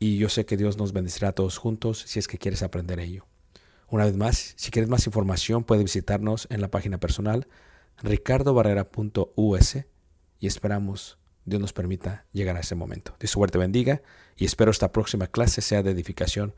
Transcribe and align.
y 0.00 0.16
yo 0.16 0.28
sé 0.28 0.46
que 0.46 0.56
Dios 0.56 0.78
nos 0.78 0.92
bendecirá 0.92 1.28
a 1.28 1.32
todos 1.32 1.58
juntos 1.58 2.02
si 2.06 2.18
es 2.18 2.26
que 2.26 2.38
quieres 2.38 2.64
aprender 2.64 2.98
ello. 2.98 3.26
Una 3.88 4.06
vez 4.06 4.16
más, 4.16 4.54
si 4.56 4.70
quieres 4.70 4.88
más 4.88 5.06
información, 5.06 5.62
puedes 5.62 5.84
visitarnos 5.84 6.48
en 6.50 6.60
la 6.60 6.68
página 6.68 6.98
personal 6.98 7.46
ricardobarrera.us 8.02 9.76
y 10.40 10.46
esperamos 10.46 11.18
Dios 11.44 11.60
nos 11.60 11.72
permita 11.72 12.24
llegar 12.32 12.56
a 12.56 12.60
ese 12.60 12.74
momento. 12.74 13.14
Dios 13.20 13.30
suerte 13.30 13.58
bendiga 13.58 14.02
y 14.36 14.46
espero 14.46 14.70
esta 14.70 14.90
próxima 14.90 15.26
clase 15.26 15.60
sea 15.60 15.82
de 15.82 15.90
edificación 15.90 16.54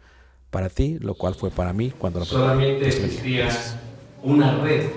para 0.50 0.68
ti, 0.68 0.98
lo 1.00 1.14
cual 1.14 1.34
fue 1.34 1.50
para 1.50 1.72
mí 1.72 1.90
cuando 1.90 2.20
la 2.20 2.26
solamente 2.26 2.86
existía 2.86 3.48
una 4.22 4.62
red 4.62 4.90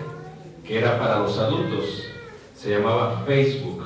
que 0.66 0.78
era 0.78 1.00
para 1.00 1.20
los 1.20 1.38
adultos, 1.38 2.04
se 2.56 2.72
llamaba 2.72 3.24
Facebook, 3.26 3.86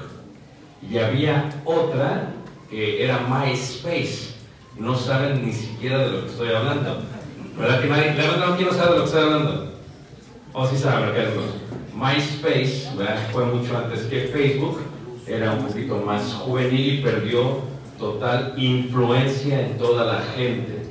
y 0.81 0.97
había 0.97 1.49
otra 1.65 2.33
que 2.69 3.03
era 3.03 3.19
MySpace. 3.19 4.28
No 4.79 4.95
saben 4.95 5.45
ni 5.45 5.51
siquiera 5.51 5.99
de 5.99 6.11
lo 6.11 6.21
que 6.21 6.31
estoy 6.31 6.49
hablando. 6.49 7.01
¿Verdad 7.57 7.81
que 7.81 7.87
nadie? 7.87 8.13
Verdad, 8.13 8.55
¿quién 8.55 8.69
no 8.69 8.73
sabe 8.73 8.91
de 8.91 8.95
lo 8.95 9.03
que 9.03 9.09
estoy 9.09 9.23
hablando? 9.23 9.73
O 10.53 10.67
sí 10.67 10.77
saben, 10.77 11.11
¿verdad? 11.11 11.33
MySpace 11.93 12.89
¿verdad? 12.95 13.27
fue 13.31 13.45
mucho 13.45 13.77
antes 13.77 14.03
que 14.03 14.29
Facebook, 14.29 14.79
era 15.27 15.51
un 15.51 15.65
poquito 15.67 15.97
más 15.97 16.33
juvenil 16.33 16.93
y 16.93 17.01
perdió 17.01 17.59
total 17.99 18.53
influencia 18.55 19.67
en 19.67 19.77
toda 19.77 20.05
la 20.05 20.21
gente. 20.21 20.83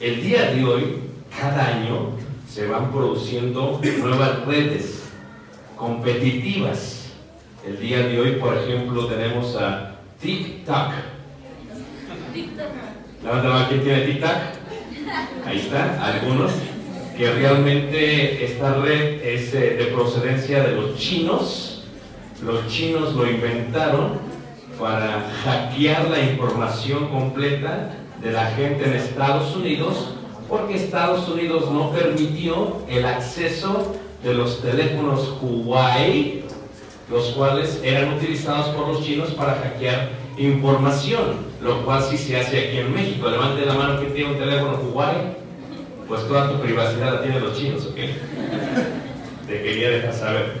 El 0.00 0.22
día 0.22 0.52
de 0.52 0.64
hoy, 0.64 1.00
cada 1.36 1.66
año, 1.66 2.12
se 2.48 2.68
van 2.68 2.92
produciendo 2.92 3.80
nuevas 3.98 4.46
redes 4.46 5.02
competitivas. 5.76 7.10
El 7.66 7.80
día 7.80 7.98
de 8.06 8.20
hoy, 8.20 8.32
por 8.36 8.56
ejemplo, 8.56 9.06
tenemos 9.06 9.56
a 9.56 9.96
TikTok. 10.20 10.92
Levanta 13.22 13.48
la 13.48 13.54
mano, 13.54 13.68
¿quién 13.68 13.82
tiene 13.82 14.00
TikTok? 14.02 14.30
Ahí 15.44 15.58
está, 15.58 16.04
algunos. 16.04 16.52
Que 17.16 17.32
realmente 17.32 18.44
esta 18.44 18.74
red 18.74 19.20
es 19.24 19.52
eh, 19.54 19.76
de 19.76 19.84
procedencia 19.86 20.62
de 20.62 20.76
los 20.76 20.96
chinos. 20.96 21.84
Los 22.42 22.68
chinos 22.68 23.14
lo 23.14 23.28
inventaron 23.28 24.20
para 24.78 25.28
hackear 25.44 26.08
la 26.08 26.20
información 26.20 27.08
completa 27.08 27.90
de 28.22 28.30
la 28.30 28.46
gente 28.52 28.84
en 28.84 28.92
Estados 28.92 29.56
Unidos, 29.56 30.14
porque 30.48 30.76
Estados 30.76 31.28
Unidos 31.28 31.68
no 31.72 31.90
permitió 31.90 32.82
el 32.88 33.04
acceso 33.04 33.96
de 34.22 34.34
los 34.34 34.62
teléfonos 34.62 35.38
Huawei, 35.42 36.44
los 37.10 37.30
cuales 37.30 37.80
eran 37.82 38.14
utilizados 38.14 38.68
por 38.68 38.86
los 38.86 39.04
chinos 39.04 39.30
para 39.30 39.56
hackear 39.56 40.17
información, 40.38 41.48
lo 41.62 41.84
cual 41.84 42.02
sí 42.02 42.16
se 42.16 42.36
hace 42.36 42.68
aquí 42.68 42.78
en 42.78 42.94
México. 42.94 43.28
Levante 43.28 43.66
la 43.66 43.74
mano 43.74 44.00
que 44.00 44.06
tiene 44.06 44.32
un 44.32 44.38
teléfono 44.38 44.78
Huawei, 44.92 45.36
pues 46.06 46.26
toda 46.26 46.50
tu 46.50 46.60
privacidad 46.60 47.14
la 47.14 47.22
tienen 47.22 47.42
los 47.42 47.58
chinos, 47.58 47.86
¿ok? 47.86 47.96
Te 49.46 49.62
quería 49.62 49.90
dejar 49.90 50.14
saber. 50.14 50.52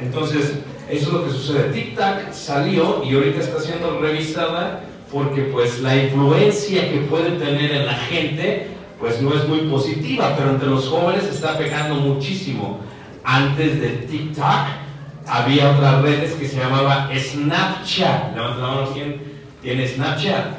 Entonces, 0.00 0.58
eso 0.90 1.06
es 1.06 1.12
lo 1.12 1.24
que 1.24 1.30
sucede. 1.30 1.72
TikTok 1.72 2.32
salió 2.32 3.02
y 3.04 3.14
ahorita 3.14 3.40
está 3.40 3.60
siendo 3.60 4.00
revisada 4.00 4.84
porque 5.10 5.42
pues 5.42 5.80
la 5.80 5.96
influencia 5.96 6.90
que 6.90 6.98
puede 7.00 7.32
tener 7.32 7.72
en 7.72 7.86
la 7.86 7.94
gente 7.94 8.68
pues 8.98 9.20
no 9.20 9.34
es 9.34 9.48
muy 9.48 9.60
positiva, 9.62 10.34
pero 10.36 10.50
entre 10.50 10.68
los 10.68 10.88
jóvenes 10.88 11.24
está 11.24 11.58
pegando 11.58 11.96
muchísimo. 11.96 12.80
Antes 13.24 13.80
de 13.80 13.88
TikTok 13.88 14.81
había 15.26 15.70
otras 15.70 16.02
redes 16.02 16.32
que 16.34 16.46
se 16.46 16.58
llamaba 16.58 17.10
Snapchat. 17.14 18.34
Levanta 18.34 18.58
la 18.58 18.68
mano, 18.68 18.90
¿quién 18.92 19.20
tiene 19.62 19.86
Snapchat? 19.86 20.56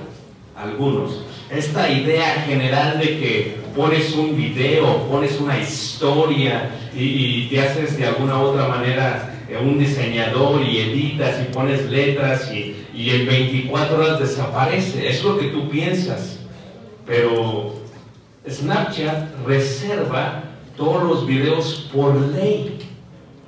Algunos. 0.55 1.25
Esta 1.49 1.91
idea 1.91 2.43
general 2.45 2.99
de 2.99 3.19
que 3.19 3.57
pones 3.75 4.13
un 4.13 4.35
video, 4.35 5.07
pones 5.09 5.39
una 5.39 5.59
historia 5.59 6.71
y, 6.95 7.03
y 7.03 7.47
te 7.49 7.59
haces 7.59 7.97
de 7.97 8.07
alguna 8.07 8.37
u 8.37 8.41
otra 8.41 8.67
manera 8.67 9.33
eh, 9.49 9.57
un 9.57 9.77
diseñador 9.77 10.61
y 10.61 10.79
editas 10.79 11.41
y 11.41 11.53
pones 11.53 11.89
letras 11.89 12.51
y, 12.51 12.85
y 12.93 13.09
en 13.09 13.25
24 13.25 13.95
horas 13.97 14.19
desaparece. 14.19 15.07
Es 15.07 15.23
lo 15.23 15.37
que 15.37 15.47
tú 15.47 15.69
piensas. 15.69 16.39
Pero 17.05 17.75
Snapchat 18.49 19.45
reserva 19.45 20.43
todos 20.77 21.03
los 21.03 21.27
videos 21.27 21.89
por 21.93 22.15
ley. 22.15 22.79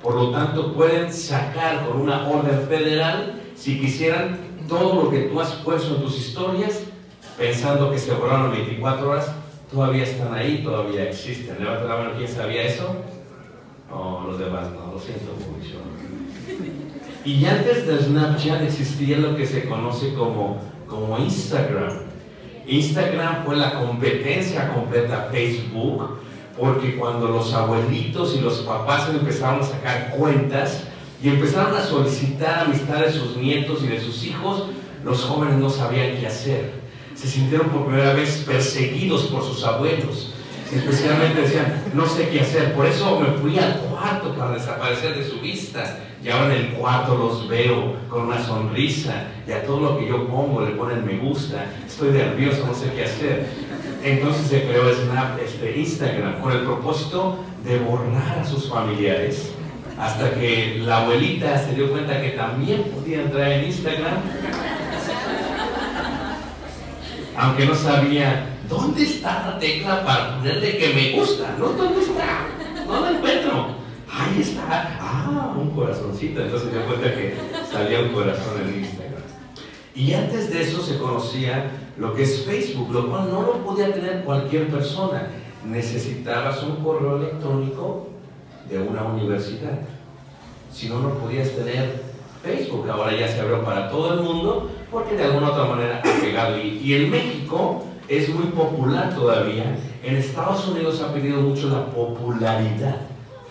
Por 0.06 0.14
lo 0.14 0.30
tanto, 0.30 0.72
pueden 0.72 1.12
sacar 1.12 1.84
con 1.84 2.02
una 2.02 2.28
orden 2.28 2.68
federal, 2.68 3.42
si 3.56 3.80
quisieran, 3.80 4.38
todo 4.68 5.02
lo 5.02 5.10
que 5.10 5.22
tú 5.22 5.40
has 5.40 5.50
puesto 5.64 5.96
en 5.96 6.02
tus 6.02 6.16
historias, 6.16 6.82
pensando 7.36 7.90
que 7.90 7.98
se 7.98 8.12
borraron 8.12 8.52
24 8.52 9.10
horas, 9.10 9.32
todavía 9.68 10.04
están 10.04 10.32
ahí, 10.32 10.62
todavía 10.62 11.10
existen. 11.10 11.56
Levanta 11.58 11.86
la 11.86 11.96
mano, 11.96 12.10
¿quién 12.16 12.28
sabía 12.28 12.62
eso? 12.62 12.94
No, 13.90 14.28
los 14.28 14.38
demás 14.38 14.68
no, 14.70 14.92
lo 14.92 15.00
siento 15.00 15.32
mucho. 15.32 15.80
Y 17.24 17.44
antes 17.44 17.88
de 17.88 17.98
Snapchat 17.98 18.62
existía 18.62 19.18
lo 19.18 19.34
que 19.34 19.44
se 19.44 19.68
conoce 19.68 20.14
como, 20.14 20.60
como 20.86 21.18
Instagram. 21.18 21.94
Instagram 22.64 23.44
fue 23.44 23.56
la 23.56 23.74
competencia 23.74 24.72
completa 24.72 25.30
Facebook, 25.32 26.20
porque 26.58 26.96
cuando 26.96 27.28
los 27.28 27.52
abuelitos 27.52 28.34
y 28.36 28.40
los 28.40 28.58
papás 28.60 29.08
empezaron 29.10 29.60
a 29.60 29.64
sacar 29.64 30.14
cuentas 30.16 30.84
y 31.22 31.28
empezaron 31.28 31.76
a 31.76 31.82
solicitar 31.82 32.64
amistad 32.64 33.00
de 33.00 33.12
sus 33.12 33.36
nietos 33.36 33.82
y 33.82 33.88
de 33.88 34.00
sus 34.00 34.24
hijos, 34.24 34.64
los 35.04 35.22
jóvenes 35.22 35.56
no 35.56 35.70
sabían 35.70 36.16
qué 36.18 36.26
hacer. 36.26 36.72
Se 37.14 37.28
sintieron 37.28 37.68
por 37.68 37.86
primera 37.86 38.12
vez 38.12 38.44
perseguidos 38.46 39.24
por 39.24 39.42
sus 39.42 39.64
abuelos. 39.64 40.32
Especialmente 40.72 41.42
decían, 41.42 41.84
no 41.94 42.06
sé 42.06 42.28
qué 42.28 42.40
hacer, 42.40 42.74
por 42.74 42.86
eso 42.86 43.20
me 43.20 43.38
fui 43.38 43.58
al 43.58 43.78
cuarto 43.80 44.34
para 44.34 44.52
desaparecer 44.52 45.16
de 45.16 45.24
su 45.24 45.40
vista. 45.40 46.00
Y 46.22 46.28
ahora 46.28 46.56
en 46.56 46.64
el 46.64 46.72
cuarto 46.72 47.16
los 47.16 47.48
veo 47.48 47.94
con 48.10 48.26
una 48.26 48.44
sonrisa 48.44 49.28
y 49.46 49.52
a 49.52 49.64
todo 49.64 49.80
lo 49.80 49.98
que 49.98 50.08
yo 50.08 50.26
pongo 50.26 50.62
le 50.62 50.72
ponen 50.72 51.06
me 51.06 51.18
gusta. 51.18 51.66
Estoy 51.86 52.10
nervioso, 52.10 52.66
no 52.66 52.74
sé 52.74 52.92
qué 52.96 53.04
hacer. 53.04 53.46
Entonces 54.02 54.46
se 54.46 54.62
creó 54.62 54.88
este, 54.88 55.78
Instagram 55.78 56.40
con 56.40 56.52
el 56.52 56.60
propósito 56.60 57.38
de 57.64 57.78
borrar 57.78 58.38
a 58.38 58.44
sus 58.44 58.68
familiares 58.68 59.52
hasta 59.98 60.34
que 60.34 60.80
la 60.84 61.02
abuelita 61.02 61.58
se 61.58 61.74
dio 61.74 61.90
cuenta 61.90 62.20
que 62.20 62.30
también 62.30 62.84
podía 62.84 63.22
entrar 63.22 63.50
en 63.50 63.64
Instagram 63.64 64.14
aunque 67.36 67.66
no 67.66 67.74
sabía 67.74 68.56
dónde 68.68 69.02
está 69.02 69.46
la 69.46 69.58
tecla 69.58 70.04
para 70.04 70.36
ponerle 70.36 70.78
que 70.78 70.94
me 70.94 71.10
gusta, 71.12 71.54
no 71.58 71.68
dónde 71.68 72.00
está, 72.00 72.46
no 72.86 73.00
la 73.00 73.10
encuentro. 73.10 73.76
Ahí 74.10 74.40
está, 74.40 74.98
ah, 75.00 75.54
un 75.56 75.70
corazoncito. 75.70 76.40
Entonces 76.40 76.70
se 76.70 76.76
dio 76.76 76.86
cuenta 76.86 77.14
que 77.14 77.34
salía 77.70 78.00
un 78.00 78.08
corazón 78.08 78.62
en 78.62 78.84
Instagram. 78.84 79.22
Y 79.94 80.14
antes 80.14 80.50
de 80.50 80.62
eso 80.62 80.82
se 80.82 80.98
conocía 80.98 81.70
lo 81.98 82.14
que 82.14 82.22
es 82.22 82.44
Facebook, 82.44 82.92
lo 82.92 83.08
cual 83.08 83.30
no 83.30 83.42
lo 83.42 83.52
podía 83.64 83.92
tener 83.92 84.24
cualquier 84.24 84.68
persona. 84.68 85.28
Necesitabas 85.64 86.62
un 86.62 86.76
correo 86.76 87.16
electrónico 87.16 88.08
de 88.68 88.78
una 88.78 89.04
universidad. 89.04 89.78
Si 90.72 90.88
no, 90.88 91.00
no 91.00 91.10
podías 91.14 91.50
tener 91.50 92.02
Facebook. 92.42 92.88
Ahora 92.88 93.16
ya 93.16 93.26
se 93.28 93.40
abrió 93.40 93.64
para 93.64 93.88
todo 93.88 94.14
el 94.14 94.20
mundo 94.20 94.70
porque 94.90 95.16
de 95.16 95.24
alguna 95.24 95.50
otra 95.50 95.64
manera 95.64 96.00
ha 96.04 96.20
pegado. 96.20 96.58
Y, 96.58 96.94
en 96.94 97.10
México 97.10 97.84
es 98.08 98.28
muy 98.28 98.46
popular 98.46 99.14
todavía. 99.14 99.76
En 100.02 100.16
Estados 100.16 100.68
Unidos 100.68 101.02
ha 101.02 101.12
perdido 101.12 101.40
mucho 101.40 101.68
la 101.68 101.86
popularidad 101.86 102.96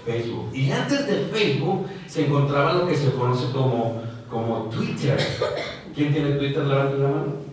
Facebook. 0.06 0.52
Y 0.54 0.72
antes 0.72 1.08
de 1.08 1.26
Facebook 1.34 1.88
se 2.08 2.28
encontraba 2.28 2.74
lo 2.74 2.88
que 2.88 2.96
se 2.96 3.12
conoce 3.12 3.52
como, 3.52 4.02
como 4.30 4.70
Twitter. 4.70 5.18
¿Quién 5.96 6.14
tiene 6.14 6.32
Twitter? 6.32 6.64
Levanta 6.64 6.96
la 6.98 7.08
mano. 7.08 7.45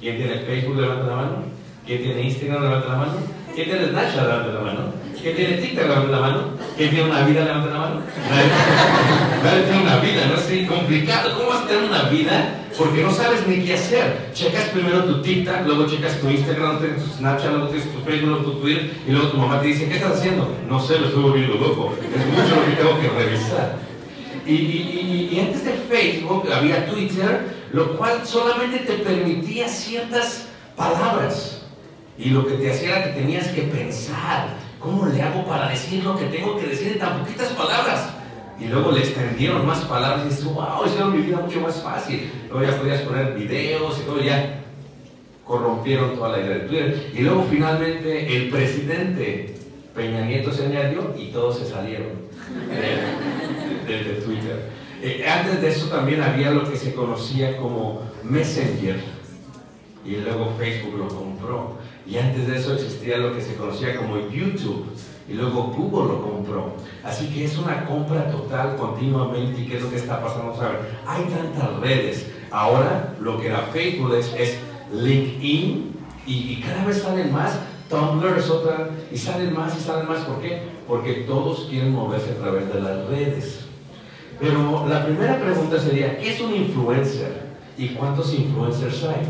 ¿Quién 0.00 0.16
tiene 0.16 0.38
Facebook? 0.40 0.80
Levanta 0.80 1.06
la 1.06 1.16
mano. 1.16 1.36
¿Quién 1.84 2.02
tiene 2.02 2.22
Instagram? 2.22 2.62
Levanta 2.62 2.88
la 2.88 2.96
mano. 2.96 3.12
¿Quién 3.54 3.68
tiene 3.68 3.88
Snapchat? 3.88 4.22
Levanta 4.22 4.52
la 4.52 4.60
mano. 4.60 4.80
¿Quién 5.20 5.34
tiene 5.34 5.56
TikTok? 5.56 5.88
Levanta 5.88 6.10
la 6.10 6.20
mano. 6.20 6.40
¿Quién 6.76 6.90
tiene 6.90 7.10
una 7.10 7.22
vida? 7.26 7.44
Levanta 7.44 7.70
la 7.70 7.78
mano. 7.78 8.00
Nadie, 9.42 9.62
tiene 9.62 9.82
una 9.82 9.96
vida, 9.96 10.26
no 10.26 10.34
es 10.36 10.68
complicado. 10.68 11.34
¿Cómo 11.36 11.48
vas 11.48 11.64
a 11.64 11.66
tener 11.66 11.84
una 11.84 12.02
vida? 12.04 12.54
Porque 12.78 13.02
no 13.02 13.10
sabes 13.10 13.44
ni 13.48 13.64
qué 13.64 13.74
hacer. 13.74 14.30
Checas 14.32 14.68
primero 14.68 15.02
tu 15.04 15.20
TikTok, 15.20 15.66
luego 15.66 15.86
checas 15.88 16.20
tu 16.20 16.28
Instagram, 16.28 16.78
luego 16.80 16.94
tu 16.94 17.10
Snapchat, 17.18 17.50
luego 17.50 17.66
tienes 17.66 17.92
tu 17.92 18.00
Facebook, 18.00 18.28
luego 18.28 18.44
tu 18.44 18.60
Twitter, 18.60 18.90
y 19.08 19.10
luego 19.10 19.28
tu 19.28 19.36
mamá 19.38 19.60
te 19.60 19.66
dice, 19.66 19.88
¿qué 19.88 19.96
estás 19.96 20.18
haciendo? 20.18 20.54
No 20.68 20.80
sé, 20.80 21.00
lo 21.00 21.06
estoy 21.08 21.22
volviendo 21.22 21.54
loco. 21.54 21.94
Es 21.98 22.26
mucho 22.26 22.54
lo 22.54 22.64
que 22.64 22.76
tengo 22.76 23.00
que 23.00 23.24
revisar. 23.24 23.76
Y, 24.46 24.52
y, 24.52 25.30
y 25.32 25.40
antes 25.40 25.64
de 25.64 25.72
Facebook 25.72 26.48
había 26.52 26.86
Twitter, 26.86 27.57
lo 27.72 27.96
cual 27.96 28.26
solamente 28.26 28.78
te 28.78 28.94
permitía 28.94 29.68
ciertas 29.68 30.46
palabras. 30.76 31.62
Y 32.18 32.30
lo 32.30 32.46
que 32.46 32.54
te 32.54 32.70
hacía 32.70 32.96
era 32.96 33.04
que 33.04 33.20
tenías 33.20 33.48
que 33.48 33.62
pensar, 33.62 34.56
¿cómo 34.80 35.06
le 35.06 35.22
hago 35.22 35.44
para 35.46 35.68
decir 35.68 36.02
lo 36.02 36.16
que 36.16 36.26
tengo 36.26 36.58
que 36.58 36.66
decir 36.66 36.92
en 36.92 36.98
tan 36.98 37.20
poquitas 37.20 37.48
palabras? 37.48 38.10
Y 38.60 38.66
luego 38.66 38.90
le 38.90 39.00
extendieron 39.00 39.64
más 39.64 39.80
palabras 39.84 40.26
y 40.26 40.30
dices, 40.30 40.44
wow, 40.44 40.84
hicieron 40.84 41.16
mi 41.16 41.22
vida 41.22 41.36
mucho 41.36 41.60
más 41.60 41.80
fácil. 41.80 42.30
Luego 42.50 42.68
ya 42.68 42.76
podías 42.76 43.02
poner 43.02 43.34
videos 43.34 44.00
y 44.00 44.02
todo, 44.02 44.20
ya 44.20 44.64
corrompieron 45.44 46.16
toda 46.16 46.30
la 46.30 46.40
idea 46.40 46.58
de 46.58 46.60
Twitter. 46.60 47.10
Y 47.14 47.20
luego 47.20 47.46
finalmente 47.48 48.36
el 48.36 48.48
presidente 48.50 49.54
Peña 49.94 50.22
Nieto 50.22 50.52
se 50.52 50.66
añadió 50.66 51.14
y 51.16 51.26
todos 51.26 51.58
se 51.58 51.66
salieron 51.66 52.08
de, 52.68 53.92
de, 53.92 54.04
de 54.04 54.20
Twitter. 54.20 54.70
Eh, 55.00 55.24
antes 55.28 55.60
de 55.60 55.68
eso 55.68 55.86
también 55.86 56.22
había 56.22 56.50
lo 56.50 56.68
que 56.68 56.76
se 56.76 56.92
conocía 56.92 57.56
como 57.56 58.02
Messenger 58.24 59.00
y 60.04 60.16
luego 60.16 60.54
Facebook 60.58 60.98
lo 60.98 61.08
compró. 61.08 61.78
Y 62.06 62.16
antes 62.16 62.48
de 62.48 62.56
eso 62.56 62.74
existía 62.74 63.18
lo 63.18 63.34
que 63.34 63.40
se 63.40 63.54
conocía 63.54 63.96
como 63.96 64.18
YouTube 64.28 64.86
y 65.28 65.34
luego 65.34 65.64
Google 65.76 66.14
lo 66.14 66.22
compró. 66.22 66.72
Así 67.04 67.28
que 67.28 67.44
es 67.44 67.56
una 67.58 67.84
compra 67.84 68.30
total 68.30 68.76
continuamente. 68.76 69.60
¿Y 69.60 69.66
qué 69.66 69.76
es 69.76 69.82
lo 69.82 69.90
que 69.90 69.96
está 69.96 70.22
pasando? 70.22 70.54
Hay 71.06 71.24
tantas 71.24 71.76
redes. 71.80 72.30
Ahora 72.50 73.14
lo 73.20 73.38
que 73.38 73.48
era 73.48 73.68
Facebook 73.72 74.14
es, 74.14 74.32
es 74.38 74.58
LinkedIn 74.92 75.92
y, 76.26 76.32
y 76.32 76.62
cada 76.66 76.84
vez 76.86 77.02
salen 77.02 77.32
más. 77.32 77.58
Tumblr 77.90 78.38
es 78.38 78.50
otra 78.50 78.90
y 79.10 79.16
salen 79.16 79.54
más 79.54 79.76
y 79.76 79.80
salen 79.80 80.08
más. 80.08 80.20
¿Por 80.20 80.40
qué? 80.40 80.62
Porque 80.86 81.24
todos 81.26 81.66
quieren 81.68 81.92
moverse 81.92 82.32
a 82.32 82.42
través 82.42 82.72
de 82.72 82.80
las 82.80 83.06
redes. 83.06 83.67
Pero 84.40 84.86
la 84.88 85.04
primera 85.04 85.40
pregunta 85.40 85.80
sería, 85.80 86.18
¿qué 86.18 86.34
es 86.34 86.40
un 86.40 86.54
influencer? 86.54 87.48
¿Y 87.76 87.88
cuántos 87.88 88.32
influencers 88.34 89.04
hay? 89.04 89.26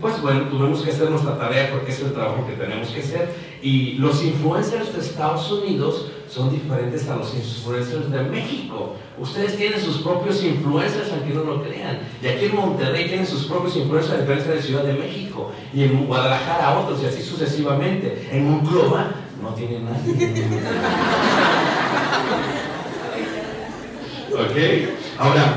Pues 0.00 0.20
bueno, 0.20 0.48
tuvimos 0.48 0.82
que 0.82 0.90
hacer 0.90 1.10
nuestra 1.10 1.38
tarea 1.38 1.70
porque 1.72 1.90
es 1.90 2.00
el 2.00 2.12
trabajo 2.12 2.46
que 2.46 2.52
tenemos 2.52 2.88
que 2.88 3.00
hacer. 3.00 3.34
Y 3.62 3.94
los 3.94 4.22
influencers 4.22 4.92
de 4.94 5.00
Estados 5.00 5.50
Unidos 5.50 6.10
son 6.28 6.50
diferentes 6.50 7.08
a 7.08 7.16
los 7.16 7.34
influencers 7.34 8.10
de 8.10 8.22
México. 8.22 8.96
Ustedes 9.18 9.56
tienen 9.56 9.80
sus 9.80 9.98
propios 9.98 10.42
influencers, 10.44 11.10
aunque 11.12 11.32
no 11.32 11.44
lo 11.44 11.62
crean. 11.62 12.00
Y 12.22 12.26
aquí 12.26 12.46
en 12.46 12.56
Monterrey 12.56 13.08
tienen 13.08 13.26
sus 13.26 13.44
propios 13.46 13.76
influencers 13.76 14.14
a 14.14 14.20
diferencia 14.20 14.52
de 14.52 14.62
Ciudad 14.62 14.84
de 14.84 14.92
México. 14.94 15.50
Y 15.72 15.84
en 15.84 16.06
Guadalajara 16.06 16.78
otros, 16.78 17.02
y 17.02 17.06
así 17.06 17.22
sucesivamente. 17.22 18.28
En 18.30 18.50
Monclova 18.50 19.12
no 19.42 19.54
tienen 19.54 19.86
nadie. 19.86 20.46
¿Ok? 24.36 24.56
Ahora, 25.18 25.56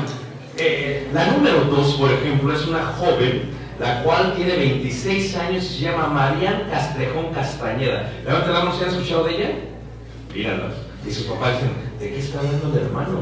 eh, 0.56 1.08
la 1.12 1.32
número 1.32 1.64
dos, 1.64 1.94
por 1.94 2.10
ejemplo, 2.10 2.52
es 2.54 2.66
una 2.66 2.86
joven 2.86 3.60
la 3.78 4.02
cual 4.02 4.34
tiene 4.36 4.56
26 4.56 5.36
años 5.36 5.64
y 5.64 5.68
se 5.68 5.80
llama 5.84 6.06
Marian 6.08 6.68
Castrejón 6.70 7.32
Castañeda. 7.32 8.12
La 8.26 8.40
mano, 8.40 8.74
¿se 8.74 8.84
han 8.84 8.90
escuchado 8.90 9.24
de 9.24 9.36
ella? 9.36 9.50
Míralas. 10.34 10.74
Y 11.06 11.10
sus 11.10 11.24
papás 11.24 11.54
dicen, 11.54 11.72
¿de 11.98 12.10
qué 12.10 12.18
está 12.18 12.40
hablando 12.40 12.78
el 12.78 12.84
hermano? 12.84 13.20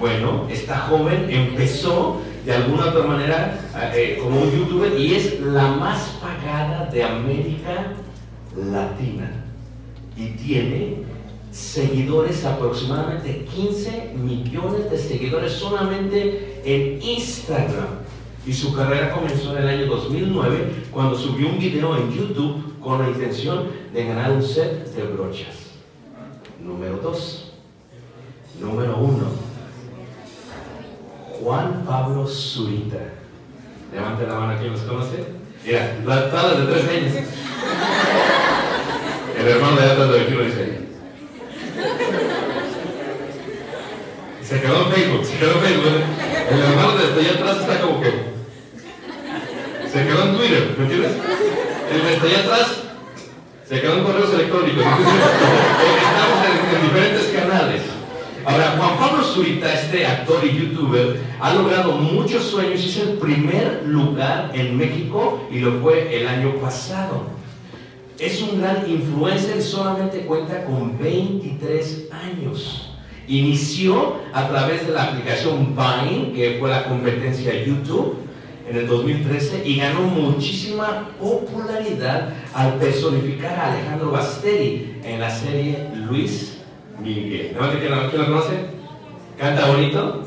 Bueno, 0.00 0.48
esta 0.50 0.78
joven 0.78 1.26
empezó 1.30 2.20
de 2.44 2.54
alguna 2.54 2.86
otra 2.86 3.04
manera 3.04 3.58
eh, 3.94 4.18
como 4.20 4.42
un 4.42 4.50
youtuber 4.50 4.98
y 4.98 5.14
es 5.14 5.40
la 5.40 5.68
más 5.68 6.18
pagada 6.20 6.86
de 6.86 7.04
América 7.04 7.92
Latina 8.56 9.30
y 10.16 10.26
tiene 10.30 10.96
seguidores, 11.54 12.44
aproximadamente 12.44 13.46
15 13.54 14.14
millones 14.16 14.90
de 14.90 14.98
seguidores 14.98 15.52
solamente 15.52 16.60
en 16.64 17.00
Instagram. 17.00 18.02
Y 18.44 18.52
su 18.52 18.74
carrera 18.74 19.12
comenzó 19.12 19.56
en 19.56 19.62
el 19.62 19.68
año 19.68 19.86
2009 19.86 20.86
cuando 20.90 21.16
subió 21.16 21.48
un 21.48 21.58
video 21.58 21.96
en 21.96 22.12
YouTube 22.12 22.78
con 22.80 23.00
la 23.00 23.08
intención 23.08 23.68
de 23.92 24.04
ganar 24.04 24.32
un 24.32 24.42
set 24.42 24.92
de 24.94 25.02
brochas. 25.04 25.54
Número 26.60 26.98
2. 26.98 27.52
Número 28.60 28.96
1. 28.98 29.18
Juan 31.40 31.84
Pablo 31.86 32.26
Zurita. 32.26 33.14
Levante 33.92 34.26
la 34.26 34.34
mano, 34.40 34.58
¿quién 34.58 34.72
los 34.72 34.80
conoce? 34.82 35.24
Mira, 35.64 35.98
la 36.04 36.30
tabla 36.30 36.60
de 36.60 36.72
tres 36.72 36.88
años. 36.88 37.28
El 39.38 39.48
hermano 39.48 39.76
de 39.76 39.82
atrás 39.84 40.10
de 40.10 40.18
21 40.18 40.44
dice. 40.44 40.83
Se 44.46 44.60
quedó 44.60 44.86
en 44.86 44.92
Facebook, 44.92 45.24
se 45.24 45.38
quedó 45.38 45.52
en 45.52 45.60
Facebook. 45.60 46.02
El 46.50 46.58
hermano 46.60 46.96
de 46.96 47.20
allá 47.20 47.32
atrás 47.32 47.60
está 47.60 47.80
como 47.80 48.00
que. 48.02 48.12
Se 49.90 50.06
quedó 50.06 50.24
en 50.24 50.36
Twitter, 50.36 50.74
¿me 50.76 50.84
entiendes? 50.84 51.12
El 51.90 52.20
de 52.20 52.28
allá 52.28 52.40
atrás 52.40 52.82
se 53.66 53.80
quedó 53.80 53.94
en 53.94 54.04
correos 54.04 54.34
electrónicos. 54.34 54.84
Entonces, 54.84 55.22
estamos 55.96 56.38
en, 56.44 56.76
en 56.76 56.82
diferentes 56.82 57.26
canales. 57.28 57.82
Ahora, 58.44 58.74
Juan 58.76 58.98
Pablo 58.98 59.24
Zurita, 59.24 59.72
este 59.72 60.06
actor 60.06 60.44
y 60.44 60.58
youtuber, 60.58 61.22
ha 61.40 61.54
logrado 61.54 61.92
muchos 61.92 62.44
sueños. 62.44 62.84
Es 62.84 62.98
el 62.98 63.14
primer 63.14 63.84
lugar 63.86 64.50
en 64.52 64.76
México 64.76 65.48
y 65.50 65.60
lo 65.60 65.80
fue 65.80 66.20
el 66.20 66.28
año 66.28 66.56
pasado. 66.56 67.22
Es 68.18 68.42
un 68.42 68.60
gran 68.60 68.84
influencer 68.90 69.56
y 69.56 69.62
solamente 69.62 70.20
cuenta 70.26 70.66
con 70.66 70.98
23 70.98 72.08
años. 72.12 72.83
Inició 73.26 74.16
a 74.32 74.48
través 74.48 74.86
de 74.86 74.92
la 74.92 75.04
aplicación 75.04 75.74
Vine, 75.74 76.32
que 76.32 76.56
fue 76.58 76.68
la 76.68 76.84
competencia 76.84 77.64
YouTube, 77.64 78.18
en 78.68 78.76
el 78.76 78.86
2013 78.86 79.66
y 79.66 79.76
ganó 79.76 80.02
muchísima 80.02 81.08
popularidad 81.20 82.34
al 82.54 82.74
personificar 82.74 83.58
a 83.58 83.72
Alejandro 83.72 84.10
Basteri 84.10 85.00
en 85.04 85.20
la 85.20 85.30
serie 85.30 85.88
Luis 85.94 86.58
Miguel. 87.02 87.56
¿quién 87.56 87.90
lo, 87.90 88.10
quién 88.10 88.22
lo 88.22 88.26
conoce? 88.26 88.66
¿Canta 89.38 89.68
bonito? 89.68 90.22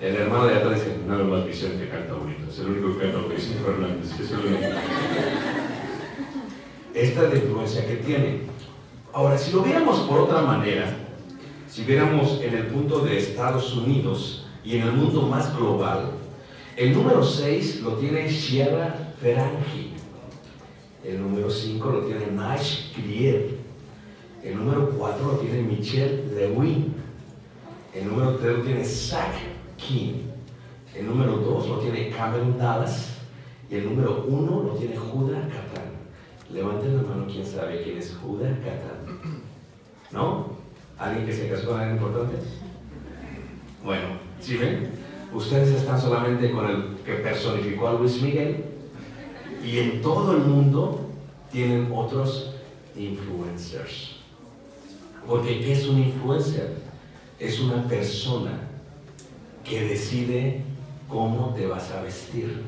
El 0.00 0.16
hermano 0.16 0.46
de 0.46 0.56
atrás 0.56 0.74
dice, 0.74 0.96
no 1.06 1.24
más 1.24 1.46
Vicente 1.46 1.88
canta 1.88 2.12
bonito, 2.12 2.50
es 2.50 2.58
el 2.58 2.66
único 2.66 2.98
que 2.98 3.10
canta 3.10 3.34
Vicente 3.34 3.62
Fernández, 3.64 4.20
es 4.20 4.30
el 4.30 4.38
único. 4.38 4.60
Esta 6.94 7.24
es 7.24 7.32
la 7.32 7.36
influencia 7.36 7.86
que 7.86 7.96
tiene. 7.96 8.40
Ahora, 9.14 9.38
si 9.38 9.52
lo 9.52 9.62
viéramos 9.62 10.00
por 10.00 10.22
otra 10.22 10.42
manera, 10.42 10.92
si 11.68 11.84
viéramos 11.84 12.40
en 12.42 12.52
el 12.52 12.66
punto 12.66 12.98
de 12.98 13.16
Estados 13.16 13.72
Unidos 13.76 14.44
y 14.64 14.76
en 14.76 14.88
el 14.88 14.92
mundo 14.92 15.22
más 15.22 15.56
global, 15.56 16.10
el 16.76 16.92
número 16.92 17.22
6 17.22 17.82
lo 17.82 17.92
tiene 17.92 18.28
Sierra 18.28 19.12
Ferrangi, 19.20 19.92
el 21.04 21.22
número 21.22 21.48
5 21.48 21.90
lo 21.90 22.00
tiene 22.00 22.26
Nash 22.32 22.92
Grier, 22.96 23.56
el 24.42 24.56
número 24.56 24.90
4 24.98 25.24
lo 25.24 25.38
tiene 25.38 25.62
Michelle 25.62 26.24
Lewin, 26.34 26.92
el 27.94 28.08
número 28.08 28.34
3 28.34 28.58
lo 28.58 28.62
tiene 28.64 28.84
Zach 28.84 29.36
King, 29.76 30.22
el 30.92 31.06
número 31.06 31.36
2 31.36 31.68
lo 31.68 31.78
tiene 31.78 32.10
Cameron 32.10 32.58
Dallas 32.58 33.18
y 33.70 33.76
el 33.76 33.84
número 33.84 34.24
1 34.26 34.62
lo 34.64 34.70
tiene 34.70 34.96
Judah 34.96 35.42
Catán. 35.42 35.94
Levanten 36.50 36.96
la 36.96 37.02
mano 37.02 37.26
quien 37.26 37.44
sabe 37.44 37.82
quién 37.82 37.98
es 37.98 38.14
Judah 38.22 38.56
Catán. 38.62 39.03
¿No? 40.14 40.46
¿Alguien 40.96 41.26
que 41.26 41.32
se 41.32 41.48
casó 41.48 41.70
con 41.70 41.80
alguien 41.80 41.96
importante? 41.96 42.36
Bueno, 43.84 44.06
¿sí 44.40 44.56
ven? 44.56 44.92
Ustedes 45.34 45.70
están 45.70 46.00
solamente 46.00 46.52
con 46.52 46.70
el 46.70 46.96
que 47.04 47.14
personificó 47.14 47.88
a 47.88 47.94
Luis 47.94 48.22
Miguel 48.22 48.64
y 49.64 49.78
en 49.78 50.00
todo 50.00 50.36
el 50.36 50.44
mundo 50.44 51.10
tienen 51.50 51.90
otros 51.92 52.54
influencers. 52.96 54.20
Porque 55.26 55.60
¿qué 55.60 55.72
es 55.72 55.88
un 55.88 55.98
influencer? 55.98 56.76
Es 57.40 57.58
una 57.58 57.82
persona 57.88 58.52
que 59.64 59.82
decide 59.82 60.62
cómo 61.08 61.52
te 61.54 61.66
vas 61.66 61.90
a 61.90 62.02
vestir, 62.02 62.62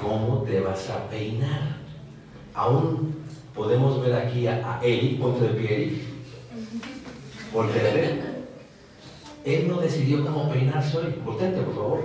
cómo 0.00 0.42
te 0.42 0.60
vas 0.60 0.88
a 0.90 1.08
peinar. 1.08 1.78
Aún 2.54 3.17
podemos 3.58 4.00
ver 4.00 4.14
aquí 4.14 4.46
a, 4.46 4.78
a 4.78 4.80
Eric, 4.82 5.18
ponte 5.18 5.48
de 5.48 5.54
pie 5.54 5.74
Eric, 5.74 5.92
volteate. 7.52 8.20
Él 9.44 9.68
no 9.68 9.80
decidió 9.80 10.24
cómo 10.24 10.48
peinarse 10.48 10.96
hoy, 10.96 11.14
volteate 11.24 11.60
por 11.62 11.74
favor. 11.74 12.04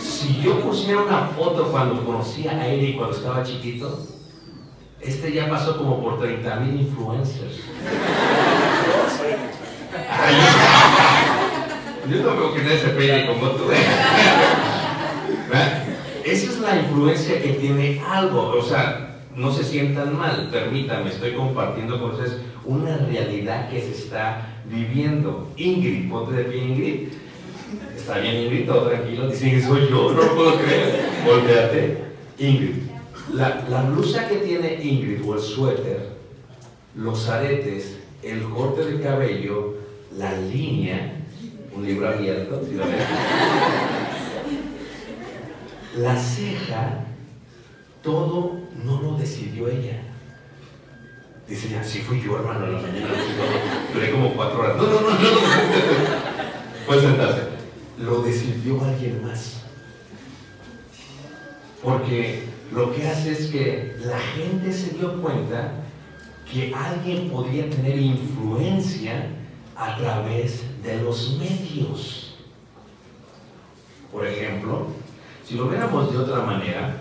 Si 0.00 0.42
yo 0.42 0.60
pusiera 0.60 1.02
una 1.02 1.28
foto 1.28 1.70
cuando 1.70 2.04
conocí 2.04 2.48
a 2.48 2.66
Eric 2.66 2.98
cuando 2.98 3.16
estaba 3.16 3.44
chiquito, 3.44 4.06
este 5.00 5.32
ya 5.32 5.48
pasó 5.48 5.78
como 5.78 6.02
por 6.02 6.20
30 6.20 6.56
mil 6.56 6.80
influencers. 6.80 7.60
Yo 12.10 12.16
no 12.16 12.36
veo 12.36 12.54
que 12.54 12.62
nadie 12.62 12.78
se 12.78 12.88
peine 12.88 13.26
como 13.26 13.50
tú. 13.50 13.64
Esa 16.24 16.50
es 16.50 16.58
la 16.58 16.76
influencia 16.76 17.40
que 17.40 17.52
tiene 17.54 18.02
algo. 18.06 18.52
O 18.58 18.62
sea, 18.62 19.09
no 19.36 19.52
se 19.52 19.64
sientan 19.64 20.16
mal, 20.16 20.48
permítanme, 20.50 21.10
estoy 21.10 21.32
compartiendo 21.32 22.00
con 22.00 22.12
ustedes 22.12 22.38
una 22.64 22.96
realidad 22.96 23.70
que 23.70 23.80
se 23.80 23.92
está 23.92 24.60
viviendo. 24.66 25.48
Ingrid, 25.56 26.10
ponte 26.10 26.34
de 26.34 26.44
pie, 26.44 26.64
Ingrid. 26.64 27.08
Está 27.96 28.18
bien, 28.18 28.36
Ingrid, 28.36 28.66
todo 28.66 28.88
tranquilo. 28.88 29.28
Dicen 29.28 29.50
que 29.50 29.62
soy 29.62 29.88
yo, 29.88 30.12
no 30.12 30.22
lo 30.22 30.34
puedo 30.34 30.58
creer. 30.58 31.08
Volteate. 31.24 32.04
Ingrid, 32.38 32.74
la, 33.34 33.64
la 33.68 33.82
blusa 33.82 34.28
que 34.28 34.36
tiene 34.36 34.82
Ingrid 34.82 35.24
o 35.24 35.34
el 35.34 35.40
suéter, 35.40 36.08
los 36.94 37.28
aretes, 37.28 37.98
el 38.22 38.42
corte 38.44 38.84
de 38.84 39.00
cabello, 39.00 39.76
la 40.16 40.32
línea, 40.32 41.16
un 41.74 41.86
libro 41.86 42.08
abierto, 42.08 42.62
si. 42.64 42.76
La 46.00 46.16
ceja, 46.16 47.04
todo 48.02 48.60
no 48.84 49.02
lo 49.02 49.16
decidió 49.16 49.68
ella. 49.68 50.02
Dice 51.48 51.68
ya, 51.68 51.82
sí 51.82 51.98
fui 52.00 52.20
yo, 52.20 52.36
hermano, 52.36 52.66
en 52.66 52.74
la 52.74 52.80
mañana. 52.80 53.08
Duré 53.92 54.12
como 54.12 54.34
cuatro 54.34 54.60
horas. 54.60 54.76
No, 54.76 54.84
no, 54.84 55.00
no, 55.00 55.10
no. 55.10 55.10
no. 55.10 55.40
Puedes 56.86 57.02
sentarse. 57.02 57.42
Lo 57.98 58.22
decidió 58.22 58.82
alguien 58.84 59.24
más. 59.24 59.62
Porque 61.82 62.44
lo 62.72 62.94
que 62.94 63.08
hace 63.08 63.32
es 63.32 63.46
que 63.48 63.96
la 64.04 64.18
gente 64.18 64.72
se 64.72 64.90
dio 64.90 65.20
cuenta 65.20 65.72
que 66.50 66.72
alguien 66.74 67.30
podía 67.30 67.68
tener 67.68 67.98
influencia 67.98 69.26
a 69.76 69.96
través 69.96 70.62
de 70.82 71.02
los 71.02 71.36
medios. 71.38 72.36
Por 74.12 74.26
ejemplo, 74.26 74.86
si 75.44 75.54
lo 75.54 75.68
viéramos 75.68 76.12
de 76.12 76.18
otra 76.18 76.40
manera, 76.42 77.00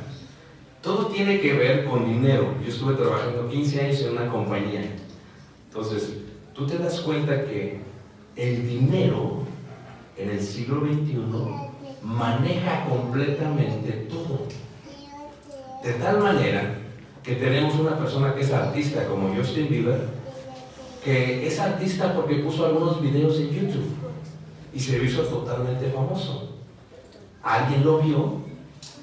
todo 0.82 1.08
tiene 1.08 1.40
que 1.42 1.54
ver 1.54 1.86
con 1.86 2.06
dinero. 2.06 2.54
Yo 2.64 2.70
estuve 2.70 2.96
trabajando 2.96 3.50
15 3.50 3.82
años 3.82 4.02
en 4.02 4.12
una 4.12 4.30
compañía. 4.30 4.96
Entonces, 5.68 6.18
tú 6.54 6.66
te 6.66 6.78
das 6.78 7.02
cuenta 7.02 7.46
que 7.46 7.80
el 8.36 8.68
dinero 8.68 9.44
en 10.18 10.30
el 10.30 10.42
siglo 10.42 10.82
XXI 10.82 11.18
maneja 12.04 12.86
completamente 12.86 14.08
todo. 14.10 14.48
De 15.84 15.94
tal 15.94 16.20
manera 16.20 16.76
que 17.24 17.36
tenemos 17.36 17.76
una 17.76 17.98
persona 17.98 18.34
que 18.34 18.42
es 18.42 18.52
artista 18.52 19.06
como 19.06 19.34
Justin 19.36 19.70
Bieber, 19.70 20.08
que 21.04 21.46
es 21.48 21.60
artista 21.60 22.14
porque 22.14 22.36
puso 22.36 22.66
algunos 22.66 23.02
videos 23.02 23.38
en 23.40 23.50
YouTube 23.50 23.90
y 24.74 24.80
se 24.80 25.04
hizo 25.04 25.24
totalmente 25.24 25.90
famoso. 25.92 26.56
Alguien 27.44 27.84
lo 27.84 28.00
vio 28.00 28.42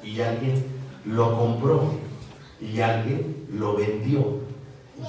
y 0.02 0.20
alguien 0.20 0.75
lo 1.06 1.38
compró 1.38 1.92
y 2.60 2.80
alguien 2.80 3.46
lo 3.52 3.76
vendió. 3.76 4.40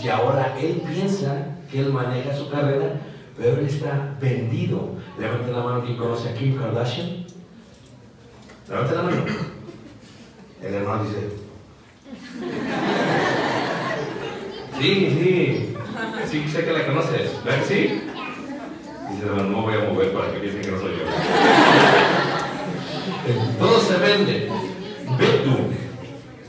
Y 0.01 0.07
ahora 0.09 0.57
él 0.59 0.81
piensa 0.87 1.57
que 1.71 1.79
él 1.79 1.91
maneja 1.93 2.35
su 2.35 2.49
carrera, 2.49 3.01
pero 3.37 3.57
él 3.59 3.65
está 3.65 4.15
vendido. 4.21 4.95
Levanten 5.19 5.53
la 5.53 5.63
mano 5.63 5.83
quien 5.83 5.97
conoce 5.97 6.29
a 6.29 6.33
Kim 6.33 6.57
Kardashian. 6.57 7.25
Levanten 8.69 8.95
la 8.95 9.03
mano. 9.03 9.23
El 10.61 10.73
hermano 10.73 11.03
dice, 11.03 11.29
sí, 14.79 15.17
sí, 15.19 15.75
sí, 16.25 16.49
sé 16.49 16.65
que 16.65 16.71
la 16.73 16.87
conoces, 16.87 17.43
¿verdad 17.45 17.59
que 17.59 17.65
sí? 17.65 18.01
Dice, 19.11 19.25
no, 19.25 19.43
no 19.43 19.61
voy 19.61 19.75
a 19.75 19.79
mover 19.81 20.11
para 20.13 20.33
que 20.33 20.39
piensen 20.39 20.61
que 20.61 20.71
no 20.71 20.79
soy 20.79 20.93
yo. 20.93 21.05
Todo 23.59 23.79
se 23.81 23.97
vende. 23.97 24.49
Ve 25.17 25.27
tú, 25.45 25.57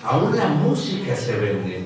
aún 0.09 0.35
la 0.35 0.47
música 0.47 1.15
se 1.15 1.37
vende. 1.39 1.85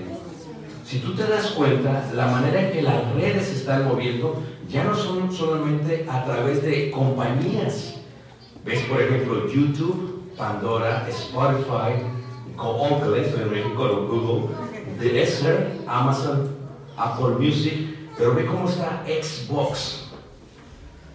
Si 0.87 1.01
tú 1.01 1.15
te 1.15 1.27
das 1.27 1.49
cuenta, 1.53 2.09
la 2.15 2.29
manera 2.29 2.67
en 2.67 2.73
que 2.73 2.83
las 2.83 3.13
redes 3.15 3.49
se 3.49 3.55
están 3.57 3.89
moviendo 3.89 4.41
ya 4.69 4.85
no 4.85 4.95
son 4.95 5.33
solamente 5.33 6.07
a 6.09 6.25
través 6.25 6.63
de 6.63 6.93
compañías. 6.93 7.95
Ves, 8.65 8.83
por 8.83 9.03
ejemplo, 9.03 9.49
YouTube, 9.49 10.23
Pandora, 10.37 11.05
Spotify, 11.09 12.05
Google, 12.57 13.23
esto 13.23 13.43
en 13.43 13.51
México, 13.51 14.07
Google, 14.09 14.55
Deezer, 15.01 15.81
Amazon, 15.89 16.57
Apple 16.97 17.35
Music, 17.41 17.97
pero 18.17 18.37
ve 18.37 18.47
cómo 18.47 18.69
está 18.69 19.03
Xbox. 19.05 20.11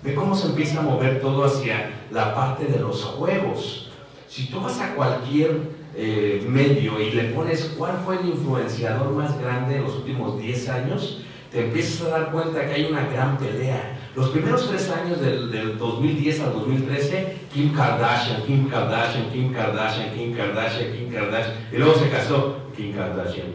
Ve 0.04 0.14
cómo 0.14 0.36
se 0.36 0.48
empieza 0.48 0.80
a 0.80 0.84
mover 0.84 1.22
todo 1.22 1.46
hacia 1.46 1.90
la 2.12 2.36
parte 2.36 2.66
de 2.66 2.80
los 2.80 3.02
juegos. 3.02 3.92
Si 4.28 4.48
tú 4.50 4.60
vas 4.60 4.80
a 4.82 4.94
cualquier 4.94 5.77
eh, 6.00 6.46
medio 6.48 7.02
y 7.02 7.10
le 7.10 7.24
pones 7.32 7.74
cuál 7.76 7.98
fue 8.06 8.20
el 8.20 8.28
influenciador 8.28 9.12
más 9.14 9.40
grande 9.40 9.78
en 9.78 9.84
los 9.84 9.96
últimos 9.96 10.40
10 10.40 10.70
años, 10.70 11.24
te 11.52 11.66
empiezas 11.66 12.08
a 12.08 12.10
dar 12.10 12.32
cuenta 12.32 12.68
que 12.68 12.74
hay 12.74 12.86
una 12.86 13.08
gran 13.08 13.38
pelea. 13.38 13.98
Los 14.16 14.30
primeros 14.30 14.70
tres 14.70 14.92
años 14.92 15.20
del, 15.22 15.52
del 15.52 15.78
2010 15.78 16.42
al 16.42 16.54
2013, 16.54 17.38
Kim 17.52 17.74
Kardashian, 17.74 18.44
Kim 18.44 18.70
Kardashian, 18.70 19.32
Kim 19.32 19.52
Kardashian, 19.52 20.14
Kim 20.14 20.36
Kardashian, 20.36 20.94
Kim 20.94 21.12
Kardashian, 21.12 21.56
y 21.72 21.78
luego 21.78 21.96
se 21.96 22.10
casó 22.10 22.58
Kim 22.76 22.94
Kardashian. 22.94 23.48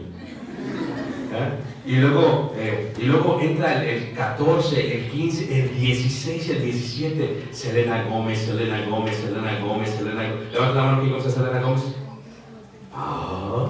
¿Eh? 1.33 1.85
Y 1.85 1.95
luego, 1.95 2.53
eh, 2.57 2.93
y 2.97 3.03
luego 3.03 3.39
entra 3.41 3.81
el, 3.81 3.89
el 3.89 4.13
14, 4.13 4.97
el 4.97 5.11
15, 5.11 5.59
el 5.59 5.79
16, 5.79 6.49
el 6.49 6.61
17, 6.61 7.43
Selena 7.51 8.03
Gómez, 8.03 8.39
Selena 8.39 8.85
Gómez, 8.85 9.17
Selena 9.17 9.59
Gómez, 9.59 9.89
Selena 9.89 10.29
Gómez. 10.29 10.53
Levanta 10.53 10.75
la 10.75 10.83
mano 10.83 11.03
que 11.03 11.09
conoce 11.09 11.27
a 11.27 11.31
Selena 11.31 11.61
Gómez. 11.61 11.83
Ah, 12.95 13.65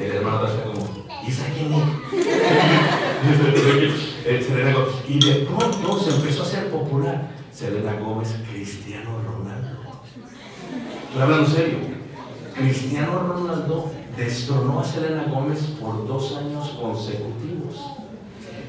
el 0.00 0.10
hermano 0.10 0.46
está 0.46 0.64
como, 0.64 0.80
¿y 1.22 1.30
esa 1.30 1.44
quién 1.54 1.72
es? 1.72 1.82
Y 5.08 5.18
de 5.18 5.46
pronto 5.46 6.00
se 6.00 6.10
empezó 6.16 6.42
a 6.42 6.46
hacer 6.46 6.70
popular. 6.70 7.30
Selena 7.52 7.92
Gómez, 8.00 8.34
Cristiano 8.50 9.18
Ronaldo. 9.22 9.78
Estoy 11.06 11.22
hablando 11.22 11.50
serio. 11.50 11.78
Cristiano 12.54 13.24
Ronaldo 13.28 13.90
destronó 14.16 14.80
a 14.80 14.84
Selena 14.84 15.24
Gómez 15.24 15.60
por 15.78 16.06
dos 16.06 16.34
años 16.36 16.70
consecutivos. 16.80 17.92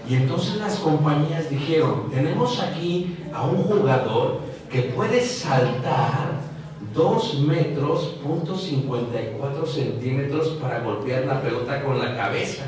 Y 0.10 0.16
entonces 0.16 0.58
las 0.58 0.80
compañías 0.80 1.50
dijeron, 1.50 2.10
tenemos 2.12 2.60
aquí 2.60 3.16
a 3.34 3.44
un 3.44 3.64
jugador 3.64 4.42
que 4.70 4.82
puede 4.82 5.22
saltar 5.22 6.42
2 6.94 7.40
metros, 7.40 8.20
punto 8.24 8.56
54 8.56 9.66
centímetros 9.66 10.50
para 10.62 10.80
golpear 10.82 11.26
la 11.26 11.42
pelota 11.42 11.84
con 11.84 12.00
la 12.00 12.16
cabeza. 12.16 12.66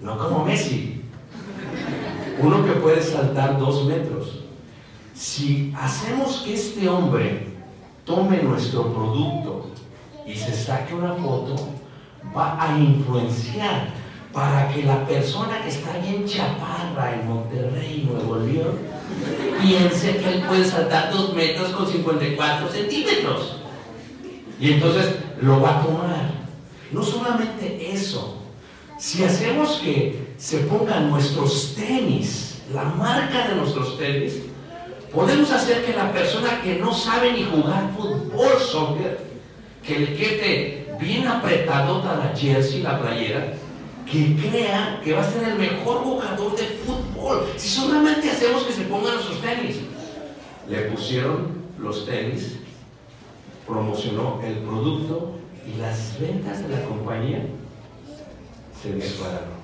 No 0.00 0.18
como 0.18 0.44
Messi. 0.44 1.02
Uno 2.40 2.64
que 2.64 2.72
puede 2.72 3.02
saltar 3.02 3.58
2 3.58 3.84
metros. 3.86 4.44
Si 5.14 5.72
hacemos 5.78 6.42
que 6.44 6.54
este 6.54 6.88
hombre 6.88 7.46
tome 8.04 8.42
nuestro 8.42 8.92
producto 8.92 9.66
y 10.26 10.34
se 10.34 10.52
saque 10.52 10.94
una 10.94 11.14
foto, 11.14 11.56
va 12.36 12.62
a 12.62 12.78
influenciar 12.78 13.88
para 14.36 14.68
que 14.68 14.82
la 14.82 15.06
persona 15.06 15.62
que 15.62 15.70
está 15.70 15.96
bien 15.96 16.26
chaparra 16.26 17.14
en 17.14 17.26
Monterrey, 17.26 18.06
Nuevo 18.06 18.36
León, 18.36 18.78
piense 19.62 20.18
que 20.18 20.28
él 20.28 20.42
puede 20.46 20.62
saltar 20.62 21.10
2 21.10 21.32
metros 21.32 21.70
con 21.70 21.90
54 21.90 22.68
centímetros. 22.68 23.56
Y 24.60 24.72
entonces 24.72 25.16
lo 25.40 25.62
va 25.62 25.78
a 25.78 25.82
tomar. 25.82 26.30
No 26.92 27.02
solamente 27.02 27.90
eso, 27.90 28.36
si 28.98 29.24
hacemos 29.24 29.80
que 29.82 30.34
se 30.36 30.58
pongan 30.58 31.08
nuestros 31.08 31.74
tenis, 31.74 32.60
la 32.74 32.84
marca 32.84 33.48
de 33.48 33.54
nuestros 33.54 33.96
tenis, 33.96 34.34
podemos 35.14 35.50
hacer 35.50 35.82
que 35.86 35.94
la 35.94 36.12
persona 36.12 36.60
que 36.60 36.74
no 36.74 36.92
sabe 36.92 37.32
ni 37.32 37.44
jugar 37.44 37.90
fútbol, 37.96 38.60
soccer, 38.60 39.18
que 39.82 39.98
le 39.98 40.14
quede 40.14 40.86
bien 41.00 41.26
apretadota 41.26 42.16
la 42.16 42.38
jersey, 42.38 42.82
la 42.82 43.00
playera, 43.00 43.54
que 44.10 44.36
crea 44.36 45.00
que 45.02 45.12
va 45.12 45.20
a 45.20 45.30
ser 45.30 45.48
el 45.48 45.58
mejor 45.58 45.98
jugador 45.98 46.56
de 46.56 46.64
fútbol. 46.64 47.46
Si 47.56 47.68
solamente 47.68 48.30
hacemos 48.30 48.62
que 48.64 48.72
se 48.72 48.82
pongan 48.82 49.14
nuestros 49.14 49.40
tenis. 49.40 49.80
Le 50.68 50.82
pusieron 50.82 51.62
los 51.78 52.06
tenis, 52.06 52.58
promocionó 53.66 54.40
el 54.44 54.54
producto 54.58 55.34
y 55.66 55.78
las 55.78 56.18
ventas 56.20 56.62
de 56.62 56.68
la 56.68 56.84
compañía 56.84 57.46
se 58.82 58.92
dispararon. 58.94 59.56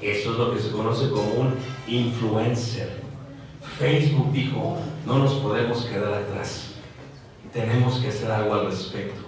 Eso 0.00 0.32
es 0.32 0.38
lo 0.38 0.54
que 0.54 0.60
se 0.60 0.70
conoce 0.70 1.10
como 1.10 1.32
un 1.32 1.54
influencer. 1.86 3.02
Facebook 3.78 4.32
dijo, 4.32 4.78
no 5.06 5.18
nos 5.18 5.34
podemos 5.34 5.84
quedar 5.84 6.14
atrás 6.14 6.68
tenemos 7.52 7.98
que 7.98 8.08
hacer 8.08 8.30
algo 8.30 8.54
al 8.54 8.66
respecto. 8.66 9.20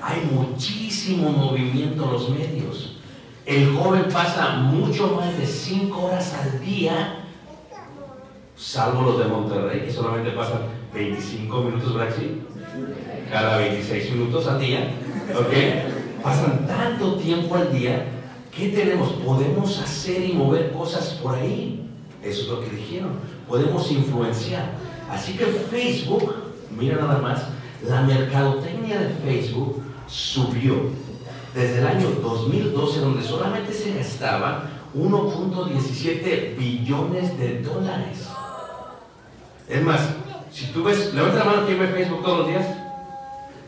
Hay 0.00 0.22
muchísimo 0.32 1.30
movimiento 1.30 2.04
en 2.04 2.12
los 2.12 2.28
medios. 2.30 2.91
El 3.44 3.74
joven 3.76 4.04
pasa 4.12 4.56
mucho 4.56 5.16
más 5.16 5.36
de 5.36 5.44
5 5.44 6.00
horas 6.00 6.32
al 6.34 6.64
día, 6.64 7.24
salvo 8.56 9.02
los 9.02 9.18
de 9.18 9.24
Monterrey, 9.24 9.80
que 9.80 9.92
solamente 9.92 10.30
pasan 10.30 10.60
25 10.94 11.62
minutos, 11.62 11.94
¿verdad? 11.94 12.14
Sí? 12.16 12.42
Cada 13.30 13.56
26 13.58 14.12
minutos 14.12 14.46
al 14.46 14.60
día. 14.60 14.92
¿Ok? 15.34 16.22
Pasan 16.22 16.66
tanto 16.68 17.16
tiempo 17.16 17.56
al 17.56 17.72
día. 17.72 18.06
¿Qué 18.56 18.68
tenemos? 18.68 19.10
Podemos 19.14 19.78
hacer 19.80 20.24
y 20.24 20.34
mover 20.34 20.70
cosas 20.72 21.18
por 21.22 21.34
ahí. 21.34 21.88
Eso 22.22 22.42
es 22.42 22.48
lo 22.48 22.60
que 22.60 22.70
dijeron. 22.70 23.12
Podemos 23.48 23.90
influenciar. 23.90 24.70
Así 25.10 25.32
que 25.32 25.46
Facebook, 25.46 26.34
mira 26.78 26.96
nada 26.96 27.18
más, 27.18 27.42
la 27.88 28.02
mercadotecnia 28.02 29.00
de 29.00 29.08
Facebook 29.24 29.82
subió 30.06 30.90
desde 31.54 31.78
el 31.78 31.86
año 31.86 32.08
2012, 32.22 33.00
donde 33.00 33.22
solamente 33.22 33.72
se 33.72 33.94
gastaba 33.94 34.70
1.17 34.94 36.56
billones 36.56 37.38
de 37.38 37.60
dólares. 37.60 38.28
Es 39.68 39.82
más, 39.82 40.00
si 40.50 40.66
tú 40.66 40.82
ves, 40.84 41.12
levanta 41.14 41.38
la 41.38 41.44
mano, 41.44 41.66
¿quién 41.66 41.78
ve 41.78 41.88
Facebook 41.88 42.22
todos 42.22 42.38
los 42.40 42.48
días? 42.48 42.66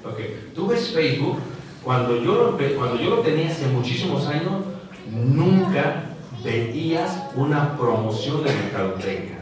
Ok, 0.05 0.19
tú 0.55 0.67
ves 0.67 0.91
Facebook, 0.91 1.39
cuando 1.83 2.17
yo 2.17 2.35
lo, 2.35 2.77
cuando 2.77 2.97
yo 3.01 3.11
lo 3.11 3.19
tenía 3.21 3.51
hace 3.51 3.67
muchísimos 3.69 4.27
años, 4.27 4.65
nunca 5.11 6.05
veías 6.43 7.23
una 7.35 7.77
promoción 7.77 8.45
de 8.45 8.53
mercadotecnia. 8.53 9.39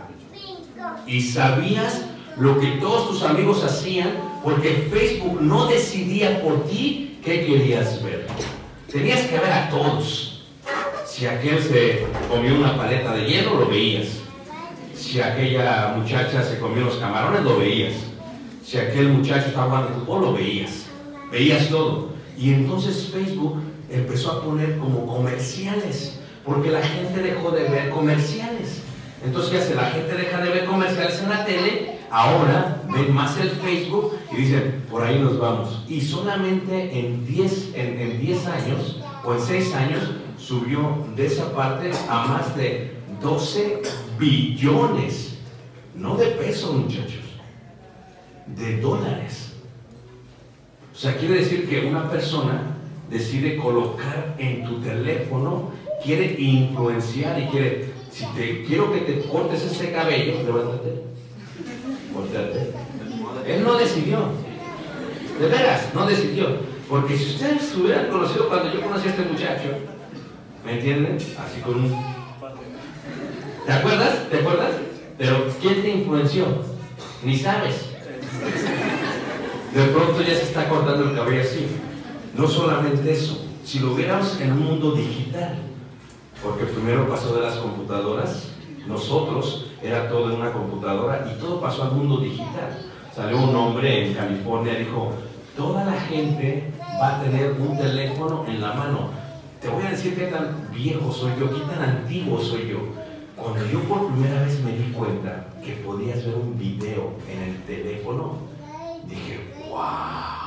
Y 1.07 1.21
sabías 1.21 2.05
lo 2.39 2.59
que 2.59 2.73
todos 2.73 3.09
tus 3.09 3.23
amigos 3.23 3.65
hacían 3.65 4.11
porque 4.43 4.89
Facebook 4.91 5.41
no 5.41 5.67
decidía 5.67 6.43
por 6.43 6.65
ti 6.67 7.12
qué 7.23 7.47
querías 7.47 8.03
ver. 8.03 8.27
Tenías 8.91 9.23
que 9.23 9.39
ver 9.39 9.53
a 9.53 9.71
todos. 9.71 10.45
Si 11.07 11.27
aquel 11.27 11.63
se 11.63 12.07
comió 12.29 12.55
una 12.55 12.77
paleta 12.77 13.15
de 13.15 13.27
hielo, 13.27 13.55
lo 13.61 13.67
veías. 13.69 14.09
Si 14.95 15.21
aquella 15.21 15.95
muchacha 15.97 16.43
se 16.43 16.59
comió 16.59 16.85
los 16.85 16.97
camarones, 16.97 17.43
lo 17.43 17.59
veías. 17.59 17.95
Si 18.65 18.79
aquel 18.79 19.09
muchacho 19.09 19.49
estaba 19.49 19.67
jugando 19.67 20.01
fútbol, 20.01 20.23
lo 20.23 20.33
veías. 20.35 20.87
Veías 21.31 21.69
todo. 21.69 22.11
Y 22.37 22.55
entonces 22.55 23.11
Facebook 23.13 23.63
empezó 23.91 24.33
a 24.33 24.45
poner 24.45 24.79
como 24.79 25.07
comerciales, 25.07 26.21
porque 26.45 26.71
la 26.71 26.83
gente 26.83 27.21
dejó 27.21 27.51
de 27.51 27.69
ver 27.69 27.91
comerciales. 27.91 28.83
Entonces, 29.25 29.51
¿qué 29.51 29.59
hace? 29.59 29.75
La 29.75 29.91
gente 29.91 30.15
deja 30.15 30.39
de 30.41 30.51
ver 30.51 30.65
comerciales 30.65 31.21
en 31.23 31.29
la 31.29 31.45
tele, 31.45 31.92
ahora 32.13 32.83
ven 32.93 33.13
más 33.13 33.39
el 33.41 33.51
Facebook 33.51 34.13
y 34.31 34.37
dicen, 34.37 34.85
por 34.91 35.03
ahí 35.03 35.19
nos 35.19 35.39
vamos. 35.41 35.85
Y 35.89 36.01
solamente 36.01 36.99
en 36.99 37.27
10 37.27 37.73
en, 37.75 38.01
en 38.01 38.21
10 38.21 38.47
años 38.47 39.01
o 39.25 39.35
en 39.35 39.41
6 39.41 39.75
años 39.75 40.11
subió 40.37 41.07
de 41.17 41.27
esa 41.27 41.53
parte 41.55 41.91
a 42.09 42.27
más 42.27 42.55
de 42.57 42.99
12 43.21 43.83
billones, 44.19 45.39
no 45.95 46.17
de 46.17 46.27
pesos 46.27 46.75
muchachos, 46.75 47.25
de 48.47 48.81
dólares. 48.81 49.55
O 50.93 50.97
sea, 50.97 51.17
quiere 51.17 51.37
decir 51.37 51.69
que 51.69 51.87
una 51.87 52.11
persona 52.11 52.77
decide 53.09 53.57
colocar 53.57 54.35
en 54.39 54.65
tu 54.65 54.81
teléfono, 54.81 55.71
quiere 56.05 56.37
influenciar 56.39 57.41
y 57.41 57.47
quiere, 57.47 57.93
si 58.11 58.27
te 58.37 58.65
quiero 58.65 58.93
que 58.93 59.01
te 59.01 59.21
cortes 59.23 59.63
este 59.63 59.93
cabello, 59.93 60.43
levántate. 60.43 61.12
Él 63.47 63.65
no 63.65 63.75
decidió. 63.75 64.19
De 65.39 65.47
veras, 65.49 65.89
no 65.95 66.07
decidió. 66.07 66.57
Porque 66.89 67.17
si 67.17 67.35
ustedes 67.35 67.75
hubieran 67.77 68.09
conocido 68.09 68.49
cuando 68.49 68.73
yo 68.73 68.83
conocí 68.83 69.09
a 69.09 69.11
este 69.11 69.25
muchacho, 69.25 69.69
¿me 70.65 70.75
entienden? 70.75 71.17
Así 71.17 71.61
con 71.65 71.77
un... 71.77 72.05
¿Te 73.67 73.73
acuerdas? 73.73 74.29
¿Te 74.31 74.39
acuerdas? 74.39 74.73
Pero 75.19 75.47
¿quién 75.61 75.83
te 75.83 75.91
influenció? 75.91 76.47
Ni 77.25 77.37
sabes. 77.37 77.91
De 79.75 79.85
pronto 79.85 80.21
ya 80.21 80.35
se 80.35 80.43
está 80.43 80.69
cortando 80.69 81.05
el 81.05 81.17
cabello 81.17 81.43
así. 81.43 81.67
No 82.37 82.47
solamente 82.47 83.13
eso, 83.13 83.47
si 83.65 83.79
lo 83.79 83.95
viéramos 83.95 84.41
en 84.41 84.53
un 84.53 84.61
mundo 84.61 84.93
digital, 84.93 85.59
porque 86.43 86.65
primero 86.65 87.09
pasó 87.09 87.35
de 87.35 87.43
las 87.43 87.57
computadoras, 87.57 88.49
nosotros 88.87 89.72
era 89.83 90.09
todo 90.09 90.31
en 90.31 90.41
una 90.41 90.53
computadora 90.53 91.27
y 91.31 91.41
todo 91.41 91.61
pasó 91.61 91.85
al 91.85 91.93
mundo 91.93 92.19
digital. 92.19 92.79
Salió 93.15 93.39
un 93.39 93.55
hombre 93.55 94.07
en 94.07 94.15
California, 94.15 94.75
dijo, 94.75 95.13
toda 95.57 95.85
la 95.85 96.01
gente 96.01 96.71
va 97.01 97.17
a 97.17 97.23
tener 97.23 97.53
un 97.53 97.77
teléfono 97.77 98.45
en 98.47 98.61
la 98.61 98.73
mano. 98.73 99.11
Te 99.61 99.69
voy 99.69 99.85
a 99.85 99.91
decir 99.91 100.17
qué 100.17 100.27
tan 100.27 100.69
viejo 100.73 101.13
soy 101.13 101.33
yo, 101.39 101.51
qué 101.51 101.61
tan 101.73 101.83
antiguo 101.83 102.41
soy 102.41 102.69
yo. 102.69 102.79
Cuando 103.37 103.67
yo 103.67 103.81
por 103.81 104.13
primera 104.13 104.43
vez 104.43 104.61
me 104.61 104.73
di 104.73 104.93
cuenta 104.93 105.47
que 105.65 105.73
podías 105.73 106.25
ver 106.25 106.35
un 106.37 106.59
video 106.59 107.13
en 107.29 107.51
el 107.51 107.63
teléfono, 107.63 108.37
dije, 109.09 109.53
wow. 109.69 110.43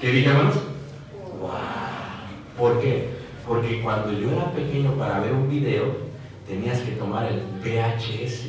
¿Qué 0.00 0.10
dije? 0.10 0.30
Wow. 1.40 1.50
¿Por 2.58 2.80
qué? 2.80 3.10
Porque 3.46 3.82
cuando 3.82 4.12
yo 4.12 4.30
era 4.30 4.50
pequeño 4.52 4.92
para 4.92 5.20
ver 5.20 5.32
un 5.32 5.48
video, 5.50 6.09
tenías 6.50 6.80
que 6.80 6.92
tomar 6.92 7.32
el 7.32 7.40
VHS, 7.62 8.46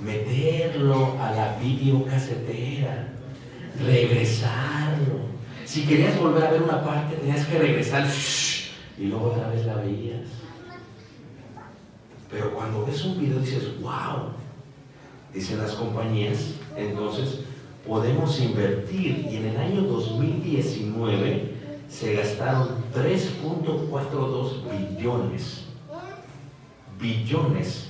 meterlo 0.00 1.16
a 1.20 1.32
la 1.32 1.58
videocasetera, 1.58 3.08
regresarlo. 3.84 5.26
Si 5.64 5.84
querías 5.84 6.18
volver 6.18 6.44
a 6.44 6.50
ver 6.52 6.62
una 6.62 6.84
parte, 6.84 7.16
tenías 7.16 7.44
que 7.44 7.58
regresar 7.58 8.06
y 8.96 9.06
luego 9.06 9.32
otra 9.32 9.48
vez 9.48 9.66
la 9.66 9.74
veías. 9.74 10.28
Pero 12.30 12.54
cuando 12.54 12.86
ves 12.86 13.04
un 13.04 13.18
video 13.18 13.40
dices, 13.40 13.80
wow, 13.80 14.30
dicen 15.34 15.58
las 15.58 15.72
compañías, 15.72 16.54
entonces 16.76 17.40
podemos 17.86 18.40
invertir 18.40 19.26
y 19.30 19.36
en 19.36 19.46
el 19.46 19.56
año 19.56 19.82
2019 19.82 21.54
se 21.88 22.14
gastaron 22.14 22.68
3.42 22.94 24.96
billones, 24.96 25.67
billones 26.98 27.88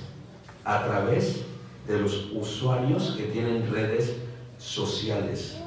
a 0.63 0.85
través 0.85 1.43
de 1.87 1.99
los 1.99 2.27
usuarios 2.33 3.15
que 3.17 3.23
tienen 3.23 3.71
redes 3.71 4.15
sociales. 4.57 5.57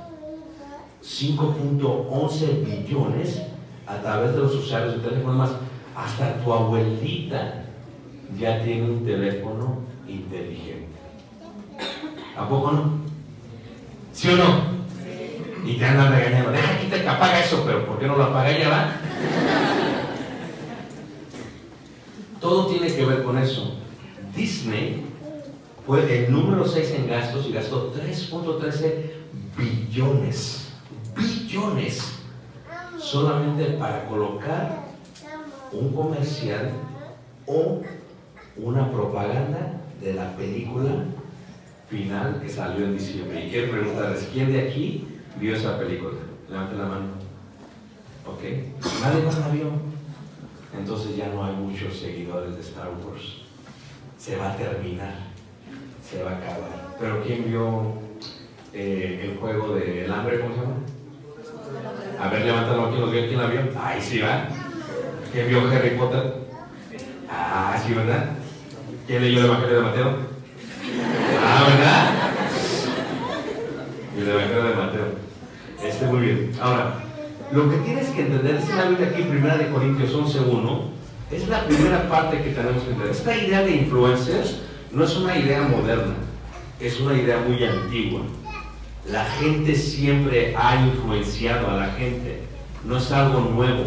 5.11 1.03 2.65
billones 2.65 3.43
a 3.87 3.97
través 3.97 4.33
de 4.35 4.39
los 4.39 4.55
usuarios 4.55 5.03
de 5.03 5.09
teléfono 5.09 5.35
más. 5.35 5.51
Hasta 5.97 6.43
tu 6.43 6.53
abuelita 6.53 7.65
ya 8.39 8.63
tiene 8.63 8.91
un 8.91 9.05
teléfono 9.05 9.81
inteligente. 10.07 10.89
¿A 12.37 12.49
poco 12.49 12.73
no? 12.73 12.93
¿Sí 14.13 14.29
o 14.29 14.37
no? 14.37 14.73
Y 15.65 15.77
te 15.77 15.85
andan 15.85 16.13
regañando, 16.13 16.51
deja 16.51 16.79
que 16.79 17.09
apaga 17.09 17.41
eso, 17.41 17.63
pero 17.65 17.87
¿por 17.87 17.99
qué 17.99 18.07
no 18.07 18.17
lo 18.17 18.25
apaga 18.25 18.51
ella, 18.51 18.69
va? 18.69 19.82
Todo 22.43 22.67
tiene 22.67 22.93
que 22.93 23.05
ver 23.05 23.23
con 23.23 23.39
eso. 23.39 23.77
Disney 24.35 25.05
fue 25.87 26.25
el 26.25 26.33
número 26.33 26.67
6 26.67 26.91
en 26.99 27.07
gastos 27.07 27.47
y 27.47 27.53
gastó 27.53 27.95
3.13 27.95 29.13
billones, 29.57 30.73
billones, 31.17 32.03
solamente 32.99 33.65
para 33.79 34.07
colocar 34.07 34.83
un 35.71 35.93
comercial 35.93 36.73
o 37.47 37.81
una 38.57 38.91
propaganda 38.91 39.81
de 40.01 40.15
la 40.15 40.37
película 40.37 41.05
final 41.89 42.41
que 42.43 42.49
salió 42.49 42.87
en 42.87 42.99
diciembre. 42.99 43.47
Y 43.47 43.51
quiero 43.51 43.71
preguntarles, 43.71 44.29
¿quién 44.33 44.53
de 44.53 44.69
aquí 44.69 45.07
vio 45.39 45.55
esa 45.55 45.79
película? 45.79 46.15
Levanten 46.51 46.79
la 46.79 46.87
mano. 46.87 47.07
¿Ok? 48.27 48.43
Nadie 49.01 49.23
más 49.23 49.39
la 49.39 49.49
vio. 49.49 49.92
Entonces 50.77 51.17
ya 51.17 51.29
no 51.29 51.45
hay 51.45 51.55
muchos 51.55 51.99
seguidores 51.99 52.55
de 52.55 52.61
Star 52.63 52.89
Wars. 52.89 53.43
Se 54.19 54.37
va 54.37 54.53
a 54.53 54.57
terminar. 54.57 55.15
Se 56.09 56.23
va 56.23 56.31
a 56.31 56.37
acabar. 56.37 56.97
Pero 56.99 57.23
¿quién 57.23 57.45
vio 57.49 57.95
eh, 58.73 59.21
el 59.25 59.39
juego 59.39 59.75
del 59.75 60.11
hambre? 60.11 60.41
¿Cómo 60.41 60.55
se 60.55 60.61
llama? 60.61 60.75
A 62.21 62.29
ver, 62.29 62.45
levántalo 62.45 62.87
aquí, 62.87 62.99
¿los 62.99 63.11
vio? 63.11 63.27
¿Quién 63.27 63.39
la 63.39 63.47
vio? 63.47 63.61
Ahí 63.83 64.01
sí 64.01 64.21
va. 64.21 64.49
¿Quién 65.33 65.49
vio 65.49 65.69
Harry 65.71 65.91
Potter? 65.91 66.35
Ah, 67.29 67.81
sí, 67.85 67.93
¿verdad? 67.95 68.31
¿Quién 69.07 69.23
leyó 69.23 69.41
el 69.41 69.47
Evangelio 69.47 69.77
de 69.77 69.83
Mateo? 69.83 70.17
Ah, 71.45 71.67
¿verdad? 71.69 72.11
El 74.17 74.29
Evangelio 74.29 74.65
de 74.65 74.75
Mateo. 74.75 75.07
Este, 75.83 76.07
muy 76.07 76.21
bien. 76.21 76.53
Ahora, 76.61 77.03
lo 77.53 77.71
que 77.71 77.77
tienes 77.79 78.09
que 78.09 78.23
entender, 78.23 78.57
es 78.57 78.69
la 78.75 78.87
Biblia 78.87 79.09
aquí, 79.09 79.23
1 79.23 79.75
Corintios 79.75 80.15
11.1, 80.15 80.81
es 81.31 81.49
la 81.49 81.65
primera 81.65 82.09
parte 82.09 82.43
que 82.43 82.51
tenemos 82.51 82.83
que 82.83 82.91
entender. 82.91 83.11
Esta 83.11 83.37
idea 83.37 83.63
de 83.63 83.77
influencers 83.77 84.61
no 84.91 85.05
es 85.05 85.17
una 85.17 85.37
idea 85.37 85.63
moderna, 85.63 86.15
es 86.81 86.99
una 87.01 87.15
idea 87.15 87.39
muy 87.47 87.63
antigua. 87.63 88.23
La 89.11 89.25
gente 89.25 89.75
siempre 89.75 90.55
ha 90.57 90.77
influenciado 90.77 91.71
a 91.71 91.77
la 91.77 91.89
gente, 91.93 92.41
no 92.85 92.97
es 92.97 93.11
algo 93.13 93.41
nuevo. 93.41 93.85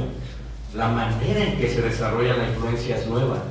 La 0.75 0.89
manera 0.89 1.43
en 1.43 1.58
que 1.58 1.69
se 1.69 1.82
desarrolla 1.82 2.38
la 2.38 2.49
influencia 2.49 2.97
es 2.97 3.08
nueva, 3.08 3.43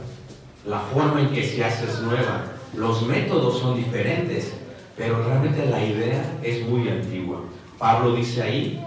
la 0.67 0.79
forma 0.79 1.21
en 1.21 1.31
que 1.31 1.43
se 1.43 1.65
hace 1.65 1.87
es 1.87 2.01
nueva, 2.01 2.45
los 2.77 3.03
métodos 3.07 3.59
son 3.59 3.77
diferentes, 3.77 4.53
pero 4.97 5.25
realmente 5.25 5.67
la 5.67 5.85
idea 5.85 6.39
es 6.43 6.67
muy 6.69 6.89
antigua. 6.89 7.41
Pablo 7.79 8.15
dice 8.15 8.43
ahí, 8.43 8.85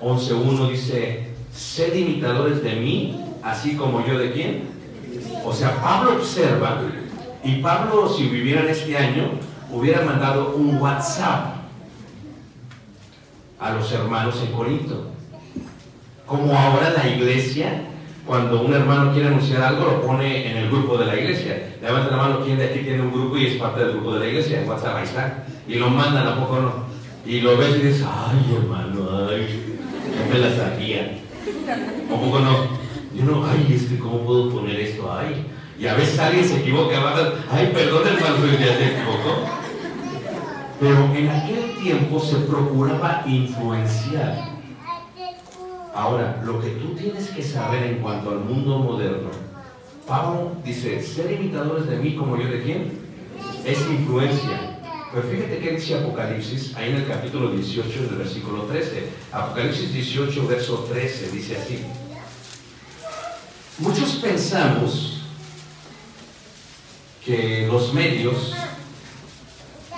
11.1 0.00 0.70
dice, 0.70 1.28
sed 1.52 1.94
imitadores 1.94 2.62
de 2.62 2.76
mí, 2.76 3.20
así 3.42 3.76
como 3.76 4.06
yo 4.06 4.18
de 4.18 4.32
quién. 4.32 4.62
O 5.44 5.52
sea, 5.52 5.80
Pablo 5.80 6.16
observa, 6.16 6.80
y 7.42 7.56
Pablo 7.56 8.08
si 8.08 8.28
viviera 8.28 8.62
en 8.62 8.68
este 8.68 8.96
año, 8.96 9.30
hubiera 9.70 10.02
mandado 10.02 10.56
un 10.56 10.78
WhatsApp 10.78 11.56
a 13.58 13.72
los 13.72 13.90
hermanos 13.92 14.40
en 14.44 14.52
Corinto. 14.52 15.10
Como 16.26 16.56
ahora 16.58 16.90
la 16.90 17.08
iglesia, 17.08 17.84
cuando 18.26 18.62
un 18.62 18.74
hermano 18.74 19.12
quiere 19.12 19.28
anunciar 19.28 19.62
algo, 19.62 19.84
lo 19.84 20.02
pone 20.02 20.50
en 20.50 20.56
el 20.56 20.70
grupo 20.70 20.98
de 20.98 21.06
la 21.06 21.16
iglesia. 21.16 21.76
Levanta 21.80 22.16
la 22.16 22.22
mano, 22.22 22.40
¿quién 22.44 22.58
de 22.58 22.64
aquí 22.64 22.80
tiene 22.80 23.02
un 23.02 23.12
grupo 23.12 23.36
y 23.36 23.46
es 23.46 23.54
parte 23.54 23.80
del 23.80 23.92
grupo 23.92 24.14
de 24.14 24.20
la 24.20 24.26
iglesia? 24.26 24.60
En 24.60 24.68
WhatsApp, 24.68 24.96
ahí 24.96 25.04
está. 25.04 25.46
Y 25.68 25.76
lo 25.76 25.88
mandan, 25.88 26.26
¿a 26.26 26.40
poco 26.40 26.60
no? 26.60 26.72
Y 27.24 27.40
lo 27.40 27.56
ves 27.56 27.76
y 27.76 27.86
dices, 27.86 28.04
ay, 28.04 28.56
hermano, 28.56 29.28
ay, 29.30 29.65
me 30.36 30.48
la 30.48 30.56
sabía. 30.56 31.18
¿A 32.06 32.20
poco 32.20 32.38
no? 32.40 32.66
Yo 33.14 33.24
no, 33.24 33.46
ay, 33.46 33.66
este, 33.74 33.98
¿cómo 33.98 34.20
puedo 34.20 34.50
poner 34.50 34.78
esto? 34.80 35.10
Ay. 35.10 35.46
Y 35.78 35.86
a 35.86 35.94
veces 35.94 36.18
alguien 36.18 36.44
se 36.44 36.60
equivoca, 36.60 36.96
ay, 37.50 37.70
perdón, 37.72 38.02
hermano, 38.06 38.46
ya 38.58 38.76
se 38.76 38.86
equivocó. 38.86 39.46
Pero 40.78 41.14
en 41.14 41.28
aquel 41.28 41.76
tiempo 41.82 42.20
se 42.20 42.36
procuraba 42.36 43.22
influenciar. 43.26 44.56
Ahora, 45.94 46.42
lo 46.44 46.60
que 46.60 46.70
tú 46.70 46.94
tienes 46.94 47.28
que 47.28 47.42
saber 47.42 47.82
en 47.84 47.98
cuanto 47.98 48.30
al 48.30 48.40
mundo 48.40 48.78
moderno, 48.78 49.30
Pablo 50.06 50.52
dice, 50.62 51.02
ser 51.02 51.32
imitadores 51.32 51.88
de 51.88 51.96
mí 51.96 52.14
como 52.14 52.36
yo 52.36 52.48
de 52.48 52.62
quién, 52.62 52.92
es 53.64 53.80
influencia. 53.90 54.75
Pero 55.16 55.28
fíjate 55.28 55.58
que 55.60 55.70
dice 55.70 55.94
Apocalipsis, 55.94 56.76
ahí 56.76 56.90
en 56.90 56.96
el 56.96 57.08
capítulo 57.08 57.50
18, 57.50 58.02
del 58.02 58.16
versículo 58.16 58.64
13. 58.64 59.08
Apocalipsis 59.32 59.90
18, 59.94 60.46
verso 60.46 60.86
13, 60.92 61.30
dice 61.30 61.56
así. 61.56 61.78
Muchos 63.78 64.16
pensamos 64.16 65.22
que 67.24 67.66
los 67.66 67.94
medios 67.94 68.52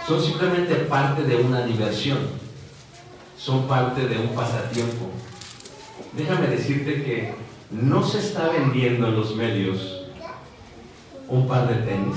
son 0.06 0.22
simplemente 0.22 0.76
parte 0.76 1.24
de 1.24 1.34
una 1.34 1.66
diversión, 1.66 2.18
son 3.36 3.66
parte 3.66 4.06
de 4.06 4.20
un 4.20 4.36
pasatiempo. 4.36 5.10
Déjame 6.16 6.46
decirte 6.46 7.02
que 7.02 7.34
no 7.72 8.06
se 8.06 8.20
está 8.20 8.50
vendiendo 8.50 9.08
en 9.08 9.16
los 9.16 9.34
medios 9.34 10.04
un 11.26 11.48
par 11.48 11.66
de 11.66 11.74
tenis, 11.90 12.16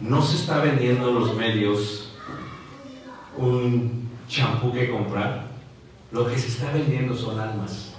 no 0.00 0.22
se 0.22 0.36
está 0.36 0.60
vendiendo 0.60 1.10
en 1.10 1.14
los 1.16 1.34
medios 1.34 2.05
un 3.38 4.08
champú 4.28 4.72
que 4.72 4.90
comprar, 4.90 5.46
lo 6.12 6.26
que 6.26 6.38
se 6.38 6.48
está 6.48 6.72
vendiendo 6.72 7.14
son 7.14 7.38
almas. 7.38 7.94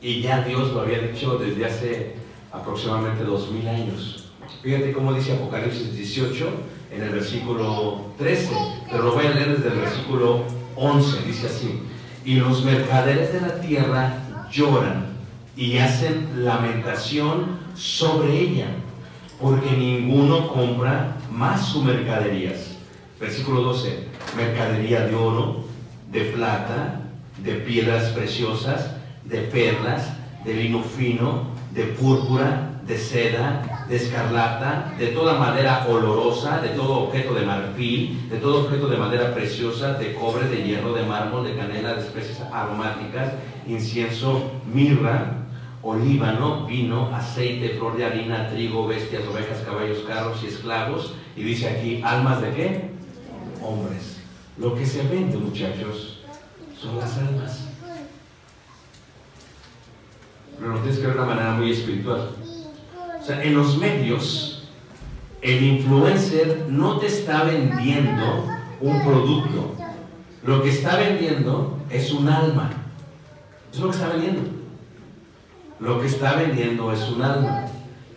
Y 0.00 0.20
ya 0.20 0.42
Dios 0.42 0.72
lo 0.72 0.82
había 0.82 1.00
dicho 1.00 1.38
desde 1.38 1.64
hace 1.64 2.14
aproximadamente 2.52 3.24
dos 3.24 3.50
mil 3.50 3.66
años. 3.68 4.30
Fíjate 4.62 4.92
cómo 4.92 5.12
dice 5.12 5.34
Apocalipsis 5.34 5.94
18 5.94 6.48
en 6.92 7.02
el 7.02 7.10
versículo 7.10 8.06
13, 8.18 8.50
pero 8.90 9.04
lo 9.04 9.14
voy 9.14 9.26
a 9.26 9.30
leer 9.30 9.56
desde 9.56 9.70
el 9.70 9.80
versículo 9.80 10.44
11, 10.76 11.26
dice 11.26 11.46
así. 11.46 11.82
Y 12.24 12.36
los 12.36 12.64
mercaderes 12.64 13.32
de 13.32 13.40
la 13.40 13.60
tierra 13.60 14.14
lloran 14.50 15.06
y 15.56 15.78
hacen 15.78 16.44
lamentación 16.44 17.58
sobre 17.74 18.38
ella, 18.38 18.68
porque 19.40 19.70
ninguno 19.72 20.48
compra 20.48 21.16
más 21.30 21.66
sus 21.66 21.84
mercaderías. 21.84 22.76
Versículo 23.20 23.62
12, 23.62 24.06
mercadería 24.36 25.06
de 25.06 25.14
oro, 25.14 25.64
de 26.10 26.20
plata, 26.26 27.00
de 27.42 27.54
piedras 27.54 28.10
preciosas, 28.10 28.94
de 29.24 29.38
perlas, 29.38 30.12
de 30.44 30.54
lino 30.54 30.82
fino, 30.82 31.48
de 31.72 31.84
púrpura, 31.84 32.80
de 32.86 32.96
seda, 32.96 33.86
de 33.88 33.96
escarlata, 33.96 34.94
de 34.98 35.08
toda 35.08 35.38
madera 35.38 35.86
olorosa, 35.88 36.60
de 36.62 36.70
todo 36.70 37.04
objeto 37.04 37.34
de 37.34 37.44
marfil, 37.44 38.28
de 38.30 38.38
todo 38.38 38.64
objeto 38.64 38.88
de 38.88 38.96
madera 38.96 39.34
preciosa, 39.34 39.92
de 39.94 40.14
cobre, 40.14 40.48
de 40.48 40.62
hierro, 40.62 40.94
de 40.94 41.02
mármol, 41.02 41.44
de 41.44 41.54
canela, 41.54 41.94
de 41.94 42.00
especies 42.00 42.40
aromáticas, 42.50 43.34
incienso, 43.66 44.50
mirra, 44.72 45.34
olíbano, 45.82 46.66
vino, 46.66 47.14
aceite, 47.14 47.76
flor 47.78 47.96
de 47.96 48.06
harina, 48.06 48.48
trigo, 48.48 48.86
bestias, 48.86 49.26
ovejas, 49.26 49.60
caballos, 49.66 49.98
carros 50.06 50.42
y 50.42 50.46
esclavos. 50.46 51.14
Y 51.36 51.42
dice 51.42 51.68
aquí, 51.68 52.00
almas 52.02 52.40
de 52.40 52.50
qué? 52.52 52.90
Hombres. 53.62 54.17
Lo 54.58 54.74
que 54.74 54.84
se 54.84 55.02
vende, 55.02 55.36
muchachos, 55.36 56.20
son 56.80 56.98
las 56.98 57.16
almas. 57.18 57.68
Pero 60.58 60.72
lo 60.72 60.78
tienes 60.80 60.98
que 60.98 61.06
ver 61.06 61.14
de 61.14 61.22
una 61.22 61.34
manera 61.34 61.52
muy 61.54 61.70
espiritual. 61.70 62.30
O 63.20 63.24
sea, 63.24 63.42
en 63.42 63.54
los 63.54 63.78
medios, 63.78 64.68
el 65.42 65.62
influencer 65.62 66.66
no 66.68 66.98
te 66.98 67.06
está 67.06 67.44
vendiendo 67.44 68.46
un 68.80 69.04
producto. 69.04 69.74
Lo 70.44 70.62
que 70.62 70.70
está 70.70 70.96
vendiendo 70.96 71.78
es 71.90 72.12
un 72.12 72.28
alma. 72.28 72.70
Eso 73.70 73.78
es 73.78 73.80
lo 73.80 73.90
que 73.90 73.96
está 73.96 74.08
vendiendo. 74.08 74.42
Lo 75.78 76.00
que 76.00 76.06
está 76.06 76.34
vendiendo 76.34 76.92
es 76.92 77.08
un 77.08 77.22
alma. 77.22 77.66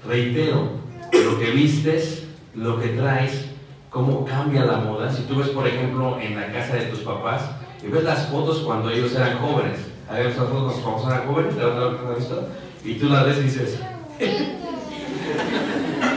Reitero, 0.07 0.71
lo 1.13 1.37
que 1.37 1.51
vistes, 1.51 2.23
lo 2.55 2.79
que 2.79 2.87
traes, 2.89 3.50
cómo 3.91 4.25
cambia 4.25 4.65
la 4.65 4.77
moda. 4.77 5.11
Si 5.11 5.23
tú 5.23 5.35
ves, 5.35 5.49
por 5.49 5.67
ejemplo, 5.67 6.17
en 6.19 6.35
la 6.35 6.51
casa 6.51 6.75
de 6.75 6.85
tus 6.85 7.01
papás 7.01 7.41
y 7.83 7.87
ves 7.87 8.03
las 8.03 8.25
fotos 8.27 8.59
cuando 8.59 8.89
ellos 8.89 9.13
eran 9.13 9.37
jóvenes, 9.37 9.79
hay 10.09 10.27
esas 10.27 10.49
fotos 10.49 10.75
cuando 10.83 11.07
eran 11.07 11.27
jóvenes, 11.27 11.55
¿te 11.55 11.61
has 11.61 12.17
visto? 12.17 12.47
Y 12.83 12.95
tú 12.95 13.09
las 13.09 13.25
ves 13.25 13.37
y 13.37 13.43
dices, 13.43 13.79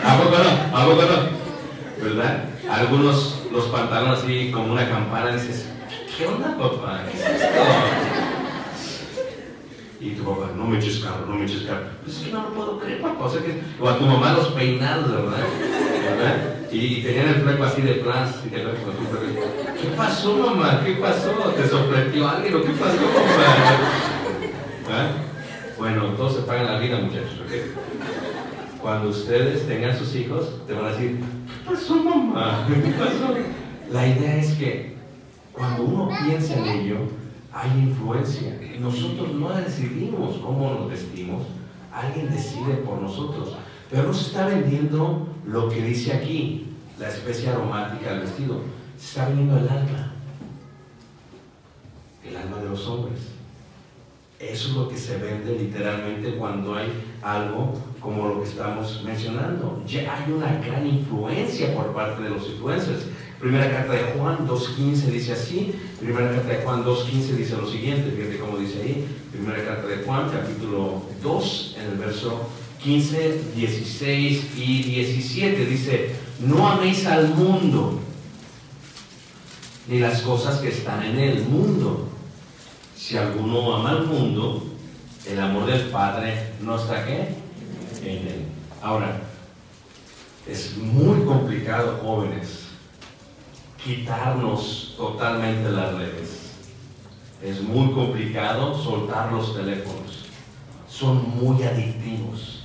¿a 0.05 0.17
poco 0.17 0.37
no? 0.39 0.79
¿A 0.79 0.85
poco 0.87 1.03
no? 1.03 2.05
¿Verdad? 2.05 2.45
Algunos 2.71 3.43
los 3.53 3.67
pantalones 3.67 4.21
así 4.21 4.51
como 4.51 4.73
una 4.73 4.89
campana, 4.89 5.33
dices, 5.33 5.69
¿qué 6.17 6.27
onda, 6.27 6.57
papá? 6.57 7.03
¿Qué 7.11 7.19
es 7.19 7.25
esto? 7.43 8.24
Y 10.01 10.11
tu 10.11 10.25
papá, 10.25 10.51
no 10.57 10.67
me 10.67 10.79
eches 10.79 10.99
carro, 10.99 11.27
no 11.27 11.37
me 11.37 11.45
eches 11.45 11.63
carro. 11.63 11.87
Pues 12.03 12.17
es 12.19 12.25
que 12.25 12.33
no 12.33 12.43
lo 12.43 12.49
puedo 12.51 12.79
creer, 12.81 13.01
papá. 13.01 13.25
O, 13.25 13.31
sea 13.31 13.41
que, 13.41 13.61
o 13.81 13.89
a 13.89 13.99
tu 13.99 14.05
mamá 14.05 14.33
los 14.33 14.49
peinados, 14.49 15.11
¿verdad? 15.11 15.39
¿verdad? 16.05 16.55
Y, 16.71 17.03
tenían 17.03 17.29
el 17.29 17.35
fleco 17.37 17.65
así 17.65 17.83
de 17.83 17.95
te 17.95 18.03
¿Qué 19.81 19.89
pasó, 19.97 20.37
mamá? 20.37 20.83
¿Qué 20.85 20.93
pasó? 20.95 21.31
¿Te 21.57 21.69
sorprendió 21.69 22.29
alguien 22.29 22.55
o 22.55 22.63
qué 22.63 22.71
pasó, 22.71 23.01
mamá? 23.01 23.45
¿Ah? 24.91 25.11
Bueno, 25.79 26.05
todos 26.17 26.37
se 26.37 26.43
pagan 26.43 26.67
la 26.67 26.79
vida, 26.79 26.99
muchachos, 26.99 27.41
¿ok? 27.45 28.81
Cuando 28.83 29.09
ustedes 29.11 29.67
tengan 29.67 29.97
sus 29.97 30.15
hijos, 30.17 30.67
te 30.67 30.75
van 30.75 30.87
a 30.87 30.89
decir, 30.89 31.21
¿qué 31.21 31.71
pasó, 31.71 31.95
mamá? 31.97 32.67
¿Qué 32.69 32.91
pasó? 32.91 33.35
La 33.93 34.07
idea 34.07 34.37
es 34.37 34.53
que 34.55 34.95
cuando 35.53 35.85
uno 35.85 36.09
piensa 36.25 36.55
en 36.59 36.65
ello, 36.67 36.97
hay 37.55 37.71
influencia. 37.79 38.59
Nosotros 38.81 39.33
no 39.35 39.51
decidimos 39.51 40.39
cómo 40.39 40.71
nos 40.71 40.91
vestimos, 40.91 41.45
alguien 41.93 42.29
decide 42.29 42.75
por 42.85 43.01
nosotros. 43.01 43.57
Pero 43.89 44.03
no 44.05 44.13
se 44.13 44.27
está 44.27 44.47
vendiendo 44.47 45.29
lo 45.47 45.69
que 45.69 45.83
dice 45.83 46.13
aquí, 46.13 46.67
la 46.99 47.09
especie 47.09 47.49
aromática 47.49 48.11
del 48.11 48.21
vestido. 48.21 48.61
Se 48.99 49.07
está 49.07 49.29
vendiendo 49.29 49.59
el 49.59 49.69
alma, 49.69 50.13
el 52.25 52.37
alma 52.37 52.59
de 52.59 52.69
los 52.69 52.87
hombres. 52.89 53.21
Eso 54.41 54.69
es 54.69 54.75
lo 54.75 54.89
que 54.89 54.97
se 54.97 55.17
vende 55.19 55.57
literalmente 55.57 56.37
cuando 56.37 56.75
hay 56.75 56.89
algo 57.23 57.73
como 58.01 58.29
lo 58.29 58.43
que 58.43 58.49
estamos 58.49 59.03
mencionando. 59.05 59.81
Ya 59.87 60.13
hay 60.13 60.33
una 60.33 60.59
gran 60.59 60.87
influencia 60.87 61.75
por 61.75 61.95
parte 61.95 62.25
de 62.25 62.31
los 62.31 62.49
influencers. 62.49 63.07
Primera 63.45 63.71
carta 63.71 63.93
de 63.93 64.05
Juan 64.17 64.49
2.15 64.49 64.95
dice 65.13 65.35
así. 65.35 65.75
Primera 66.01 66.31
carta 66.31 66.49
de 66.49 66.63
Juan 66.63 66.83
2.15 66.83 67.37
dice 67.37 67.57
lo 67.59 67.71
siguiente. 67.71 68.11
Fíjate 68.17 68.39
cómo 68.39 68.57
dice 68.57 68.81
ahí. 68.81 69.07
Primera 69.31 69.63
carta 69.63 69.87
de 69.87 69.99
Juan, 69.99 70.31
capítulo 70.31 71.03
2, 71.23 71.77
en 71.79 71.91
el 71.91 71.99
verso 71.99 72.49
15, 72.83 73.43
16 73.55 74.45
y 74.57 74.83
17. 74.85 75.67
Dice, 75.67 76.17
no 76.41 76.67
améis 76.67 77.05
al 77.05 77.35
mundo, 77.35 78.01
ni 79.89 79.99
las 79.99 80.23
cosas 80.23 80.61
que 80.61 80.69
están 80.69 81.03
en 81.03 81.19
el 81.19 81.43
mundo. 81.43 82.09
Si 82.97 83.19
alguno 83.19 83.77
ama 83.77 83.91
al 83.91 84.07
mundo, 84.07 84.65
el 85.31 85.39
amor 85.39 85.67
del 85.67 85.91
Padre 85.91 86.53
no 86.63 86.77
está 86.77 87.05
qué? 87.05 87.29
En 88.03 88.27
él. 88.27 88.45
Ahora, 88.81 89.21
es 90.49 90.79
muy 90.79 91.27
complicado, 91.27 92.01
jóvenes, 92.03 92.64
quitarnos 93.85 94.95
totalmente 94.97 95.71
las 95.71 95.95
redes. 95.95 96.55
Es 97.43 97.63
muy 97.63 97.93
complicado 97.93 98.75
soltar 98.75 99.31
los 99.31 99.55
teléfonos. 99.55 100.25
Son 100.89 101.39
muy 101.39 101.63
adictivos. 101.63 102.65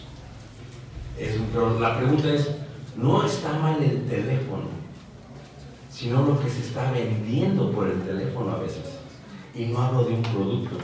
Pero 1.51 1.77
la 1.79 1.97
pregunta 1.97 2.33
es, 2.33 2.49
no 2.95 3.25
está 3.25 3.51
mal 3.53 3.83
el 3.83 4.07
teléfono, 4.07 4.69
sino 5.91 6.23
lo 6.23 6.39
que 6.39 6.49
se 6.49 6.61
está 6.61 6.91
vendiendo 6.91 7.71
por 7.71 7.87
el 7.87 8.01
teléfono 8.03 8.51
a 8.51 8.59
veces. 8.59 8.85
Y 9.53 9.65
no 9.65 9.81
hablo 9.81 10.05
de 10.05 10.13
un 10.13 10.21
producto, 10.21 10.77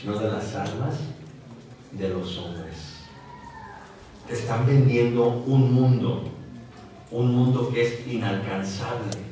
sino 0.00 0.18
de 0.18 0.28
las 0.30 0.54
almas 0.54 0.94
de 1.90 2.08
los 2.08 2.38
hombres. 2.38 3.02
Te 4.26 4.34
están 4.34 4.64
vendiendo 4.64 5.28
un 5.46 5.74
mundo, 5.74 6.24
un 7.10 7.34
mundo 7.34 7.70
que 7.70 7.82
es 7.82 8.06
inalcanzable, 8.06 9.31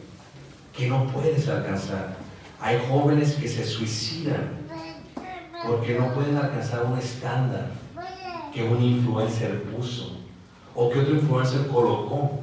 que 0.77 0.89
no 0.89 1.07
puedes 1.07 1.49
alcanzar. 1.49 2.17
Hay 2.61 2.79
jóvenes 2.89 3.35
que 3.35 3.49
se 3.49 3.65
suicidan 3.65 4.61
porque 5.67 5.99
no 5.99 6.13
pueden 6.15 6.37
alcanzar 6.37 6.85
un 6.85 6.99
estándar 6.99 7.71
que 8.53 8.65
un 8.65 8.83
influencer 8.83 9.63
puso 9.65 10.17
o 10.75 10.91
que 10.91 11.01
otro 11.01 11.15
influencer 11.15 11.67
colocó. 11.69 12.41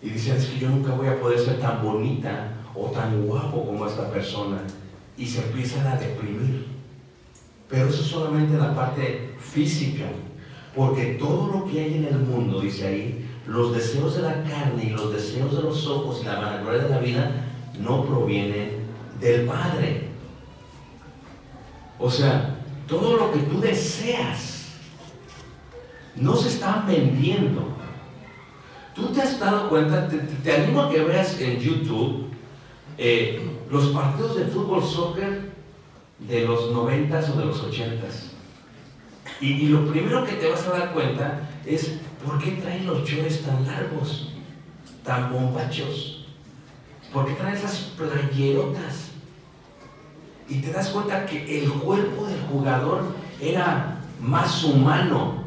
Y 0.00 0.10
dicen, 0.10 0.36
es 0.36 0.46
que 0.46 0.58
yo 0.58 0.68
nunca 0.68 0.92
voy 0.94 1.06
a 1.06 1.20
poder 1.20 1.38
ser 1.38 1.60
tan 1.60 1.82
bonita 1.82 2.54
o 2.74 2.86
tan 2.86 3.24
guapo 3.26 3.64
como 3.64 3.86
esta 3.86 4.10
persona. 4.10 4.58
Y 5.16 5.26
se 5.26 5.42
empiezan 5.42 5.86
a 5.86 5.96
deprimir. 5.96 6.66
Pero 7.68 7.88
eso 7.88 8.02
es 8.02 8.08
solamente 8.08 8.56
la 8.58 8.74
parte 8.74 9.34
física. 9.38 10.06
Porque 10.74 11.16
todo 11.20 11.52
lo 11.52 11.66
que 11.70 11.80
hay 11.80 11.94
en 11.98 12.04
el 12.06 12.18
mundo, 12.18 12.60
dice 12.60 12.86
ahí, 12.86 13.21
los 13.46 13.74
deseos 13.74 14.16
de 14.16 14.22
la 14.22 14.42
carne 14.44 14.84
y 14.84 14.90
los 14.90 15.12
deseos 15.12 15.54
de 15.56 15.62
los 15.62 15.86
ojos 15.86 16.20
y 16.22 16.24
la 16.24 16.36
vanagloria 16.36 16.84
de 16.84 16.88
la 16.88 16.98
vida 16.98 17.30
no 17.80 18.04
provienen 18.04 18.82
del 19.20 19.46
Padre. 19.46 20.08
O 21.98 22.10
sea, 22.10 22.56
todo 22.86 23.16
lo 23.16 23.32
que 23.32 23.40
tú 23.40 23.60
deseas 23.60 24.66
no 26.16 26.36
se 26.36 26.48
están 26.48 26.86
vendiendo. 26.86 27.68
Tú 28.94 29.06
te 29.08 29.22
has 29.22 29.38
dado 29.40 29.68
cuenta, 29.68 30.08
te, 30.08 30.18
te 30.18 30.52
animo 30.54 30.82
a 30.82 30.90
que 30.90 31.02
veas 31.02 31.40
en 31.40 31.58
YouTube 31.58 32.26
eh, 32.98 33.40
los 33.70 33.88
partidos 33.88 34.36
de 34.36 34.44
fútbol 34.44 34.84
soccer 34.84 35.52
de 36.18 36.46
los 36.46 36.70
90 36.72 37.18
o 37.18 37.38
de 37.38 37.44
los 37.46 37.62
80s. 37.64 38.32
Y, 39.40 39.52
y, 39.52 39.68
lo 39.68 39.86
primero 39.86 40.24
que 40.24 40.34
te 40.34 40.48
vas 40.48 40.66
a 40.68 40.72
dar 40.72 40.92
cuenta 40.92 41.48
es 41.64 41.98
por 42.24 42.38
qué 42.38 42.52
traen 42.52 42.86
los 42.86 43.04
chores 43.04 43.42
tan 43.42 43.66
largos, 43.66 44.32
tan 45.04 45.32
bombachos. 45.32 46.26
¿Por 47.12 47.26
qué 47.26 47.34
traen 47.34 47.56
esas 47.56 47.92
playerotas? 47.96 49.10
Y 50.48 50.60
te 50.60 50.72
das 50.72 50.88
cuenta 50.88 51.26
que 51.26 51.62
el 51.62 51.70
cuerpo 51.72 52.26
del 52.26 52.40
jugador 52.42 53.14
era 53.40 54.00
más 54.20 54.64
humano, 54.64 55.44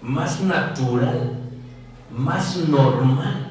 más 0.00 0.40
natural, 0.40 1.38
más 2.10 2.56
normal. 2.56 3.50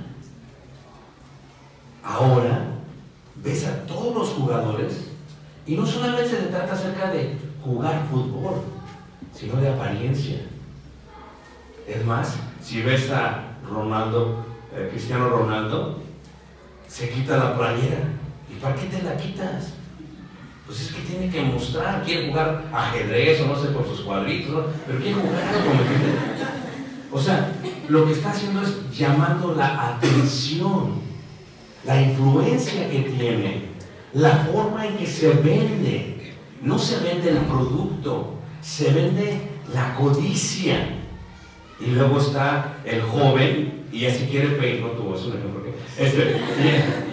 Ahora 2.03 2.65
ves 3.35 3.67
a 3.67 3.85
todos 3.85 4.15
los 4.15 4.29
jugadores 4.29 5.09
y 5.65 5.75
no 5.75 5.85
solamente 5.85 6.29
se 6.29 6.37
trata 6.47 6.73
acerca 6.73 7.11
de 7.11 7.37
jugar 7.63 8.07
fútbol, 8.09 8.63
sino 9.33 9.57
de 9.57 9.69
apariencia. 9.69 10.48
Es 11.89 12.05
más, 12.05 12.35
si 12.63 12.83
ves 12.83 13.09
a 13.09 13.57
Ronaldo, 13.67 14.45
eh, 14.75 14.89
Cristiano 14.91 15.27
Ronaldo, 15.29 15.97
se 16.87 17.09
quita 17.09 17.37
la 17.37 17.57
playera. 17.57 18.03
¿Y 18.47 18.59
para 18.59 18.75
qué 18.75 18.85
te 18.85 19.01
la 19.01 19.17
quitas? 19.17 19.73
Pues 20.67 20.81
es 20.81 20.93
que 20.93 21.01
tiene 21.01 21.31
que 21.31 21.41
mostrar, 21.41 22.03
quiere 22.03 22.29
jugar 22.29 22.65
ajedrez 22.71 23.41
o 23.41 23.47
no 23.47 23.59
sé 23.59 23.69
por 23.69 23.87
sus 23.87 24.01
cuadritos, 24.01 24.67
pero 24.85 24.99
quiere 24.99 25.15
jugar 25.15 25.43
algo, 25.43 25.73
¿me 25.73 25.81
entiendes? 25.81 26.47
O 27.11 27.19
sea, 27.19 27.53
lo 27.87 28.05
que 28.05 28.11
está 28.11 28.29
haciendo 28.29 28.61
es 28.61 28.95
llamando 28.95 29.55
la 29.55 29.95
atención, 29.95 31.01
la 31.85 31.99
influencia 31.99 32.87
que 32.87 32.99
tiene, 32.99 33.63
la 34.13 34.47
forma 34.51 34.85
en 34.85 34.97
que 34.97 35.07
se 35.07 35.33
vende. 35.33 36.35
No 36.61 36.77
se 36.77 36.99
vende 36.99 37.31
el 37.31 37.37
producto, 37.37 38.35
se 38.61 38.91
vende 38.91 39.41
la 39.73 39.95
codicia. 39.95 40.98
Y 41.81 41.91
luego 41.91 42.19
está 42.19 42.77
el 42.85 43.01
joven 43.01 43.85
y 43.91 43.99
ya 44.01 44.11
se 44.13 44.27
quiere 44.27 44.47
peinar, 44.49 44.81
no 44.91 44.97
tuvo, 44.97 45.15
es 45.15 45.21
un 45.23 45.37
ejemplo 45.37 45.63
que- 45.63 46.03
este, 46.03 46.37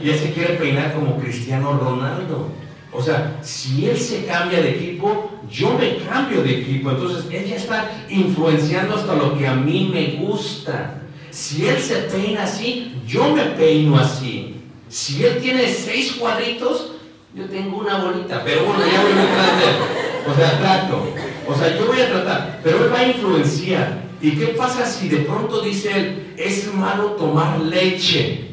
y 0.02 0.06
ya 0.08 0.16
se 0.18 0.32
quiere 0.32 0.54
peinar 0.54 0.92
como 0.94 1.18
Cristiano 1.18 1.78
Ronaldo. 1.78 2.48
O 2.92 3.02
sea, 3.02 3.38
si 3.42 3.86
él 3.86 3.96
se 3.98 4.24
cambia 4.24 4.60
de 4.60 4.70
equipo, 4.70 5.30
yo 5.50 5.76
me 5.78 5.98
cambio 5.98 6.42
de 6.42 6.60
equipo. 6.60 6.90
Entonces, 6.90 7.24
él 7.30 7.46
ya 7.46 7.56
está 7.56 7.90
influenciando 8.08 8.94
hasta 8.96 9.14
lo 9.14 9.36
que 9.36 9.46
a 9.46 9.54
mí 9.54 9.90
me 9.92 10.24
gusta. 10.24 11.02
Si 11.30 11.66
él 11.66 11.78
se 11.78 11.96
peina 12.02 12.44
así, 12.44 12.94
yo 13.06 13.34
me 13.34 13.42
peino 13.44 13.98
así. 13.98 14.54
Si 14.88 15.24
él 15.24 15.38
tiene 15.42 15.68
seis 15.68 16.12
cuadritos, 16.12 16.92
yo 17.34 17.44
tengo 17.46 17.78
una 17.78 17.98
bolita. 18.02 18.42
Pero 18.44 18.64
bueno, 18.64 18.80
ya 18.90 19.02
voy 19.02 19.12
de 19.12 19.20
él. 19.20 20.30
O 20.32 20.34
sea, 20.34 20.58
trato. 20.58 21.06
O 21.46 21.54
sea, 21.54 21.76
yo 21.78 21.86
voy 21.86 22.00
a 22.00 22.08
tratar. 22.08 22.60
Pero 22.64 22.84
él 22.84 22.92
va 22.92 23.00
a 23.00 23.08
influenciar. 23.08 24.05
¿Y 24.20 24.32
qué 24.32 24.46
pasa 24.48 24.86
si 24.86 25.08
de 25.08 25.18
pronto 25.18 25.60
dice 25.60 25.92
él, 25.92 26.34
es 26.36 26.72
malo 26.74 27.12
tomar 27.12 27.60
leche? 27.60 28.46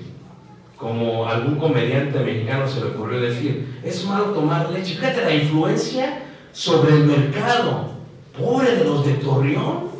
como 0.83 1.25
algún 1.25 1.55
comediante 1.55 2.19
mexicano 2.19 2.67
se 2.67 2.81
le 2.81 2.87
ocurrió 2.87 3.21
decir, 3.21 3.79
es 3.85 4.05
malo 4.05 4.25
tomar 4.25 4.69
leche. 4.69 4.95
Fíjate 4.95 5.23
la 5.23 5.33
influencia 5.33 6.23
sobre 6.51 6.97
el 6.97 7.05
mercado. 7.05 7.93
Pobre 8.37 8.75
de 8.75 8.83
los 8.83 9.05
de 9.05 9.13
Torreón, 9.13 9.91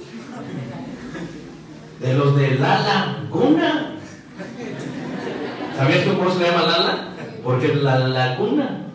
de 2.01 2.13
los 2.13 2.35
de 2.35 2.55
La 2.55 2.79
Laguna. 2.81 3.95
¿Sabías 5.77 5.99
que 5.99 6.11
por 6.11 6.27
eso 6.27 6.39
se 6.39 6.45
llama 6.45 6.63
Lala? 6.63 7.07
Porque 7.43 7.67
es 7.67 7.75
la 7.77 8.07
laguna. 8.07 8.87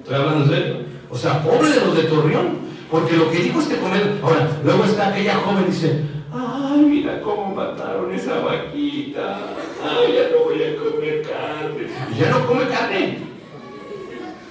Estoy 0.00 0.14
hablando 0.14 0.44
en 0.44 0.50
serio. 0.50 0.76
O 1.10 1.16
sea, 1.16 1.42
pobre 1.42 1.68
de 1.70 1.80
los 1.80 1.96
de 1.96 2.02
Torreón. 2.04 2.61
Porque 2.92 3.16
lo 3.16 3.30
que 3.30 3.38
dijo 3.38 3.58
este 3.58 3.78
comediante. 3.78 4.20
Ahora, 4.22 4.50
luego 4.62 4.84
está 4.84 5.08
aquella 5.08 5.36
joven 5.36 5.64
y 5.66 5.70
dice, 5.70 6.02
ay, 6.30 6.80
mira 6.82 7.22
cómo 7.22 7.54
mataron 7.54 8.12
esa 8.12 8.40
vaquita. 8.40 9.38
Ay, 9.82 10.12
ya 10.12 10.28
no 10.30 10.44
voy 10.44 10.62
a 10.62 10.76
comer 10.76 11.22
carne. 11.22 11.86
Y 12.14 12.20
ya 12.20 12.28
no 12.28 12.46
come 12.46 12.68
carne. 12.68 13.18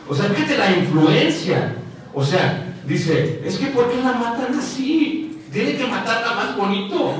O 0.10 0.16
sea, 0.16 0.26
fíjate 0.26 0.58
la 0.58 0.72
influencia. 0.72 1.76
O 2.16 2.24
sea, 2.24 2.74
dice, 2.88 3.44
es 3.46 3.60
que 3.60 3.68
¿por 3.68 3.92
qué 3.92 3.98
la 3.98 4.14
matan 4.14 4.58
así? 4.58 5.40
Tiene 5.54 5.78
que 5.78 5.86
matarla 5.86 6.34
más 6.34 6.58
bonito. 6.58 7.14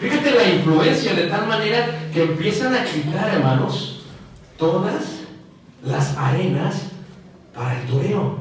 Fíjate 0.00 0.30
la 0.32 0.50
influencia 0.50 1.14
de 1.14 1.28
tal 1.28 1.46
manera 1.46 2.10
que 2.12 2.24
empiezan 2.24 2.74
a 2.74 2.84
quitar, 2.84 3.34
hermanos, 3.34 4.04
todas 4.58 5.22
las 5.82 6.14
arenas 6.18 6.90
para 7.54 7.80
el 7.80 7.86
toreo. 7.86 8.39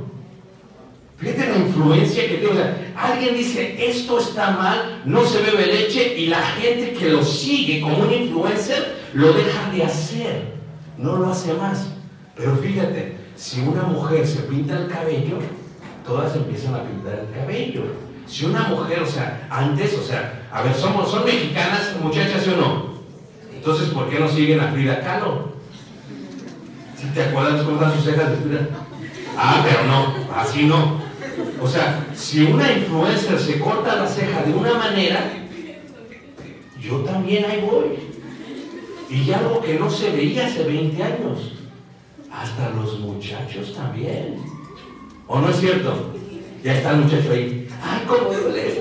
Fíjate 1.20 1.50
la 1.50 1.58
influencia 1.58 2.28
que 2.30 2.38
tiene. 2.38 2.62
Alguien 2.96 3.36
dice, 3.36 3.76
esto 3.90 4.20
está 4.20 4.52
mal, 4.52 5.02
no 5.06 5.26
se 5.26 5.42
bebe 5.42 5.66
leche, 5.66 6.18
y 6.18 6.28
la 6.28 6.42
gente 6.42 6.94
que 6.94 7.10
lo 7.10 7.24
sigue 7.24 7.82
como 7.82 7.98
un 7.98 8.14
influencer 8.14 9.00
lo 9.14 9.34
deja 9.34 9.70
de 9.72 9.84
hacer. 9.84 10.54
No 10.98 11.18
lo 11.18 11.30
hace 11.30 11.54
más. 11.54 11.90
Pero 12.36 12.56
fíjate, 12.56 13.18
si 13.36 13.62
una 13.62 13.84
mujer 13.84 14.26
se 14.26 14.44
pinta 14.44 14.78
el 14.78 14.88
cabello, 14.88 15.40
todas 16.06 16.36
empiezan 16.36 16.76
a 16.76 16.84
pintar 16.84 17.20
el 17.20 17.38
cabello. 17.38 17.84
Si 18.26 18.46
una 18.46 18.70
mujer, 18.70 19.02
o 19.02 19.06
sea, 19.06 19.46
antes, 19.50 19.98
o 19.98 20.04
sea, 20.04 20.48
a 20.52 20.62
ver, 20.62 20.74
somos, 20.74 21.12
son 21.12 21.26
mexicanas, 21.26 21.96
muchachas, 22.02 22.44
¿sí 22.44 22.52
o 22.52 22.62
no? 22.62 22.90
Entonces, 23.54 23.90
¿por 23.90 24.10
qué 24.10 24.20
no 24.20 24.30
siguen 24.30 24.62
a 24.62 24.72
Frida 24.72 25.02
Kahlo? 25.02 25.54
Si 26.96 27.08
te 27.08 27.24
acuerdas 27.24 27.62
cómo 27.64 27.76
están 27.76 27.94
sus 27.94 28.06
cejas 28.06 28.30
de 28.32 28.38
Frida. 28.38 28.68
Ah, 29.38 29.66
pero 29.68 29.84
no, 29.86 30.34
así 30.34 30.66
no. 30.66 31.09
O 31.62 31.68
sea, 31.68 32.08
si 32.16 32.44
una 32.44 32.72
influencer 32.72 33.40
se 33.40 33.60
corta 33.60 33.96
la 33.96 34.08
ceja 34.08 34.44
de 34.44 34.54
una 34.54 34.74
manera, 34.76 35.34
yo 36.82 36.98
también 37.00 37.46
ahí 37.46 37.62
voy. 37.70 38.00
Y 39.10 39.32
algo 39.32 39.62
que 39.62 39.78
no 39.78 39.90
se 39.90 40.12
veía 40.12 40.48
hace 40.48 40.64
20 40.64 41.04
años. 41.04 41.54
Hasta 42.32 42.70
los 42.70 43.00
muchachos 43.00 43.74
también. 43.74 44.38
¿O 45.28 45.40
no 45.40 45.50
es 45.50 45.58
cierto? 45.58 46.14
Ya 46.64 46.76
está 46.76 46.92
el 46.92 46.98
muchacho 47.02 47.32
ahí. 47.32 47.68
Ay, 47.84 48.04
cómo 48.08 48.32
duele. 48.32 48.80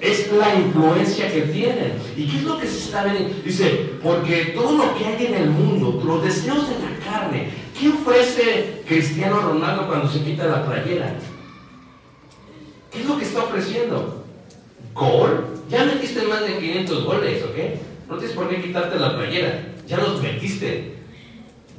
Es 0.00 0.32
la 0.32 0.54
influencia 0.54 1.32
que 1.32 1.42
tienen. 1.42 1.92
¿Y 2.16 2.26
qué 2.26 2.36
es 2.36 2.42
lo 2.42 2.58
que 2.58 2.66
se 2.66 2.78
está 2.78 3.04
viendo? 3.04 3.34
Dice, 3.44 3.92
porque 4.02 4.52
todo 4.54 4.76
lo 4.76 4.94
que 4.96 5.04
hay 5.04 5.26
en 5.26 5.34
el 5.34 5.50
mundo, 5.50 6.02
los 6.04 6.22
deseos 6.22 6.68
de 6.68 6.74
la 6.74 6.98
carne, 7.04 7.48
¿qué 7.78 7.88
ofrece 7.88 8.82
Cristiano 8.86 9.40
Ronaldo 9.40 9.86
cuando 9.88 10.08
se 10.08 10.20
quita 10.22 10.44
la 10.46 10.64
playera? 10.66 11.14
¿Qué 12.90 13.00
es 13.00 13.06
lo 13.06 13.18
que 13.18 13.24
está 13.24 13.42
ofreciendo? 13.44 14.24
¿Gol? 14.94 15.46
Ya 15.68 15.84
metiste 15.84 16.22
más 16.22 16.42
de 16.42 16.58
500 16.58 17.04
goles, 17.04 17.42
¿ok? 17.42 18.08
No 18.08 18.16
tienes 18.16 18.36
por 18.36 18.48
qué 18.48 18.62
quitarte 18.62 18.98
la 18.98 19.16
playera. 19.16 19.66
Ya 19.86 19.96
los 19.98 20.22
metiste. 20.22 20.94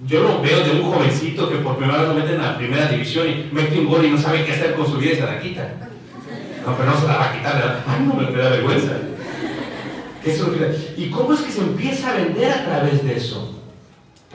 Yo 0.06 0.22
lo 0.24 0.42
veo 0.42 0.60
de 0.64 0.72
un 0.72 0.92
jovencito 0.92 1.50
que 1.50 1.56
por 1.58 1.78
primera 1.78 2.00
vez 2.00 2.08
lo 2.10 2.16
mete 2.16 2.34
en 2.36 2.42
la 2.42 2.58
primera 2.58 2.88
división 2.90 3.28
y 3.30 3.50
mete 3.54 3.80
un 3.80 3.88
gol 3.88 4.04
y 4.06 4.10
no 4.12 4.18
sabe 4.18 4.44
qué 4.44 4.52
hacer 4.52 4.76
con 4.76 4.86
su 4.86 4.98
vida 4.98 5.14
y 5.14 5.16
se 5.16 5.22
la 5.26 5.40
quita. 5.40 5.74
No, 6.66 6.76
pero 6.76 6.92
no 6.92 7.00
se 7.00 7.08
la 7.08 7.18
va 7.18 7.30
a 7.30 7.38
quitar, 7.38 7.56
¿verdad? 7.56 7.84
Ay, 7.88 8.06
no, 8.06 8.14
me 8.16 8.38
da 8.38 8.50
vergüenza. 8.50 8.92
¿Qué 10.24 10.32
es 10.32 10.40
lo 10.40 10.52
que- 10.52 10.94
¿Y 10.98 11.10
cómo 11.12 11.34
es 11.34 11.40
que 11.42 11.52
se 11.52 11.62
empieza 11.62 12.12
a 12.12 12.16
vender 12.16 12.52
a 12.52 12.66
través 12.66 13.04
de 13.06 13.16
eso? 13.16 13.55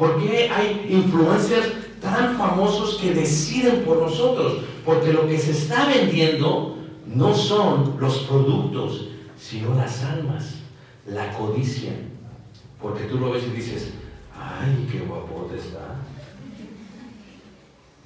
¿Por 0.01 0.19
qué 0.19 0.49
hay 0.49 0.87
influencers 0.89 1.75
tan 2.01 2.35
famosos 2.39 2.97
que 2.97 3.13
deciden 3.13 3.85
por 3.85 3.99
nosotros? 3.99 4.65
Porque 4.83 5.13
lo 5.13 5.27
que 5.27 5.39
se 5.39 5.51
está 5.51 5.87
vendiendo 5.87 6.79
no 7.07 7.35
son 7.35 7.97
los 8.01 8.21
productos, 8.21 9.09
sino 9.39 9.75
las 9.75 10.03
almas, 10.03 10.55
la 11.07 11.31
codicia. 11.35 11.93
Porque 12.81 13.05
tú 13.05 13.19
lo 13.19 13.31
ves 13.31 13.45
y 13.47 13.51
dices, 13.51 13.91
ay, 14.35 14.89
qué 14.91 15.01
guapote 15.01 15.59
está. 15.59 15.97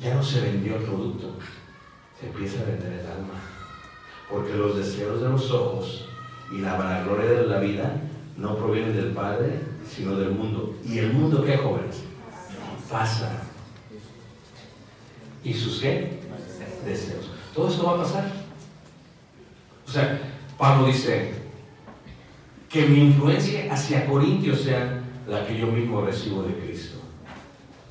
Ya 0.01 0.17
no 0.17 0.23
se 0.25 0.41
vendió 0.41 0.75
el 0.75 0.83
producto, 0.83 1.37
se 2.19 2.27
empieza 2.27 2.61
a 2.61 2.65
vender 2.65 2.93
el 2.93 3.07
alma. 3.07 3.41
Porque 4.29 4.57
los 4.57 4.77
deseos 4.77 5.21
de 5.21 5.29
los 5.29 5.49
ojos 5.53 6.09
y 6.53 6.59
la 6.59 6.77
vanagloria 6.77 7.31
de 7.31 7.47
la 7.47 7.61
vida 7.61 8.01
no 8.37 8.57
provienen 8.57 8.97
del 8.97 9.13
Padre, 9.13 9.74
sino 9.89 10.17
del 10.17 10.31
mundo. 10.31 10.77
¿Y 10.85 10.99
el 10.99 11.13
mundo 11.13 11.45
qué, 11.45 11.57
jóvenes? 11.57 12.03
Pasa. 12.91 13.43
¿Y 15.43 15.53
sus 15.53 15.81
qué? 15.81 16.21
Deseos. 16.85 17.31
Todo 17.55 17.69
esto 17.69 17.85
va 17.85 17.95
a 17.95 18.03
pasar. 18.03 18.33
O 19.87 19.91
sea, 19.91 20.21
Pablo 20.59 20.87
dice 20.87 21.33
que 22.69 22.87
mi 22.87 23.01
influencia 23.01 23.73
hacia 23.73 24.07
Corintios 24.07 24.63
sea 24.63 25.03
la 25.29 25.47
que 25.47 25.59
yo 25.59 25.67
mismo 25.69 26.03
recibo 26.03 26.43
de 26.43 26.55
Cristo. 26.55 26.99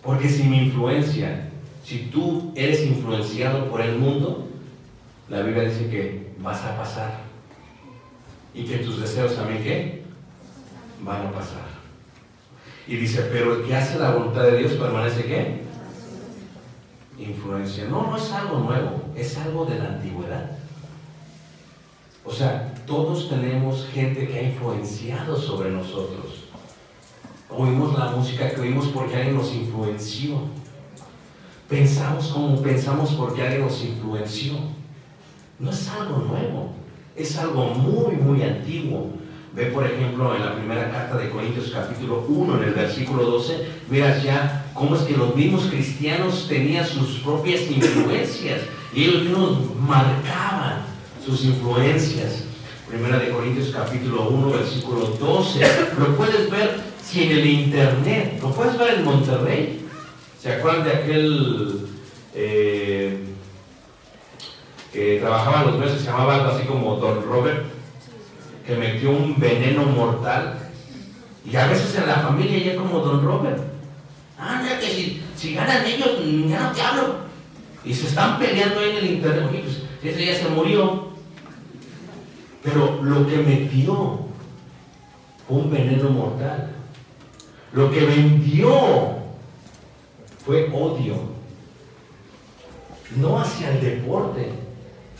Porque 0.02 0.30
si 0.30 0.44
mi 0.44 0.66
influencia, 0.66 1.50
si 1.84 2.10
tú 2.12 2.52
eres 2.56 2.86
influenciado 2.86 3.70
por 3.70 3.82
el 3.82 3.98
mundo, 3.98 4.48
la 5.30 5.42
Biblia 5.42 5.64
dice 5.64 5.90
que 5.90 6.34
vas 6.40 6.64
a 6.64 6.78
pasar. 6.78 7.22
Y 8.54 8.66
que 8.66 8.80
tus 8.80 9.00
deseos 9.00 9.36
también, 9.36 9.64
¿qué? 9.64 10.04
Van 11.02 11.28
a 11.28 11.32
pasar. 11.32 11.73
Y 12.88 12.98
dice, 12.98 13.30
pero 13.32 13.56
el 13.56 13.64
que 13.66 13.76
hace 13.76 13.98
la 13.98 14.12
voluntad 14.12 14.44
de 14.44 14.58
Dios 14.58 14.74
permanece, 14.74 15.24
¿qué? 15.24 15.64
Influencia. 17.18 17.86
No, 17.86 18.08
no 18.08 18.18
es 18.18 18.32
algo 18.32 18.60
nuevo, 18.60 19.02
es 19.16 19.38
algo 19.38 19.66
de 19.66 19.80
la 19.80 19.86
antigüedad. 19.86 20.52
O 22.26 22.32
sea, 22.32 22.74
todos 22.86 23.30
tenemos 23.30 23.88
gente 23.94 24.28
que 24.28 24.40
ha 24.40 24.44
influenciado 24.44 25.36
sobre 25.36 25.72
nosotros. 25.72 26.46
Oímos 27.50 27.98
la 27.98 28.12
música 28.12 28.50
que 28.50 28.62
oímos 28.62 28.88
porque 28.88 29.16
alguien 29.16 29.36
nos 29.36 29.54
influenció. 29.54 30.38
Pensamos 31.70 32.28
como 32.28 32.62
pensamos 32.62 33.14
porque 33.14 33.42
alguien 33.42 33.62
nos 33.62 33.84
influenció. 33.84 34.54
No 35.60 35.70
es 35.70 35.90
algo 35.90 36.18
nuevo, 36.18 36.72
es 37.16 37.38
algo 37.38 37.66
muy, 37.66 38.16
muy 38.16 38.42
antiguo. 38.42 39.23
Ve, 39.56 39.66
por 39.68 39.86
ejemplo, 39.86 40.36
en 40.36 40.44
la 40.44 40.56
primera 40.56 40.92
carta 40.92 41.18
de 41.18 41.30
Corintios 41.30 41.72
capítulo 41.72 42.26
1, 42.28 42.58
en 42.58 42.64
el 42.70 42.74
versículo 42.74 43.24
12, 43.24 43.68
miras 43.90 44.24
ya 44.24 44.66
cómo 44.74 44.96
es 44.96 45.04
que 45.04 45.16
los 45.16 45.36
mismos 45.36 45.66
cristianos 45.66 46.48
tenían 46.50 46.88
sus 46.88 47.20
propias 47.20 47.62
influencias 47.70 48.62
y 48.96 49.04
ellos 49.04 49.24
mismos 49.24 49.60
marcaban 49.80 50.86
sus 51.24 51.46
influencias. 51.46 52.46
Primera 52.90 53.20
de 53.20 53.30
Corintios 53.30 53.70
capítulo 53.70 54.30
1, 54.30 54.52
versículo 54.52 55.06
12. 55.20 55.60
Lo 56.00 56.16
puedes 56.16 56.50
ver 56.50 56.82
si 57.04 57.24
en 57.24 57.32
el 57.32 57.46
internet, 57.46 58.40
lo 58.42 58.52
puedes 58.52 58.78
ver 58.78 58.96
en 58.96 59.04
Monterrey. 59.04 59.86
¿Se 60.42 60.52
acuerdan 60.52 60.84
de 60.84 60.92
aquel... 60.92 61.88
eh, 62.34 63.24
que 64.94 65.18
trabajaba 65.20 65.64
los 65.64 65.80
medios, 65.80 66.00
se 66.00 66.06
llamaba 66.06 66.36
algo 66.36 66.52
así 66.52 66.66
como 66.68 66.98
Don 66.98 67.24
Robert, 67.24 67.64
que 68.66 68.76
metió 68.76 69.12
un 69.12 69.40
veneno 69.40 69.86
mortal. 69.86 70.60
Y 71.46 71.56
a 71.56 71.68
veces 71.68 71.96
en 71.96 72.08
la 72.08 72.16
familia 72.16 72.58
ya 72.60 72.76
como 72.76 73.00
Don 73.00 73.24
Robert. 73.24 73.62
Ah, 74.38 74.60
mira 74.64 74.80
que 74.80 74.88
si, 74.88 75.22
si 75.36 75.54
ganan 75.54 75.86
ellos, 75.86 76.20
ya 76.50 76.62
no 76.62 76.72
te 76.72 76.82
hablo. 76.82 77.16
Y 77.84 77.94
se 77.94 78.08
están 78.08 78.40
peleando 78.40 78.80
ahí 78.80 78.92
en 78.92 78.98
el 78.98 79.12
internet. 79.12 79.50
Oye, 79.50 79.60
pues 79.60 79.82
ese 80.04 80.26
ya 80.26 80.36
se 80.36 80.50
murió. 80.50 81.10
Pero 82.64 83.02
lo 83.04 83.28
que 83.28 83.38
metió 83.38 84.20
fue 85.48 85.58
un 85.58 85.70
veneno 85.70 86.10
mortal. 86.10 86.72
Lo 87.74 87.92
que 87.92 88.06
vendió 88.06 89.18
fue 90.46 90.70
odio. 90.74 91.34
No 93.18 93.40
hacia 93.40 93.72
el 93.72 93.82
deporte, 93.82 94.54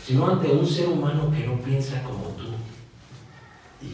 sino 0.02 0.26
ante 0.26 0.48
un 0.48 0.66
ser 0.66 0.88
humano 0.88 1.30
que 1.30 1.46
no 1.46 1.56
piensa 1.56 2.02
como 2.02 2.24
tú. 2.36 2.53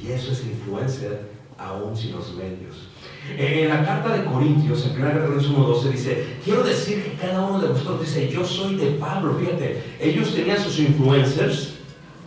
Y 0.03 0.12
eso 0.12 0.32
es 0.32 0.45
influencer 0.45 1.30
aún 1.59 1.97
sin 1.97 2.12
los 2.12 2.34
medios. 2.34 2.88
En 3.36 3.68
la 3.68 3.84
carta 3.84 4.16
de 4.16 4.24
Corintios, 4.24 4.86
en 4.86 4.93
1 4.93 5.26
Corintios 5.26 5.53
1.12, 5.53 5.91
dice, 5.91 6.26
quiero 6.43 6.62
decir 6.62 7.05
que 7.05 7.12
cada 7.14 7.43
uno 7.43 7.61
de 7.61 7.68
vosotros 7.68 8.01
dice, 8.01 8.28
yo 8.28 8.45
soy 8.45 8.76
de 8.76 8.93
Pablo, 8.93 9.36
fíjate, 9.38 9.82
ellos 10.01 10.34
tenían 10.34 10.59
sus 10.59 10.78
influencers 10.78 11.74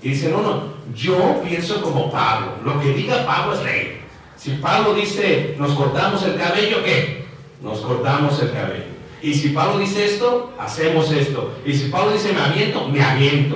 y 0.02 0.10
dicen, 0.10 0.32
no, 0.32 0.42
no, 0.42 0.64
yo 0.96 1.42
pienso 1.48 1.82
como 1.82 2.12
Pablo, 2.12 2.58
lo 2.64 2.80
que 2.80 2.94
diga 2.94 3.26
Pablo 3.26 3.56
es 3.56 3.64
ley. 3.64 3.98
Si 4.38 4.52
Pablo 4.56 4.94
dice, 4.94 5.56
nos 5.58 5.74
cortamos 5.74 6.24
el 6.24 6.36
cabello, 6.36 6.84
¿qué? 6.84 7.26
Nos 7.62 7.80
cortamos 7.80 8.42
el 8.42 8.52
cabello. 8.52 8.94
Y 9.22 9.34
si 9.34 9.50
Pablo 9.50 9.80
dice 9.80 10.06
esto, 10.06 10.54
hacemos 10.60 11.10
esto. 11.12 11.54
Y 11.66 11.74
si 11.74 11.88
Pablo 11.88 12.12
dice, 12.12 12.34
me 12.34 12.42
aviento, 12.42 12.90
me 12.90 13.02
aviento. 13.02 13.56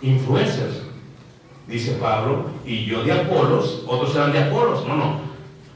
Influencers, 0.00 0.83
dice 1.66 1.92
Pablo, 1.92 2.46
y 2.66 2.84
yo 2.84 3.02
de 3.04 3.12
Apolos, 3.12 3.84
otros 3.86 4.14
eran 4.14 4.32
de 4.32 4.40
Apolos. 4.40 4.86
No, 4.86 4.96
no, 4.96 5.20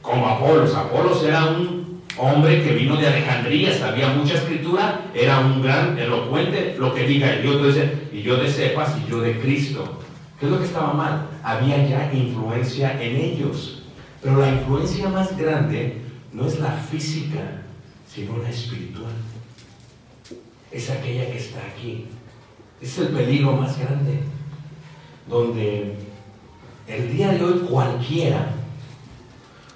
como 0.03 0.27
Apolos. 0.29 0.75
Apolos 0.75 1.23
era 1.25 1.47
un 1.47 2.03
hombre 2.19 2.63
que 2.63 2.75
vino 2.75 2.97
de 2.97 3.07
Alejandría, 3.07 3.77
sabía 3.77 4.09
mucha 4.09 4.35
escritura, 4.35 5.07
era 5.15 5.41
un 5.41 5.63
gran 5.63 5.99
elocuente, 5.99 6.77
lo 6.79 6.95
que 6.95 7.07
diga, 7.07 7.39
y 7.39 7.45
yo 7.45 7.59
de, 7.63 8.09
y 8.13 8.23
yo 8.23 8.37
de 8.37 8.51
Cepas 8.51 8.97
y 8.99 9.11
yo 9.11 9.21
de 9.21 9.39
Cristo. 9.39 9.99
¿Qué 10.39 10.47
es 10.47 10.53
lo 10.53 10.59
que 10.59 10.67
estaba 10.67 10.93
mal? 10.93 11.27
Había 11.43 11.87
ya 11.87 12.13
influencia 12.13 13.03
en 13.03 13.17
ellos. 13.17 13.83
Pero 14.23 14.39
la 14.39 14.49
influencia 14.51 15.09
más 15.09 15.37
grande 15.37 16.03
no 16.33 16.47
es 16.47 16.59
la 16.61 16.71
física, 16.71 17.63
sino 18.13 18.39
la 18.39 18.49
espiritual. 18.49 19.13
Es 20.71 20.91
aquella 20.91 21.31
que 21.31 21.39
está 21.39 21.61
aquí. 21.61 22.07
Es 22.81 22.99
el 22.99 23.09
peligro 23.09 23.53
más 23.53 23.79
grande. 23.79 24.21
Donde 25.29 25.97
el 26.87 27.13
día 27.13 27.33
de 27.33 27.45
hoy 27.45 27.59
cualquiera 27.71 28.49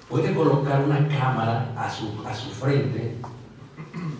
puede 0.09 0.33
colocar 0.33 0.83
una 0.83 1.07
cámara 1.07 1.71
a 1.77 1.89
su, 1.89 2.23
a 2.27 2.33
su 2.33 2.49
frente 2.49 3.15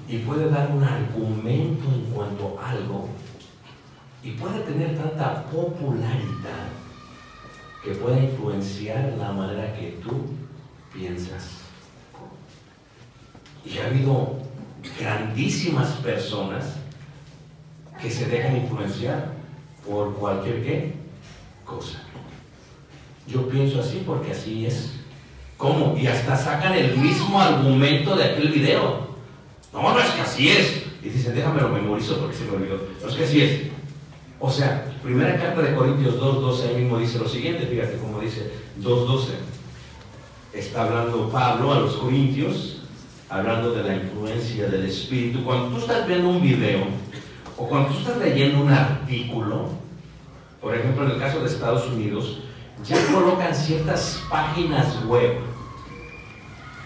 y 0.08 0.18
puede 0.20 0.50
dar 0.50 0.72
un 0.72 0.84
argumento 0.84 1.88
en 1.90 2.02
cuanto 2.14 2.60
a 2.60 2.72
algo 2.72 3.10
y 4.24 4.32
puede 4.32 4.60
tener 4.62 4.98
tanta 4.98 5.44
popularidad 5.46 6.70
que 7.84 7.92
pueda 7.92 8.20
influenciar 8.20 9.14
la 9.18 9.32
manera 9.34 9.74
que 9.76 10.00
tú 10.04 10.28
piensas. 10.94 11.60
Y 13.66 13.78
ha 13.80 13.88
habido 13.88 14.40
grandísimas 15.00 15.90
personas 15.98 16.76
que 18.02 18.10
se 18.10 18.28
dejan 18.28 18.58
influenciar 18.58 19.34
por 19.86 20.14
cualquier 20.16 20.64
¿qué? 20.64 21.03
Cosa. 21.66 22.02
Yo 23.28 23.48
pienso 23.48 23.80
así 23.80 24.04
porque 24.06 24.32
así 24.32 24.66
es. 24.66 24.94
¿Cómo? 25.58 25.98
Y 25.98 26.08
hasta 26.08 26.36
sacan 26.36 26.74
el 26.74 26.98
mismo 26.98 27.40
argumento 27.40 28.16
de 28.16 28.26
aquel 28.26 28.50
video. 28.50 29.08
No, 29.72 29.94
no 29.94 30.00
es 30.00 30.10
que 30.12 30.22
así 30.22 30.50
es. 30.50 30.84
Y 31.02 31.10
dicen, 31.10 31.36
déjame 31.36 31.62
lo 31.62 31.70
memorizo 31.70 32.18
porque 32.18 32.36
se 32.36 32.46
me 32.46 32.58
olvidó. 32.58 32.80
No 33.02 33.10
es 33.10 33.16
que 33.16 33.24
así 33.24 33.42
es. 33.42 33.62
O 34.40 34.50
sea, 34.50 34.86
primera 35.02 35.38
carta 35.38 35.62
de 35.62 35.74
Corintios 35.74 36.20
2.12 36.20 36.68
ahí 36.68 36.84
mismo 36.84 36.98
dice 36.98 37.18
lo 37.18 37.30
siguiente, 37.30 37.66
fíjate 37.66 37.98
cómo 37.98 38.20
dice 38.20 38.52
2.12. 38.82 39.28
Está 40.54 40.84
hablando 40.84 41.30
Pablo 41.30 41.72
a 41.72 41.80
los 41.80 41.96
Corintios, 41.96 42.82
hablando 43.30 43.72
de 43.72 43.84
la 43.84 43.96
influencia 43.96 44.68
del 44.68 44.86
Espíritu. 44.86 45.44
Cuando 45.46 45.70
tú 45.70 45.78
estás 45.78 46.06
viendo 46.08 46.30
un 46.30 46.42
video 46.42 46.82
o 47.58 47.68
cuando 47.68 47.90
tú 47.90 48.00
estás 48.00 48.18
leyendo 48.18 48.62
un 48.62 48.70
artículo, 48.70 49.70
por 50.64 50.74
ejemplo 50.74 51.04
en 51.04 51.12
el 51.12 51.20
caso 51.20 51.42
de 51.42 51.48
Estados 51.48 51.86
Unidos, 51.90 52.40
ya 52.86 52.96
colocan 53.14 53.54
ciertas 53.54 54.24
páginas 54.30 55.06
web 55.06 55.40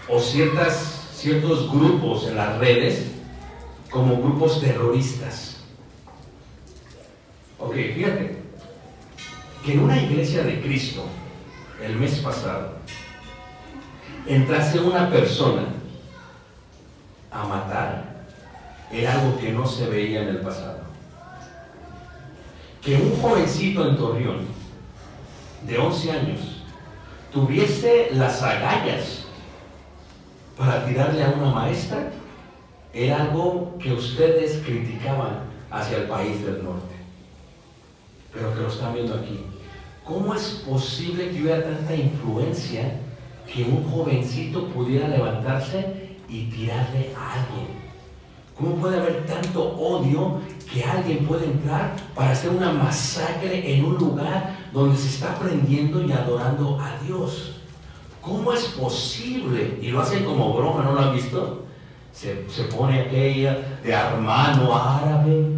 o 0.08 0.18
ciertas, 0.18 1.08
ciertos 1.14 1.70
grupos 1.70 2.26
en 2.26 2.36
las 2.36 2.58
redes 2.58 3.06
como 3.88 4.16
grupos 4.16 4.60
terroristas. 4.60 5.62
Ok, 7.60 7.74
fíjate, 7.74 8.42
que 9.64 9.72
en 9.72 9.80
una 9.80 10.02
iglesia 10.02 10.42
de 10.42 10.60
Cristo, 10.60 11.04
el 11.80 11.94
mes 11.96 12.18
pasado, 12.18 12.72
entrase 14.26 14.80
una 14.80 15.08
persona 15.08 15.66
a 17.30 17.44
matar, 17.44 18.24
era 18.90 19.12
algo 19.12 19.38
que 19.38 19.52
no 19.52 19.64
se 19.66 19.86
veía 19.86 20.22
en 20.22 20.28
el 20.30 20.40
pasado. 20.40 20.87
Que 22.88 22.94
un 22.94 23.20
jovencito 23.20 23.86
en 23.86 23.96
Torreón, 23.98 24.38
de 25.66 25.76
11 25.76 26.10
años, 26.10 26.62
tuviese 27.30 28.08
las 28.14 28.42
agallas 28.42 29.26
para 30.56 30.86
tirarle 30.86 31.22
a 31.22 31.28
una 31.28 31.50
maestra, 31.50 32.10
era 32.94 33.24
algo 33.24 33.76
que 33.78 33.92
ustedes 33.92 34.62
criticaban 34.64 35.40
hacia 35.70 35.98
el 35.98 36.04
país 36.04 36.42
del 36.42 36.64
norte 36.64 36.98
pero 38.32 38.54
que 38.54 38.60
lo 38.60 38.68
están 38.68 38.94
viendo 38.94 39.14
aquí. 39.14 39.40
¿Cómo 40.04 40.34
es 40.34 40.62
posible 40.66 41.30
que 41.30 41.42
hubiera 41.42 41.62
tanta 41.62 41.94
influencia 41.94 43.00
que 43.52 43.64
un 43.64 43.84
jovencito 43.90 44.68
pudiera 44.68 45.08
levantarse 45.08 46.16
y 46.28 46.44
tirarle 46.44 47.12
a 47.16 47.34
alguien? 47.34 47.77
¿Cómo 48.58 48.74
puede 48.76 48.98
haber 48.98 49.24
tanto 49.26 49.62
odio 49.76 50.40
que 50.72 50.82
alguien 50.84 51.24
puede 51.26 51.44
entrar 51.46 51.94
para 52.14 52.32
hacer 52.32 52.50
una 52.50 52.72
masacre 52.72 53.72
en 53.74 53.84
un 53.84 53.94
lugar 53.96 54.56
donde 54.72 54.96
se 54.98 55.08
está 55.08 55.32
aprendiendo 55.32 56.02
y 56.02 56.10
adorando 56.12 56.78
a 56.80 56.98
Dios? 57.04 57.60
¿Cómo 58.20 58.52
es 58.52 58.64
posible? 58.64 59.78
Y 59.80 59.88
lo 59.88 60.00
hacen 60.00 60.24
como 60.24 60.52
broma, 60.54 60.82
¿no 60.82 60.92
lo 60.92 61.00
han 61.00 61.14
visto? 61.14 61.64
Se, 62.12 62.48
se 62.50 62.64
pone 62.64 63.00
aquella 63.02 63.78
de 63.82 63.92
hermano 63.92 64.74
árabe, 64.76 65.52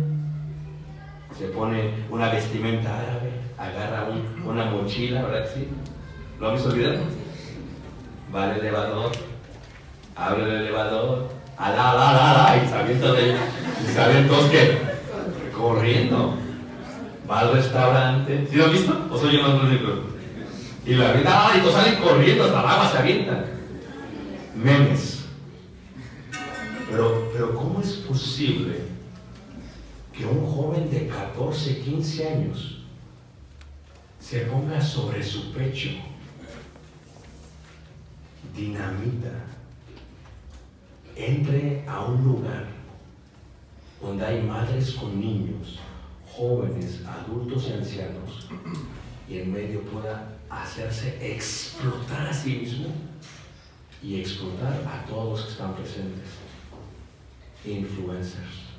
se 1.39 1.47
pone 1.47 1.91
una 2.11 2.29
vestimenta 2.31 2.95
árabe, 2.99 3.31
agarra 3.57 4.09
un- 4.11 4.47
una 4.47 4.67
mochila, 4.67 5.23
¿verdad 5.23 5.49
que 5.49 5.61
sí? 5.61 5.69
¿Lo 6.39 6.49
han 6.49 6.55
visto 6.55 6.71
el? 6.75 7.01
Va 8.35 8.45
al 8.51 8.59
elevador, 8.61 9.11
abre 10.15 10.43
el 10.45 10.51
elevador, 10.51 11.31
alá, 11.61 11.91
alá, 11.91 12.11
alá, 12.11 12.31
alá, 12.31 12.65
y 12.65 12.69
se 12.69 12.75
avienta 12.75 13.13
de 13.13 13.33
y 13.33 13.95
salen 13.95 14.29
todos 14.29 14.51
que 14.51 14.79
corriendo. 15.57 16.37
Va 17.31 17.41
al 17.41 17.53
restaurante, 17.53 18.47
¿sí 18.51 18.57
lo 18.57 18.65
han 18.65 18.73
visto? 18.73 19.09
¿O 19.11 19.19
soy 19.19 19.37
yo 19.37 19.43
más 19.43 19.63
único? 19.63 20.11
Y 20.87 20.95
la 20.95 21.11
avienta, 21.11 21.53
y 21.57 21.61
todos 21.61 21.75
salen 21.75 22.01
corriendo, 22.01 22.45
hasta 22.45 22.61
el 22.61 22.67
agua 22.67 22.91
se 22.91 22.99
avientan. 22.99 23.45
Memes. 24.57 25.25
Pero, 26.91 27.31
pero 27.33 27.55
¿cómo 27.55 27.81
es 27.81 27.93
posible 27.93 28.81
que 30.13 30.27
un 30.27 30.45
joven 30.45 30.91
de 30.91 31.07
14, 31.07 31.81
15 31.83 32.29
años 32.29 32.79
se 34.19 34.41
ponga 34.41 34.81
sobre 34.81 35.23
su 35.23 35.53
pecho 35.53 35.91
dinamita, 38.57 39.31
entre 41.27 41.85
a 41.87 42.05
un 42.05 42.25
lugar 42.25 42.67
donde 44.01 44.25
hay 44.25 44.43
madres 44.43 44.93
con 44.93 45.21
niños, 45.21 45.79
jóvenes, 46.33 47.03
adultos 47.07 47.69
y 47.69 47.73
ancianos, 47.75 48.49
y 49.29 49.39
en 49.39 49.53
medio 49.53 49.83
pueda 49.83 50.37
hacerse 50.49 51.19
explotar 51.21 52.27
a 52.29 52.33
sí 52.33 52.57
mismo 52.57 52.89
y 54.03 54.21
explotar 54.21 54.73
a 54.87 55.05
todos 55.07 55.31
los 55.31 55.43
que 55.45 55.53
están 55.53 55.75
presentes. 55.75 56.29
Influencers. 57.65 58.71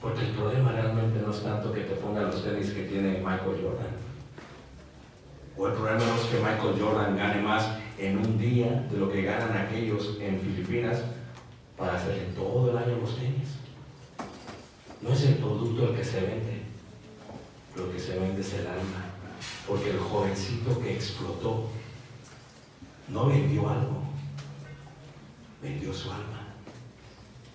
Porque 0.00 0.22
el 0.22 0.30
problema 0.32 0.72
realmente 0.72 1.20
no 1.20 1.30
es 1.30 1.42
tanto 1.42 1.72
que 1.72 1.82
te 1.82 1.94
ponga 1.96 2.22
los 2.22 2.42
tenis 2.42 2.70
que 2.70 2.84
tiene 2.84 3.18
Michael 3.18 3.60
Jordan. 3.62 3.92
O 5.56 5.68
el 5.68 5.74
problema 5.74 5.98
no 5.98 6.14
es 6.16 6.22
que 6.22 6.38
Michael 6.38 6.80
Jordan 6.80 7.16
gane 7.16 7.42
más 7.42 7.81
en 7.98 8.18
un 8.18 8.38
día 8.38 8.86
de 8.90 8.98
lo 8.98 9.10
que 9.10 9.22
ganan 9.22 9.56
aquellos 9.56 10.18
en 10.20 10.40
Filipinas 10.40 11.02
para 11.76 11.96
hacerle 11.96 12.24
todo 12.34 12.70
el 12.70 12.76
año 12.76 12.98
los 13.00 13.16
tenis. 13.16 13.56
No 15.00 15.12
es 15.12 15.22
el 15.24 15.34
producto 15.34 15.88
el 15.88 15.96
que 15.96 16.04
se 16.04 16.20
vende, 16.20 16.62
lo 17.76 17.92
que 17.92 17.98
se 17.98 18.18
vende 18.18 18.40
es 18.40 18.54
el 18.54 18.66
alma. 18.66 19.06
Porque 19.66 19.90
el 19.90 19.98
jovencito 19.98 20.80
que 20.80 20.94
explotó 20.94 21.68
no 23.08 23.26
vendió 23.26 23.68
algo, 23.68 24.02
vendió 25.60 25.92
su 25.92 26.10
alma. 26.10 26.48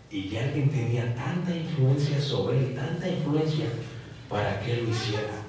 Y 0.10 0.30
ya 0.30 0.44
alguien 0.44 0.70
tenía 0.70 1.14
tanta 1.16 1.56
influencia 1.56 2.22
sobre 2.22 2.60
él, 2.60 2.76
tanta 2.76 3.10
influencia 3.10 3.66
para 4.30 4.60
que 4.62 4.78
lo 4.78 4.90
hiciera. 4.90 5.44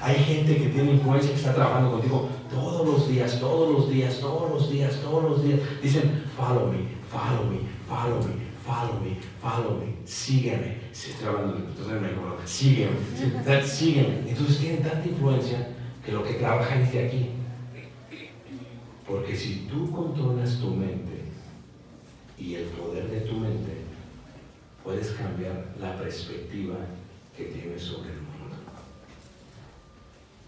Hay 0.00 0.16
gente 0.16 0.56
que 0.56 0.68
tiene 0.68 0.92
influencia 0.92 1.30
que 1.30 1.36
está 1.36 1.54
trabajando 1.54 1.92
contigo 1.92 2.28
todos 2.50 2.86
los 2.86 3.08
días, 3.08 3.40
todos 3.40 3.72
los 3.72 3.90
días, 3.90 4.20
todos 4.20 4.50
los 4.50 4.70
días, 4.70 5.00
todos 5.00 5.24
los 5.24 5.44
días. 5.44 5.60
Dicen, 5.82 6.24
follow 6.36 6.72
me, 6.72 6.78
follow 7.10 7.44
me, 7.50 7.58
follow 7.88 8.22
me, 8.22 8.34
follow 8.64 9.00
me, 9.00 9.16
follow 9.40 9.78
me, 9.78 10.06
sígueme. 10.06 10.78
Si 10.92 11.10
estoy 11.10 11.28
hablando, 11.28 11.56
acuerdo, 11.56 12.38
sígueme, 12.44 12.96
sí, 13.14 13.68
sígueme. 13.68 14.28
Entonces 14.28 14.58
tienen 14.58 14.82
tanta 14.82 15.08
influencia 15.08 15.68
que 16.04 16.12
lo 16.12 16.22
que 16.22 16.34
trabajan 16.34 16.82
es 16.82 16.92
de 16.92 17.06
aquí. 17.06 17.30
Porque 19.06 19.36
si 19.36 19.68
tú 19.70 19.90
controlas 19.90 20.58
tu 20.58 20.70
mente 20.70 21.22
y 22.38 22.54
el 22.54 22.64
poder 22.64 23.08
de 23.08 23.20
tu 23.20 23.34
mente, 23.34 23.82
puedes 24.82 25.10
cambiar 25.12 25.74
la 25.80 25.96
perspectiva 25.96 26.76
que 27.36 27.44
tienes 27.44 27.82
sobre 27.82 28.10
el 28.10 28.16
mundo. 28.16 28.56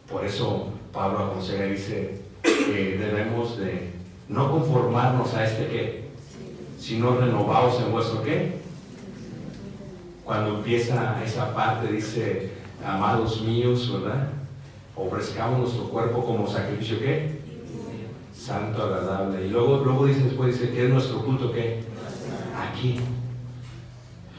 Por 0.09 0.25
eso 0.25 0.73
Pablo 0.93 1.27
aconseja 1.27 1.65
dice 1.65 2.23
que 2.43 2.99
debemos 2.99 3.59
de 3.59 3.93
no 4.29 4.51
conformarnos 4.51 5.35
a 5.35 5.45
este 5.45 5.67
qué, 5.69 6.09
sino 6.79 7.17
renovados 7.17 7.81
en 7.81 7.93
vuestro 7.93 8.23
qué. 8.23 8.59
Cuando 10.25 10.57
empieza 10.57 11.23
esa 11.25 11.55
parte 11.55 11.93
dice, 11.93 12.51
amados 12.85 13.41
míos, 13.43 13.91
¿verdad? 13.93 14.29
Ofrezcamos 14.95 15.61
nuestro 15.61 15.85
cuerpo 15.85 16.25
como 16.25 16.47
sacrificio 16.47 16.99
qué? 16.99 17.39
Santo, 18.35 18.83
agradable. 18.83 19.47
Y 19.47 19.51
luego, 19.51 19.79
luego 19.85 20.07
dice 20.07 20.25
después, 20.25 20.59
dice, 20.59 20.73
que 20.73 20.85
es 20.85 20.91
nuestro 20.91 21.25
culto 21.25 21.53
qué? 21.53 21.83
Aquí. 22.57 23.01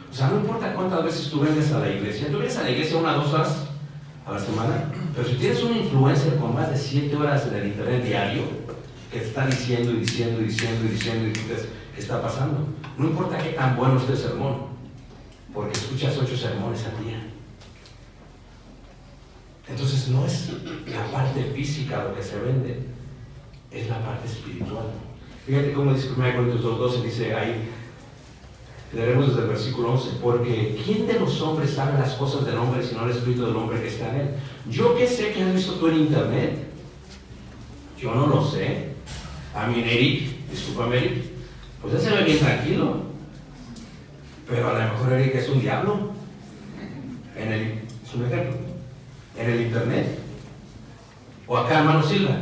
O 0.10 0.14
sea, 0.14 0.30
no 0.30 0.38
importa 0.38 0.74
cuántas 0.74 1.04
veces 1.04 1.30
tú 1.30 1.42
vengas 1.42 1.72
a 1.72 1.80
la 1.80 1.90
iglesia, 1.90 2.28
tú 2.28 2.38
vienes 2.38 2.58
a 2.58 2.64
la 2.64 2.72
iglesia 2.72 2.98
una 2.98 3.18
o 3.18 3.22
dos 3.22 3.34
horas 3.34 3.68
a 4.26 4.32
la 4.32 4.40
semana, 4.40 4.92
pero 5.20 5.32
si 5.32 5.36
tienes 5.36 5.62
una 5.64 5.78
influencer 5.78 6.38
con 6.38 6.56
más 6.56 6.72
de 6.72 6.78
siete 6.78 7.14
horas 7.18 7.46
en 7.48 7.56
el 7.56 7.68
internet 7.68 8.06
diario, 8.06 8.44
que 9.12 9.20
está 9.20 9.46
diciendo 9.48 9.92
y 9.92 9.98
diciendo 9.98 10.40
y 10.40 10.46
diciendo 10.46 10.86
y 10.86 10.88
diciendo 10.88 11.26
y 11.26 11.32
dices, 11.32 11.68
¿qué 11.94 12.00
está 12.00 12.22
pasando? 12.22 12.66
No 12.98 13.06
importa 13.06 13.38
qué 13.38 13.50
tan 13.50 13.76
bueno 13.76 14.00
esté 14.00 14.14
el 14.14 14.18
sermón, 14.18 14.68
porque 15.54 15.78
escuchas 15.78 16.18
ocho 16.18 16.38
sermones 16.38 16.86
al 16.86 17.04
día. 17.04 17.22
Entonces 19.68 20.08
no 20.08 20.26
es 20.26 20.52
la 20.88 21.12
parte 21.12 21.52
física 21.54 22.06
lo 22.06 22.16
que 22.16 22.24
se 22.24 22.40
vende, 22.40 22.80
es 23.72 23.90
la 23.90 24.00
parte 24.02 24.26
espiritual. 24.26 24.86
Fíjate 25.46 25.74
cómo 25.74 25.94
dice 25.94 26.12
1 26.16 26.34
Corintios 26.34 26.64
2.12, 26.64 27.02
dice 27.04 27.36
ahí, 27.36 27.70
leeremos 28.94 29.28
desde 29.28 29.42
el 29.42 29.48
versículo 29.50 29.96
11, 29.96 30.10
porque 30.22 30.82
¿quién 30.86 31.08
de 31.08 31.20
los 31.20 31.42
hombres 31.42 31.72
sabe 31.72 32.00
las 32.00 32.14
cosas 32.14 32.46
del 32.46 32.56
hombre 32.56 32.82
sino 32.82 33.04
el 33.04 33.12
espíritu 33.12 33.46
del 33.46 33.56
hombre 33.58 33.82
que 33.82 33.90
está 33.90 34.12
en 34.12 34.22
él? 34.22 34.30
Yo 34.70 34.96
qué 34.96 35.08
sé 35.08 35.34
que 35.34 35.44
has 35.44 35.54
visto 35.54 35.74
tú 35.74 35.88
en 35.88 35.98
internet, 35.98 36.60
yo 37.98 38.14
no 38.14 38.28
lo 38.28 38.46
sé. 38.46 38.90
A 39.56 39.66
mí 39.66 39.82
Eric, 39.82 40.48
discúlpame 40.52 40.98
Eric, 40.98 41.24
pues 41.82 41.96
él 41.96 42.02
se 42.02 42.10
ve 42.12 42.24
bien 42.24 42.40
tranquilo, 42.40 43.02
pero 44.48 44.70
a 44.70 44.74
lo 44.74 44.94
mejor 44.94 45.14
Eric 45.14 45.36
es 45.36 45.50
un 45.50 45.60
diablo. 45.60 46.12
En 47.36 47.52
el, 47.52 47.62
es 48.06 48.14
un 48.14 48.26
ejemplo, 48.26 48.58
en 49.38 49.50
el 49.50 49.62
internet. 49.62 50.20
O 51.48 51.58
acá 51.58 51.80
hermano 51.80 52.04
Silva, 52.04 52.38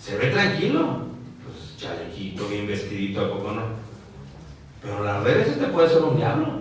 se 0.00 0.16
ve 0.16 0.30
tranquilo, 0.30 1.06
pues 1.44 1.76
chalequito, 1.76 2.46
bien 2.46 2.66
vestidito, 2.66 3.24
¿a 3.24 3.30
poco 3.30 3.52
no? 3.52 3.62
Pero 4.80 5.02
las 5.02 5.24
redes 5.24 5.58
te 5.58 5.66
puede 5.66 5.88
ser 5.88 6.02
un 6.02 6.16
diablo. 6.16 6.60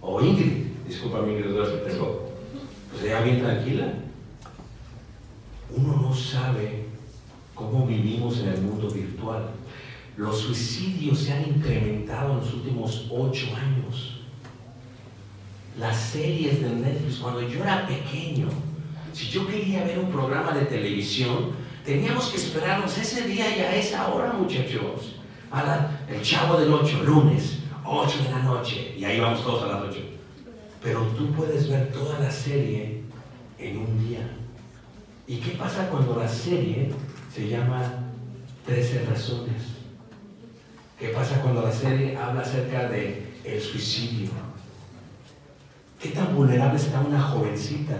O 0.00 0.20
Ingrid, 0.20 0.64
disculpa 0.88 1.20
mi 1.20 1.34
Ingrid, 1.34 1.54
que 1.54 1.90
tengo. 1.90 2.29
Pues 2.90 3.04
ella 3.04 3.20
bien 3.20 3.40
tranquila. 3.40 3.92
Uno 5.76 5.96
no 6.02 6.14
sabe 6.14 6.86
cómo 7.54 7.86
vivimos 7.86 8.38
en 8.40 8.48
el 8.48 8.62
mundo 8.62 8.90
virtual. 8.90 9.50
Los 10.16 10.40
suicidios 10.40 11.18
se 11.20 11.32
han 11.32 11.48
incrementado 11.48 12.32
en 12.32 12.38
los 12.38 12.54
últimos 12.54 13.06
ocho 13.10 13.46
años. 13.56 14.20
Las 15.78 15.96
series 15.96 16.60
de 16.62 16.70
Netflix, 16.70 17.18
cuando 17.18 17.42
yo 17.42 17.62
era 17.62 17.86
pequeño, 17.86 18.48
si 19.12 19.28
yo 19.28 19.46
quería 19.46 19.84
ver 19.84 19.98
un 19.98 20.10
programa 20.10 20.52
de 20.52 20.66
televisión, 20.66 21.52
teníamos 21.84 22.28
que 22.28 22.36
esperarnos 22.36 22.98
ese 22.98 23.26
día 23.26 23.56
y 23.56 23.60
a 23.60 23.76
esa 23.76 24.08
hora, 24.08 24.32
muchachos 24.32 25.20
el 26.08 26.22
chavo 26.22 26.58
del 26.58 26.72
8, 26.72 27.02
lunes, 27.04 27.58
8 27.84 28.18
de 28.24 28.30
la 28.30 28.38
noche, 28.40 28.94
y 28.96 29.04
ahí 29.04 29.18
vamos 29.18 29.42
todos 29.42 29.64
a 29.64 29.66
las 29.66 29.82
8. 29.82 30.09
Pero 30.82 31.00
tú 31.16 31.32
puedes 31.32 31.68
ver 31.68 31.92
toda 31.92 32.18
la 32.18 32.30
serie 32.30 33.02
en 33.58 33.78
un 33.78 34.08
día. 34.08 34.30
¿Y 35.26 35.36
qué 35.36 35.52
pasa 35.52 35.88
cuando 35.88 36.16
la 36.16 36.28
serie 36.28 36.90
se 37.32 37.48
llama 37.48 37.82
13 38.66 39.04
razones? 39.04 39.62
¿Qué 40.98 41.08
pasa 41.08 41.40
cuando 41.42 41.62
la 41.62 41.72
serie 41.72 42.16
habla 42.16 42.42
acerca 42.42 42.88
de 42.88 43.34
el 43.44 43.60
suicidio? 43.60 44.30
¿Qué 46.00 46.10
tan 46.10 46.34
vulnerable 46.34 46.78
está 46.78 47.00
una 47.00 47.20
jovencita 47.20 47.96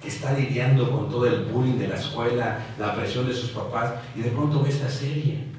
que 0.00 0.08
está 0.08 0.32
lidiando 0.34 0.90
con 0.90 1.10
todo 1.10 1.26
el 1.26 1.44
bullying 1.46 1.78
de 1.78 1.88
la 1.88 1.96
escuela, 1.96 2.58
la 2.78 2.94
presión 2.94 3.26
de 3.26 3.34
sus 3.34 3.50
papás, 3.50 3.94
y 4.14 4.20
de 4.20 4.30
pronto 4.30 4.62
ve 4.62 4.70
esta 4.70 4.88
serie? 4.88 5.50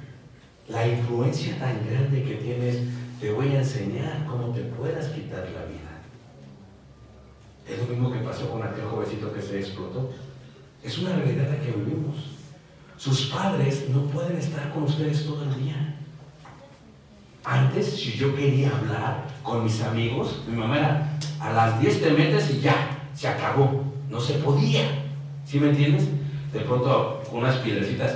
la 0.71 0.87
influencia 0.87 1.57
tan 1.59 1.85
grande 1.85 2.23
que 2.23 2.35
tienes, 2.35 2.77
te 3.19 3.31
voy 3.31 3.49
a 3.49 3.59
enseñar 3.59 4.25
cómo 4.25 4.53
te 4.53 4.61
puedas 4.61 5.07
quitar 5.09 5.47
la 5.53 5.65
vida. 5.65 5.90
Es 7.67 7.77
lo 7.79 7.85
mismo 7.85 8.11
que 8.11 8.19
pasó 8.19 8.49
con 8.49 8.63
aquel 8.63 8.85
jovencito 8.85 9.33
que 9.33 9.41
se 9.41 9.59
explotó. 9.59 10.11
Es 10.83 10.97
una 10.97 11.15
realidad 11.15 11.49
la 11.49 11.59
que 11.59 11.71
vivimos. 11.71 12.15
Sus 12.97 13.27
padres 13.27 13.89
no 13.89 14.01
pueden 14.07 14.37
estar 14.37 14.71
con 14.73 14.83
ustedes 14.83 15.25
todo 15.25 15.43
el 15.43 15.63
día. 15.63 15.95
Antes, 17.43 17.95
si 17.95 18.13
yo 18.13 18.35
quería 18.35 18.69
hablar 18.75 19.25
con 19.41 19.63
mis 19.63 19.81
amigos, 19.81 20.43
mi 20.47 20.55
mamá 20.55 20.77
era, 20.77 21.17
a 21.39 21.51
las 21.51 21.81
10 21.81 22.01
te 22.01 22.11
metes 22.11 22.51
y 22.51 22.59
ya, 22.61 23.07
se 23.15 23.27
acabó. 23.27 23.83
No 24.09 24.19
se 24.19 24.33
podía. 24.35 24.83
¿Sí 25.45 25.59
me 25.59 25.69
entiendes? 25.69 26.07
De 26.53 26.59
pronto, 26.59 27.23
con 27.29 27.39
unas 27.39 27.55
piedrecitas, 27.57 28.15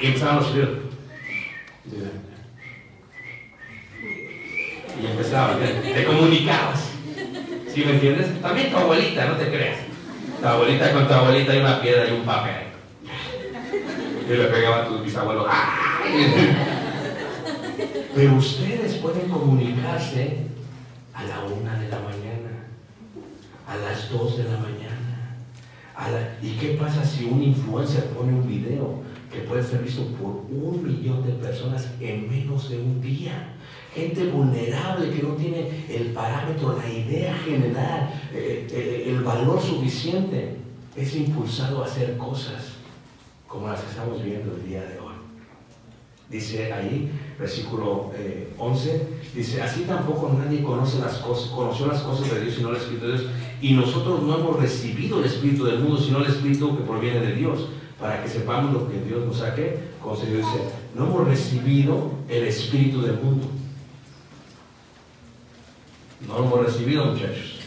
y 0.00 0.06
empezaban 0.06 0.36
los 0.36 0.46
sonidos. 0.46 0.70
Y 5.00 5.06
empezaban, 5.06 5.58
te 5.60 6.04
comunicabas. 6.04 6.91
¿Sí 7.74 7.84
me 7.84 7.92
entiendes? 7.92 8.40
También 8.40 8.70
tu 8.70 8.76
abuelita, 8.76 9.26
no 9.26 9.36
te 9.36 9.48
creas. 9.48 9.78
Tu 10.40 10.46
abuelita 10.46 10.92
con 10.92 11.06
tu 11.06 11.14
abuelita 11.14 11.52
hay 11.52 11.60
una 11.60 11.80
piedra 11.80 12.08
y 12.08 12.12
un 12.12 12.24
papel. 12.24 12.54
Y 14.28 14.32
le 14.32 14.44
pegaban 14.44 14.80
a 14.82 14.88
tus 14.88 15.04
bisabuelos. 15.04 15.46
Pero 18.14 18.34
ustedes 18.34 18.94
pueden 18.96 19.28
comunicarse 19.28 20.38
a 21.14 21.24
la 21.24 21.40
una 21.40 21.78
de 21.78 21.88
la 21.88 21.98
mañana, 22.00 22.66
a 23.66 23.76
las 23.76 24.10
dos 24.10 24.36
de 24.36 24.44
la 24.44 24.58
mañana. 24.58 24.82
¿Y 26.42 26.50
qué 26.56 26.76
pasa 26.80 27.04
si 27.04 27.24
un 27.24 27.42
influencer 27.42 28.06
pone 28.06 28.32
un 28.32 28.46
video 28.46 29.02
que 29.32 29.40
puede 29.40 29.62
ser 29.62 29.82
visto 29.82 30.06
por 30.20 30.44
un 30.50 30.82
millón 30.84 31.26
de 31.26 31.32
personas 31.32 31.88
en 32.00 32.28
menos 32.28 32.68
de 32.68 32.76
un 32.76 33.00
día. 33.00 33.54
Gente 33.94 34.26
vulnerable 34.28 35.10
que 35.10 35.22
no 35.22 35.34
tiene 35.34 35.84
el 35.88 36.12
parámetro, 36.12 36.78
la 36.78 36.88
idea 36.88 37.34
general, 37.38 38.10
eh, 38.32 38.66
eh, 38.70 39.04
el 39.08 39.22
valor 39.22 39.60
suficiente, 39.60 40.56
es 40.96 41.14
impulsado 41.14 41.82
a 41.82 41.86
hacer 41.86 42.16
cosas 42.16 42.72
como 43.46 43.68
las 43.68 43.80
que 43.80 43.90
estamos 43.90 44.22
viendo 44.22 44.54
el 44.56 44.66
día 44.66 44.80
de 44.80 44.98
hoy. 44.98 45.12
Dice 46.30 46.72
ahí, 46.72 47.10
versículo 47.38 48.10
11, 48.56 48.96
eh, 48.96 49.08
dice, 49.34 49.60
así 49.60 49.82
tampoco 49.82 50.34
nadie 50.42 50.62
conoce 50.62 50.98
las 50.98 51.18
cosas, 51.18 51.50
conoció 51.50 51.86
las 51.88 52.00
cosas 52.00 52.30
de 52.32 52.40
Dios 52.40 52.54
sino 52.54 52.70
el 52.70 52.76
Espíritu 52.76 53.06
de 53.06 53.18
Dios. 53.18 53.30
Y 53.60 53.74
nosotros 53.74 54.22
no 54.22 54.38
hemos 54.38 54.58
recibido 54.58 55.18
el 55.18 55.26
Espíritu 55.26 55.64
del 55.64 55.80
mundo, 55.80 55.98
sino 55.98 56.18
el 56.18 56.30
Espíritu 56.30 56.74
que 56.78 56.84
proviene 56.84 57.20
de 57.20 57.34
Dios 57.34 57.68
para 58.00 58.22
que 58.22 58.28
sepamos 58.28 58.72
lo 58.72 58.90
que 58.90 58.98
Dios 59.00 59.26
nos 59.26 59.40
ha 59.42 59.54
concedido. 60.02 60.38
Dice, 60.38 60.58
no 60.94 61.06
hemos 61.06 61.28
recibido 61.28 62.10
el 62.28 62.44
espíritu 62.44 63.00
del 63.02 63.14
mundo. 63.14 63.46
No 66.32 66.38
lo 66.38 66.44
hemos 66.46 66.66
recibido, 66.66 67.04
muchachos. 67.04 67.58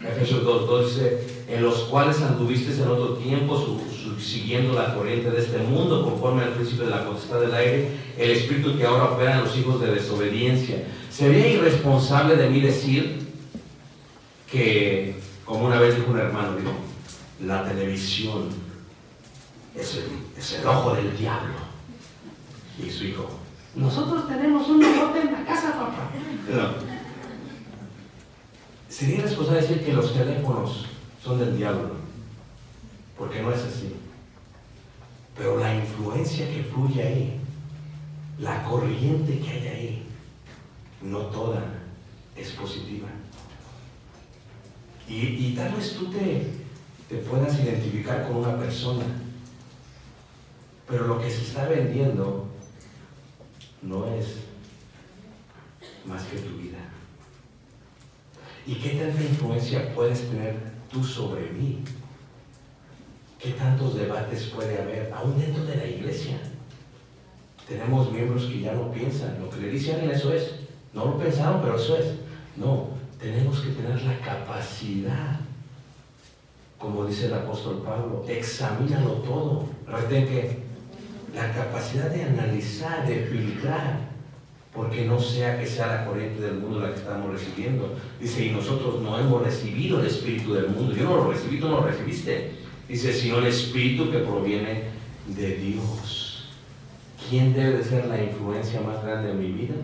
Efesios 0.00 0.44
2, 0.44 0.66
2 0.66 0.86
dice, 0.88 1.44
en 1.48 1.62
los 1.62 1.80
cuales 1.84 2.22
anduviste 2.22 2.72
en 2.72 2.88
otro 2.88 3.14
tiempo, 3.14 3.80
siguiendo 4.18 4.72
la 4.72 4.94
corriente 4.94 5.30
de 5.30 5.40
este 5.40 5.58
mundo, 5.58 6.04
conforme 6.04 6.44
al 6.44 6.54
principio 6.54 6.86
de 6.86 6.90
la 6.90 7.04
potestad 7.04 7.40
del 7.40 7.54
aire, 7.54 7.90
el 8.16 8.30
espíritu 8.30 8.78
que 8.78 8.86
ahora 8.86 9.04
opera 9.04 9.34
en 9.34 9.44
los 9.44 9.56
hijos 9.58 9.80
de 9.80 9.92
desobediencia. 9.92 10.86
Sería 11.10 11.48
irresponsable 11.48 12.36
de 12.36 12.48
mí 12.48 12.60
decir 12.60 13.26
que, 14.50 15.16
como 15.44 15.66
una 15.66 15.78
vez 15.80 15.96
dijo 15.96 16.10
un 16.10 16.18
hermano, 16.18 16.56
dijo, 16.56 16.72
la 17.44 17.64
televisión 17.64 18.48
es 19.74 19.96
el, 19.96 20.04
es 20.38 20.54
el 20.54 20.66
ojo 20.66 20.94
del 20.94 21.14
diablo. 21.16 21.54
Y 22.82 22.88
su 22.90 23.04
hijo, 23.04 23.28
nosotros 23.74 24.26
tenemos 24.28 24.66
un 24.68 24.82
ojote 24.82 25.20
en 25.20 25.32
la 25.32 25.44
casa, 25.44 25.72
papá. 25.72 26.10
No. 26.50 26.87
Sería 28.88 29.18
irresponsable 29.18 29.60
decir 29.60 29.84
que 29.84 29.92
los 29.92 30.12
teléfonos 30.14 30.86
son 31.22 31.38
del 31.38 31.56
diablo, 31.56 31.96
porque 33.18 33.42
no 33.42 33.52
es 33.52 33.62
así. 33.62 33.94
Pero 35.36 35.58
la 35.58 35.74
influencia 35.74 36.48
que 36.48 36.64
fluye 36.64 37.02
ahí, 37.02 37.40
la 38.38 38.64
corriente 38.64 39.38
que 39.40 39.50
hay 39.50 39.68
ahí, 39.68 40.06
no 41.02 41.18
toda 41.26 41.62
es 42.34 42.50
positiva. 42.52 43.08
Y, 45.06 45.14
y 45.14 45.54
tal 45.56 45.72
vez 45.74 45.94
tú 45.94 46.10
te, 46.10 46.50
te 47.08 47.16
puedas 47.18 47.58
identificar 47.58 48.26
con 48.26 48.38
una 48.38 48.58
persona, 48.58 49.04
pero 50.88 51.06
lo 51.06 51.20
que 51.20 51.30
se 51.30 51.42
está 51.42 51.66
vendiendo 51.68 52.48
no 53.82 54.06
es 54.14 54.38
más 56.06 56.24
que 56.24 56.38
tu 56.38 56.56
vida. 56.56 56.78
¿Y 58.68 58.74
qué 58.74 58.90
tanta 58.90 59.22
influencia 59.22 59.94
puedes 59.94 60.28
tener 60.28 60.54
tú 60.92 61.02
sobre 61.02 61.50
mí? 61.52 61.78
¿Qué 63.38 63.52
tantos 63.52 63.96
debates 63.96 64.44
puede 64.54 64.78
haber, 64.78 65.10
aún 65.10 65.40
dentro 65.40 65.64
de 65.64 65.76
la 65.76 65.86
iglesia? 65.86 66.38
Tenemos 67.66 68.12
miembros 68.12 68.44
que 68.44 68.60
ya 68.60 68.74
no 68.74 68.92
piensan, 68.92 69.40
lo 69.40 69.48
que 69.48 69.60
le 69.60 69.70
dice 69.70 69.98
eso 70.12 70.34
es. 70.34 70.54
No 70.92 71.06
lo 71.06 71.18
pensaron, 71.18 71.62
pero 71.62 71.76
eso 71.76 71.96
es. 71.96 72.16
No, 72.56 72.88
tenemos 73.18 73.58
que 73.60 73.70
tener 73.70 74.02
la 74.02 74.18
capacidad, 74.18 75.40
como 76.78 77.06
dice 77.06 77.26
el 77.26 77.34
apóstol 77.34 77.82
Pablo, 77.82 78.22
examínalo 78.28 79.12
todo. 79.22 79.64
Retén 79.86 80.26
que 80.26 80.62
la 81.34 81.50
capacidad 81.54 82.10
de 82.10 82.22
analizar, 82.22 83.06
de 83.06 83.24
filtrar, 83.24 84.07
porque 84.78 85.04
no 85.04 85.18
sea 85.18 85.58
que 85.58 85.66
sea 85.66 85.88
la 85.88 86.06
corriente 86.06 86.40
del 86.40 86.54
mundo 86.54 86.78
la 86.78 86.90
que 86.90 87.00
estamos 87.00 87.32
recibiendo. 87.32 87.96
Dice, 88.20 88.46
y 88.46 88.50
nosotros 88.50 89.02
no 89.02 89.18
hemos 89.18 89.42
recibido 89.42 89.98
el 89.98 90.06
espíritu 90.06 90.54
del 90.54 90.68
mundo. 90.68 90.94
Yo 90.94 91.02
no 91.02 91.16
lo 91.16 91.32
recibí, 91.32 91.58
tú 91.58 91.68
no 91.68 91.80
lo 91.80 91.86
recibiste. 91.88 92.52
Dice, 92.88 93.12
sino 93.12 93.38
el 93.38 93.48
espíritu 93.48 94.08
que 94.08 94.18
proviene 94.18 94.84
de 95.26 95.56
Dios. 95.56 96.48
¿Quién 97.28 97.54
debe 97.54 97.78
de 97.78 97.84
ser 97.84 98.06
la 98.06 98.22
influencia 98.22 98.80
más 98.80 99.02
grande 99.02 99.32
en 99.32 99.40
mi 99.40 99.50
vida? 99.50 99.74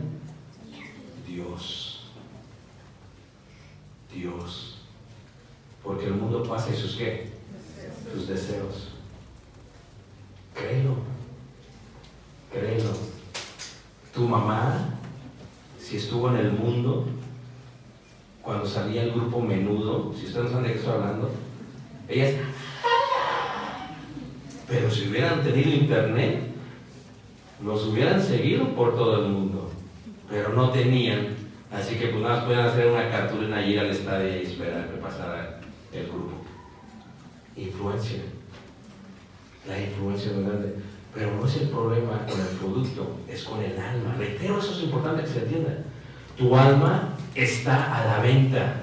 Dios. 1.27 2.05
Dios. 4.15 4.79
Porque 5.83 6.07
el 6.07 6.15
mundo 6.15 6.45
pasa 6.45 6.73
y 6.73 6.77
sus 6.77 6.95
qué? 6.95 7.31
Sus 8.15 8.29
deseos. 8.29 8.91
Créelo. 10.55 10.99
Créelo. 12.53 13.14
Tu 14.15 14.21
mamá, 14.29 14.91
si 15.79 15.97
estuvo 15.97 16.29
en 16.31 16.37
el 16.37 16.53
mundo, 16.53 17.07
cuando 18.43 18.65
salía 18.65 19.03
el 19.03 19.13
grupo 19.13 19.41
menudo, 19.41 20.15
si 20.17 20.27
ustedes 20.27 20.45
no 20.45 20.51
saben 20.51 20.67
de 20.67 20.73
qué 20.73 20.79
estoy 20.79 20.95
hablando, 20.95 21.31
ellas. 22.09 22.35
Pero 24.69 24.91
si 24.91 25.09
hubieran 25.09 25.43
tenido 25.43 25.71
internet, 25.71 26.41
los 27.65 27.87
hubieran 27.87 28.23
seguido 28.23 28.69
por 28.75 28.95
todo 28.95 29.25
el 29.25 29.33
mundo. 29.33 29.71
Pero 30.29 30.51
no 30.51 30.71
tenían. 30.71 31.29
Así 31.73 31.97
que 31.97 32.09
pues 32.09 32.23
nada 32.23 32.37
más 32.37 32.45
pueden 32.45 32.61
hacer 32.61 32.87
una 32.87 33.11
cartulina 33.11 33.59
allí 33.59 33.77
al 33.77 33.91
estadio 33.91 34.29
y 34.29 34.47
esperar 34.47 34.91
que 34.91 34.99
pasara 34.99 35.61
el 35.93 36.07
grupo. 36.07 36.33
Influencia. 37.57 38.21
La 39.67 39.81
influencia 39.81 40.33
grande. 40.33 40.77
Pero 41.15 41.31
no 41.37 41.47
es 41.47 41.57
el 41.57 41.69
problema 41.69 42.27
con 42.27 42.41
el 42.41 42.47
producto, 42.59 43.17
es 43.29 43.45
con 43.45 43.63
el 43.63 43.79
alma. 43.79 44.17
Reitero, 44.19 44.59
eso 44.59 44.73
es 44.73 44.83
importante 44.83 45.23
que 45.23 45.29
se 45.29 45.39
entienda. 45.41 45.79
Tu 46.37 46.57
alma 46.57 47.17
está 47.35 47.97
a 47.97 48.05
la 48.05 48.23
venta. 48.23 48.83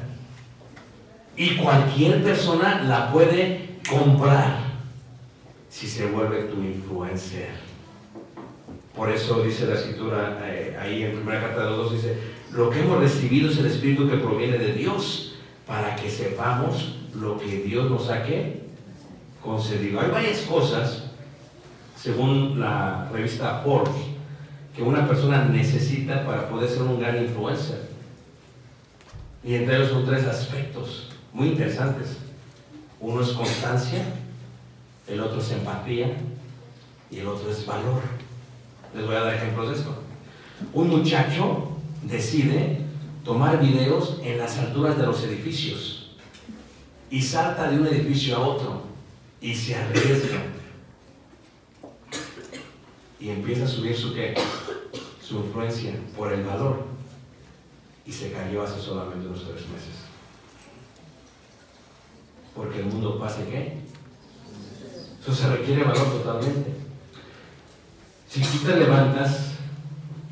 Y 1.36 1.58
cualquier 1.58 2.24
persona 2.24 2.84
la 2.84 3.12
puede 3.12 3.80
comprar 3.90 4.72
si 5.70 5.88
se 5.88 6.06
vuelve 6.08 6.44
tu 6.44 6.62
influencer. 6.62 7.50
Por 8.96 9.10
eso 9.10 9.42
dice 9.42 9.66
la 9.66 9.76
escritura 9.76 10.40
eh, 10.44 10.78
ahí 10.80 11.04
en 11.04 11.16
primera 11.16 11.42
carta 11.42 11.64
de 11.64 11.70
los 11.70 11.78
dos, 11.78 11.94
dice, 11.94 12.18
lo 12.52 12.70
que 12.70 12.82
hemos 12.82 13.00
recibido 13.00 13.50
es 13.50 13.58
el 13.58 13.68
Espíritu 13.68 14.10
que 14.10 14.18
proviene 14.18 14.58
de 14.58 14.74
Dios 14.74 15.36
para 15.66 15.96
que 15.96 16.10
sepamos 16.10 16.98
lo 17.16 17.40
que 17.40 17.64
Dios 17.64 17.90
nos 17.90 18.10
ha 18.10 18.24
concedido. 19.42 20.02
Hay 20.02 20.12
varias 20.12 20.42
cosas, 20.42 21.01
según 22.02 22.60
la 22.60 23.08
revista 23.12 23.62
Forbes, 23.64 23.94
que 24.76 24.82
una 24.82 25.08
persona 25.08 25.46
necesita 25.46 26.26
para 26.26 26.50
poder 26.50 26.70
ser 26.70 26.84
un 26.84 27.00
gran 27.00 27.22
influencer. 27.22 27.92
Y 29.44 29.56
entre 29.56 29.76
ellos 29.76 29.90
son 29.90 30.06
tres 30.06 30.26
aspectos 30.26 31.10
muy 31.34 31.50
interesantes. 31.50 32.18
Uno 33.00 33.22
es 33.22 33.30
constancia, 33.30 34.04
el 35.08 35.20
otro 35.20 35.40
es 35.40 35.52
empatía 35.52 36.18
y 37.12 37.20
el 37.20 37.28
otro 37.28 37.52
es 37.52 37.66
valor. 37.66 38.02
Les 38.96 39.06
voy 39.06 39.16
a 39.16 39.22
dar 39.22 39.36
ejemplos 39.36 39.70
de 39.70 39.76
esto. 39.76 39.96
Un 40.74 40.90
muchacho 40.90 41.78
decide 42.04 42.82
tomar 43.24 43.60
videos 43.62 44.20
en 44.24 44.40
las 44.40 44.58
alturas 44.58 44.98
de 44.98 45.06
los 45.06 45.24
edificios 45.24 46.16
y 47.12 47.22
salta 47.22 47.70
de 47.70 47.80
un 47.80 47.88
edificio 47.88 48.38
a 48.38 48.40
otro 48.40 48.84
y 49.40 49.54
se 49.54 49.76
arriesga 49.76 50.42
y 53.22 53.30
empieza 53.30 53.66
a 53.66 53.68
subir 53.68 53.96
su 53.96 54.14
qué? 54.16 54.34
Su 55.22 55.38
influencia 55.38 55.94
por 56.18 56.34
el 56.34 56.44
valor 56.44 56.86
y 58.06 58.12
se 58.12 58.32
cayó 58.32 58.64
hace 58.64 58.82
solamente 58.82 59.28
unos 59.28 59.44
tres 59.44 59.68
meses. 59.68 60.02
Porque 62.56 62.80
el 62.80 62.86
mundo 62.86 63.20
pasa 63.20 63.42
y 63.42 63.52
qué? 63.52 63.78
Eso 65.22 65.36
se 65.36 65.56
requiere 65.56 65.84
valor 65.84 66.12
totalmente. 66.12 66.74
Si 68.28 68.42
tú 68.42 68.66
te 68.66 68.76
levantas 68.76 69.52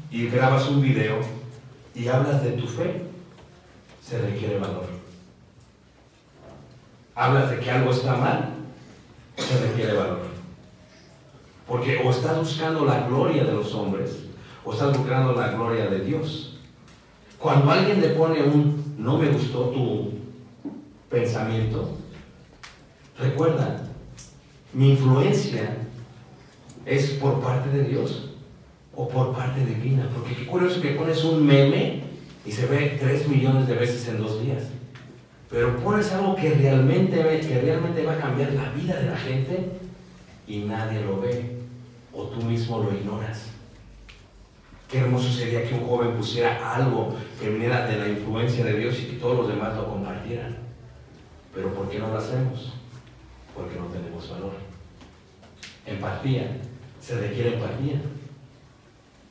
y 0.10 0.28
grabas 0.28 0.68
un 0.68 0.82
video 0.82 1.20
y 1.94 2.08
hablas 2.08 2.44
de 2.44 2.54
tu 2.54 2.66
fe, 2.66 3.06
se 4.04 4.18
requiere 4.20 4.58
valor. 4.58 4.88
Hablas 7.14 7.52
de 7.52 7.60
que 7.60 7.70
algo 7.70 7.92
está 7.92 8.16
mal, 8.16 8.56
se 9.38 9.68
requiere 9.68 9.94
valor. 9.94 10.29
Porque 11.70 12.02
o 12.04 12.10
estás 12.10 12.40
buscando 12.40 12.84
la 12.84 13.08
gloria 13.08 13.44
de 13.44 13.54
los 13.54 13.76
hombres, 13.76 14.26
o 14.66 14.74
estás 14.74 14.98
buscando 14.98 15.34
la 15.34 15.52
gloria 15.52 15.86
de 15.86 16.00
Dios. 16.00 16.58
Cuando 17.38 17.70
alguien 17.70 18.02
le 18.02 18.10
pone 18.10 18.42
un 18.42 18.96
no 18.98 19.20
me 19.20 19.30
gustó 19.30 19.70
tu 19.70 20.14
pensamiento, 21.10 21.96
recuerda, 23.20 23.88
mi 24.74 24.92
influencia 24.94 25.78
es 26.88 27.12
por 27.12 27.40
parte 27.40 27.70
de 27.70 27.84
Dios 27.84 28.32
o 28.96 29.08
por 29.08 29.34
parte 29.34 29.64
divina. 29.64 30.10
Porque 30.14 30.36
qué 30.36 30.48
curioso 30.48 30.82
que 30.82 30.90
pones 30.94 31.24
un 31.24 31.46
meme 31.46 32.02
y 32.46 32.52
se 32.52 32.66
ve 32.66 32.98
tres 33.00 33.28
millones 33.28 33.68
de 33.68 33.76
veces 33.76 34.08
en 34.08 34.18
dos 34.18 34.42
días. 34.42 34.64
Pero 35.52 35.78
pones 35.78 36.12
algo 36.14 36.36
que 36.36 36.52
realmente, 36.52 37.18
que 37.18 37.62
realmente 37.62 38.04
va 38.04 38.14
a 38.14 38.20
cambiar 38.20 38.54
la 38.54 38.72
vida 38.72 39.00
de 39.00 39.06
la 39.06 39.18
gente 39.18 39.70
y 40.48 40.60
nadie 40.62 41.02
lo 41.02 41.22
ve. 41.22 41.59
O 42.14 42.24
tú 42.24 42.42
mismo 42.42 42.84
lo 42.84 42.94
ignoras. 42.94 43.50
Qué 44.90 44.98
hermoso 44.98 45.32
sería 45.32 45.68
que 45.68 45.76
un 45.76 45.86
joven 45.86 46.18
pusiera 46.18 46.76
algo 46.76 47.16
que 47.40 47.50
viniera 47.50 47.86
de 47.86 47.98
la 47.98 48.10
influencia 48.10 48.66
de 48.66 48.74
Dios 48.74 48.98
y 49.00 49.06
que 49.06 49.18
todos 49.18 49.38
los 49.38 49.48
demás 49.48 49.76
lo 49.76 49.88
compartieran. 49.88 50.58
Pero 51.54 51.74
¿por 51.76 51.90
qué 51.90 52.00
no 52.00 52.08
lo 52.08 52.18
hacemos? 52.18 52.74
Porque 53.56 53.76
no 53.76 53.86
tenemos 53.86 54.28
valor. 54.32 54.54
Empatía. 55.86 56.58
Se 57.00 57.20
requiere 57.20 57.54
empatía. 57.54 58.02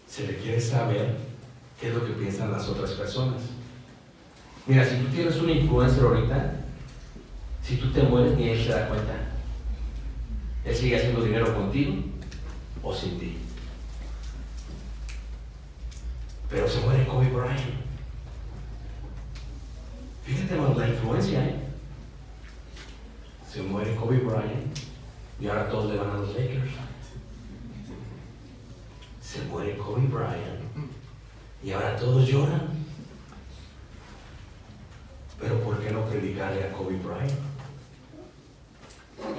Se 0.07 0.27
requiere 0.27 0.61
saber 0.61 1.17
qué 1.81 1.89
es 1.89 1.95
lo 1.95 2.07
que 2.07 2.13
piensan 2.13 2.53
las 2.53 2.69
otras 2.69 2.93
personas. 2.93 3.43
Mira, 4.65 4.85
si 4.85 4.97
tú 4.97 5.07
tienes 5.09 5.37
un 5.37 5.51
influencer 5.51 6.05
ahorita, 6.05 6.55
si 7.63 7.77
tú 7.77 7.91
te 7.91 8.03
mueres 8.05 8.37
ni 8.37 8.51
él 8.51 8.63
se 8.63 8.71
da 8.71 8.89
cuenta. 8.89 9.15
Él 10.65 10.75
sigue 10.75 10.97
haciendo 10.97 11.23
dinero 11.23 11.53
contigo 11.55 11.95
sin 12.95 13.19
ti. 13.19 13.37
Pero 16.51 16.69
se 16.69 16.81
muere 16.81 17.07
Kobe 17.07 17.29
Bryant. 17.29 17.75
Fíjate 20.25 20.57
la 20.57 20.89
influencia, 20.89 21.45
¿eh? 21.45 21.57
Se 23.51 23.63
muere 23.63 23.95
Kobe 23.97 24.19
Bryant 24.19 24.79
y 25.41 25.47
ahora 25.47 25.69
todos 25.69 25.93
le 25.93 25.99
van 25.99 26.11
a 26.11 26.15
los 26.15 26.29
Lakers. 26.29 26.71
Se 29.23 29.43
muere 29.45 29.77
Kobe 29.77 30.07
Bryant 30.07 30.61
y 31.63 31.73
ahora 31.73 31.97
todos 31.97 32.27
lloran. 32.29 32.69
Pero 35.41 35.61
¿por 35.63 35.79
qué 35.81 35.91
no 35.91 36.05
predicarle 36.07 36.65
a 36.65 36.73
Kobe 36.73 36.97
Bryant? 36.97 37.33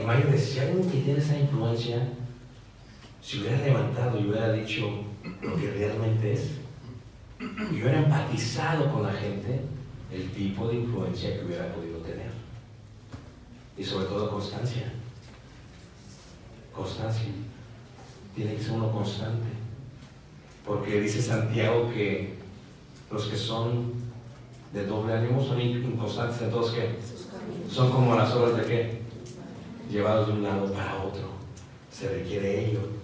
Imagínate, 0.02 0.38
si 0.38 0.60
alguien 0.60 0.90
que 0.90 1.02
tiene 1.02 1.20
esa 1.20 1.38
influencia 1.38 2.10
si 3.22 3.40
hubiera 3.40 3.58
levantado 3.58 4.20
y 4.20 4.28
hubiera 4.28 4.52
dicho 4.54 5.04
lo 5.42 5.56
que 5.56 5.72
realmente 5.72 6.34
es, 6.34 6.52
y 7.40 7.82
hubiera 7.82 8.00
empatizado 8.00 8.92
con 8.92 9.04
la 9.04 9.14
gente, 9.14 9.62
el 10.12 10.30
tipo 10.32 10.68
de 10.68 10.76
influencia 10.76 11.38
que 11.38 11.46
hubiera 11.46 11.74
podido 11.74 12.00
tener. 12.00 12.32
Y 13.78 13.84
sobre 13.84 14.06
todo 14.08 14.30
constancia. 14.30 14.92
Constancia. 16.76 17.30
Tiene 18.36 18.56
que 18.56 18.64
ser 18.64 18.74
uno 18.74 18.92
constante. 18.92 19.48
Porque 20.66 21.02
dice 21.02 21.22
Santiago 21.22 21.90
que 21.94 22.36
los 23.12 23.26
que 23.26 23.38
son 23.38 23.94
de 24.74 24.86
doble 24.86 25.14
ánimo 25.14 25.44
son 25.44 25.60
inconstantes, 25.62 26.42
entonces 26.42 26.74
¿qué? 26.74 27.74
Son 27.74 27.92
como 27.92 28.16
las 28.16 28.34
olas 28.34 28.58
de 28.58 28.66
qué? 28.66 29.02
Llevados 29.90 30.28
de 30.28 30.34
un 30.34 30.44
lado 30.44 30.72
para 30.72 31.04
otro. 31.04 31.30
Se 31.92 32.10
requiere 32.10 32.66
ello. 32.66 32.99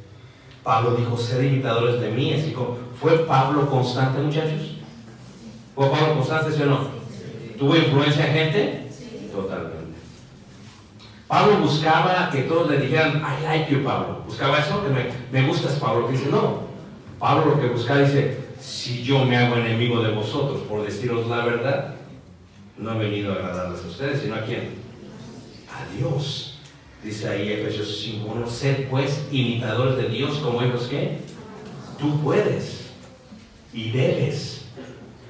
Pablo 0.66 0.95
dijo, 0.95 1.16
ser 1.16 1.45
imitadores 1.45 2.01
de 2.01 2.09
mí, 2.09 2.34
así 2.34 2.51
como, 2.51 2.76
¿fue 2.99 3.20
Pablo 3.20 3.70
constante, 3.70 4.20
muchachos? 4.20 4.78
¿Fue 5.76 5.88
Pablo 5.91 6.16
constante, 6.16 6.51
sí 6.51 6.63
o 6.63 6.66
no? 6.66 6.80
¿Tuvo 7.55 7.76
influencia 7.76 8.26
en 8.26 8.34
gente? 8.34 8.88
Totalmente. 9.32 9.76
Pablo 11.28 11.57
buscaba 11.59 12.32
que 12.32 12.41
todos 12.41 12.72
le 12.72 12.80
dijeran, 12.80 13.18
I 13.18 13.43
like 13.43 13.72
you, 13.72 13.84
Pablo. 13.84 14.24
Buscaba 14.26 14.57
eso, 14.57 14.84
que 14.84 14.89
me, 14.89 15.05
me 15.32 15.47
gustas, 15.47 15.76
Pablo. 15.76 16.07
Que 16.07 16.13
dice, 16.13 16.30
no. 16.32 16.61
Pablo 17.20 17.55
lo 17.55 17.61
que 17.61 17.68
buscaba 17.68 17.99
dice, 17.99 18.39
si 18.59 19.03
yo 19.03 19.24
me 19.24 19.38
hago 19.38 19.57
enemigo 19.57 20.01
de 20.01 20.13
vosotros 20.13 20.61
por 20.68 20.84
deciros 20.84 21.28
la 21.28 21.45
verdad, 21.45 21.93
no 22.80 22.93
he 22.93 22.97
venido 22.97 23.34
a 23.34 23.36
agradarles 23.36 23.84
a 23.84 23.88
ustedes, 23.88 24.22
sino 24.22 24.34
a 24.34 24.41
quién? 24.41 24.74
A 25.72 25.93
Dios. 25.95 26.54
Dice 27.05 27.29
ahí 27.29 27.51
Efesios 27.51 28.03
5.1, 28.03 28.47
sed 28.47 28.89
pues 28.89 29.27
imitadores 29.31 29.95
de 29.95 30.09
Dios 30.09 30.39
como 30.39 30.63
hijos 30.63 30.87
que 30.87 31.19
tú 31.99 32.19
puedes 32.21 32.87
y 33.71 33.91
debes 33.91 34.65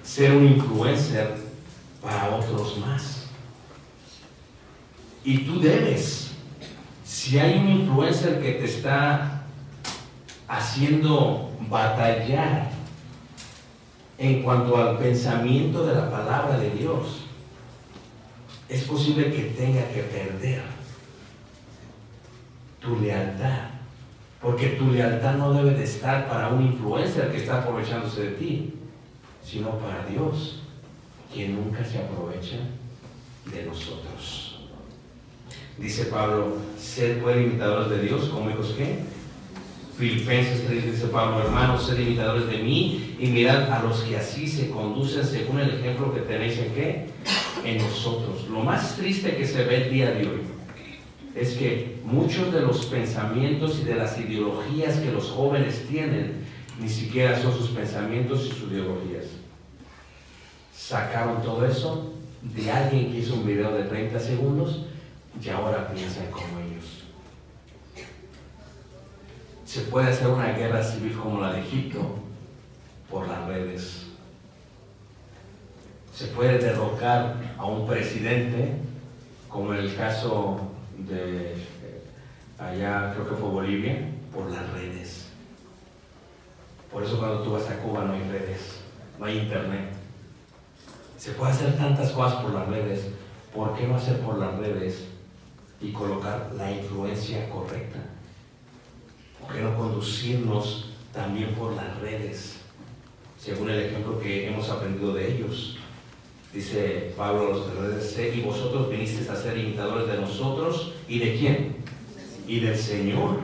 ser 0.01 0.31
un 0.31 0.47
influencer 0.47 1.35
para 2.01 2.33
otros 2.33 2.77
más. 2.77 3.25
Y 5.25 5.39
tú 5.39 5.59
debes, 5.59 6.31
si 7.03 7.39
hay 7.39 7.59
un 7.59 7.67
influencer 7.67 8.41
que 8.41 8.53
te 8.53 8.63
está 8.63 9.43
haciendo 10.47 11.51
batallar 11.69 12.71
en 14.17 14.43
cuanto 14.43 14.77
al 14.77 14.97
pensamiento 14.97 15.85
de 15.85 15.93
la 15.93 16.09
palabra 16.09 16.57
de 16.57 16.69
Dios, 16.69 17.25
es 18.69 18.83
posible 18.83 19.29
que 19.29 19.43
tenga 19.57 19.85
que 19.89 20.03
perder 20.03 20.74
tu 22.85 22.99
lealtad. 22.99 23.69
Porque 24.41 24.69
tu 24.69 24.91
lealtad 24.91 25.37
no 25.37 25.53
debe 25.53 25.71
de 25.71 25.83
estar 25.83 26.27
para 26.27 26.49
un 26.49 26.65
influencer 26.65 27.31
que 27.31 27.37
está 27.37 27.63
aprovechándose 27.63 28.21
de 28.21 28.31
ti, 28.31 28.73
sino 29.43 29.71
para 29.79 30.05
Dios, 30.05 30.61
quien 31.33 31.55
nunca 31.55 31.83
se 31.83 31.97
aprovecha 31.97 32.57
de 33.51 33.63
nosotros. 33.63 34.59
Dice 35.77 36.05
Pablo, 36.05 36.57
sed 36.77 37.21
pues 37.21 37.37
imitadores 37.37 37.89
de 37.89 38.03
Dios, 38.03 38.29
como 38.29 38.49
hijos 38.49 38.75
que 38.77 38.99
Filipenses 39.97 40.65
3 40.67 40.91
dice 40.91 41.07
Pablo, 41.07 41.39
hermanos, 41.39 41.87
sed 41.87 41.99
imitadores 41.99 42.47
de 42.47 42.57
mí 42.57 43.15
y 43.19 43.27
mirad 43.27 43.71
a 43.71 43.81
los 43.81 44.01
que 44.01 44.17
así 44.17 44.47
se 44.47 44.69
conducen 44.69 45.25
según 45.25 45.59
el 45.59 45.79
ejemplo 45.79 46.13
que 46.13 46.21
tenéis 46.21 46.59
en 46.59 46.73
qué? 46.73 47.05
En 47.63 47.77
nosotros. 47.77 48.47
Lo 48.49 48.59
más 48.59 48.95
triste 48.95 49.35
que 49.35 49.47
se 49.47 49.63
ve 49.63 49.85
el 49.85 49.93
día 49.93 50.11
de 50.11 50.27
hoy 50.27 50.54
es 51.35 51.55
que 51.55 51.99
muchos 52.05 52.53
de 52.53 52.61
los 52.61 52.85
pensamientos 52.85 53.79
y 53.81 53.83
de 53.83 53.95
las 53.95 54.17
ideologías 54.17 54.97
que 54.97 55.11
los 55.11 55.29
jóvenes 55.29 55.85
tienen 55.89 56.45
ni 56.79 56.87
siquiera 56.87 57.39
son 57.39 57.53
sus 57.53 57.69
pensamientos 57.69 58.45
y 58.45 58.49
sus 58.49 58.71
ideologías. 58.71 59.25
Sacaron 60.73 61.41
todo 61.41 61.65
eso 61.65 62.13
de 62.41 62.71
alguien 62.71 63.11
que 63.11 63.19
hizo 63.19 63.35
un 63.35 63.45
video 63.45 63.71
de 63.71 63.83
30 63.83 64.19
segundos 64.19 64.85
y 65.41 65.49
ahora 65.49 65.91
piensan 65.93 66.31
como 66.31 66.59
ellos. 66.59 67.03
Se 69.65 69.81
puede 69.81 70.07
hacer 70.07 70.27
una 70.27 70.53
guerra 70.53 70.81
civil 70.81 71.17
como 71.17 71.41
la 71.41 71.53
de 71.53 71.59
Egipto 71.59 71.99
por 73.09 73.27
las 73.27 73.45
redes. 73.47 74.05
Se 76.13 76.27
puede 76.27 76.59
derrocar 76.59 77.35
a 77.57 77.65
un 77.65 77.85
presidente, 77.85 78.75
como 79.49 79.73
en 79.73 79.79
el 79.81 79.95
caso 79.95 80.74
de 80.97 81.53
eh, 81.53 82.01
allá, 82.57 83.13
creo 83.13 83.29
que 83.29 83.35
fue 83.35 83.49
Bolivia, 83.49 84.09
por 84.33 84.49
las 84.51 84.71
redes. 84.73 85.27
Por 86.91 87.03
eso 87.03 87.19
cuando 87.19 87.41
tú 87.41 87.51
vas 87.51 87.69
a 87.69 87.79
Cuba 87.79 88.05
no 88.05 88.13
hay 88.13 88.23
redes, 88.29 88.79
no 89.19 89.25
hay 89.25 89.39
internet. 89.39 89.91
Se 91.17 91.31
puede 91.31 91.51
hacer 91.51 91.75
tantas 91.77 92.11
cosas 92.11 92.41
por 92.41 92.53
las 92.53 92.67
redes. 92.67 93.07
¿Por 93.53 93.75
qué 93.75 93.87
no 93.87 93.95
hacer 93.95 94.19
por 94.19 94.37
las 94.37 94.57
redes 94.57 95.05
y 95.81 95.91
colocar 95.91 96.51
la 96.57 96.71
influencia 96.71 97.49
correcta? 97.49 97.99
¿Por 99.41 99.53
qué 99.53 99.61
no 99.61 99.77
conducirnos 99.77 100.91
también 101.13 101.53
por 101.55 101.73
las 101.73 101.99
redes? 101.99 102.57
Según 103.39 103.69
el 103.69 103.83
ejemplo 103.83 104.19
que 104.19 104.47
hemos 104.47 104.69
aprendido 104.69 105.13
de 105.13 105.35
ellos. 105.35 105.77
Dice 106.55 107.13
Pablo 107.17 107.47
a 107.47 107.89
los 107.89 108.17
y 108.17 108.41
vosotros 108.41 108.89
vinisteis 108.89 109.29
a 109.29 109.35
ser 109.35 109.57
imitadores 109.57 110.07
de 110.07 110.21
nosotros 110.21 110.93
y 111.05 111.19
de 111.19 111.37
quién? 111.37 111.75
Y 112.47 112.61
del 112.61 112.77
Señor, 112.77 113.39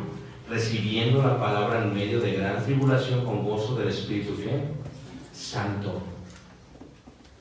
recibiendo 0.49 1.21
la 1.21 1.37
palabra 1.37 1.83
en 1.83 1.93
medio 1.93 2.21
de 2.21 2.35
gran 2.35 2.63
tribulación 2.63 3.25
con 3.25 3.43
gozo 3.43 3.75
del 3.75 3.89
Espíritu 3.89 4.37
¿qué? 4.37 4.61
Santo. 5.33 6.01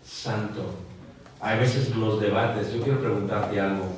Santo. 0.04 0.74
Hay 1.38 1.60
veces 1.60 1.94
los 1.94 2.20
debates, 2.20 2.74
yo 2.74 2.82
quiero 2.82 2.98
preguntarte 2.98 3.60
algo. 3.60 3.92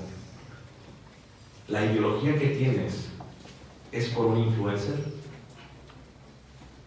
¿La 1.68 1.86
ideología 1.86 2.38
que 2.38 2.48
tienes 2.48 3.08
es 3.92 4.10
por 4.10 4.26
un 4.26 4.40
influencer? 4.40 4.96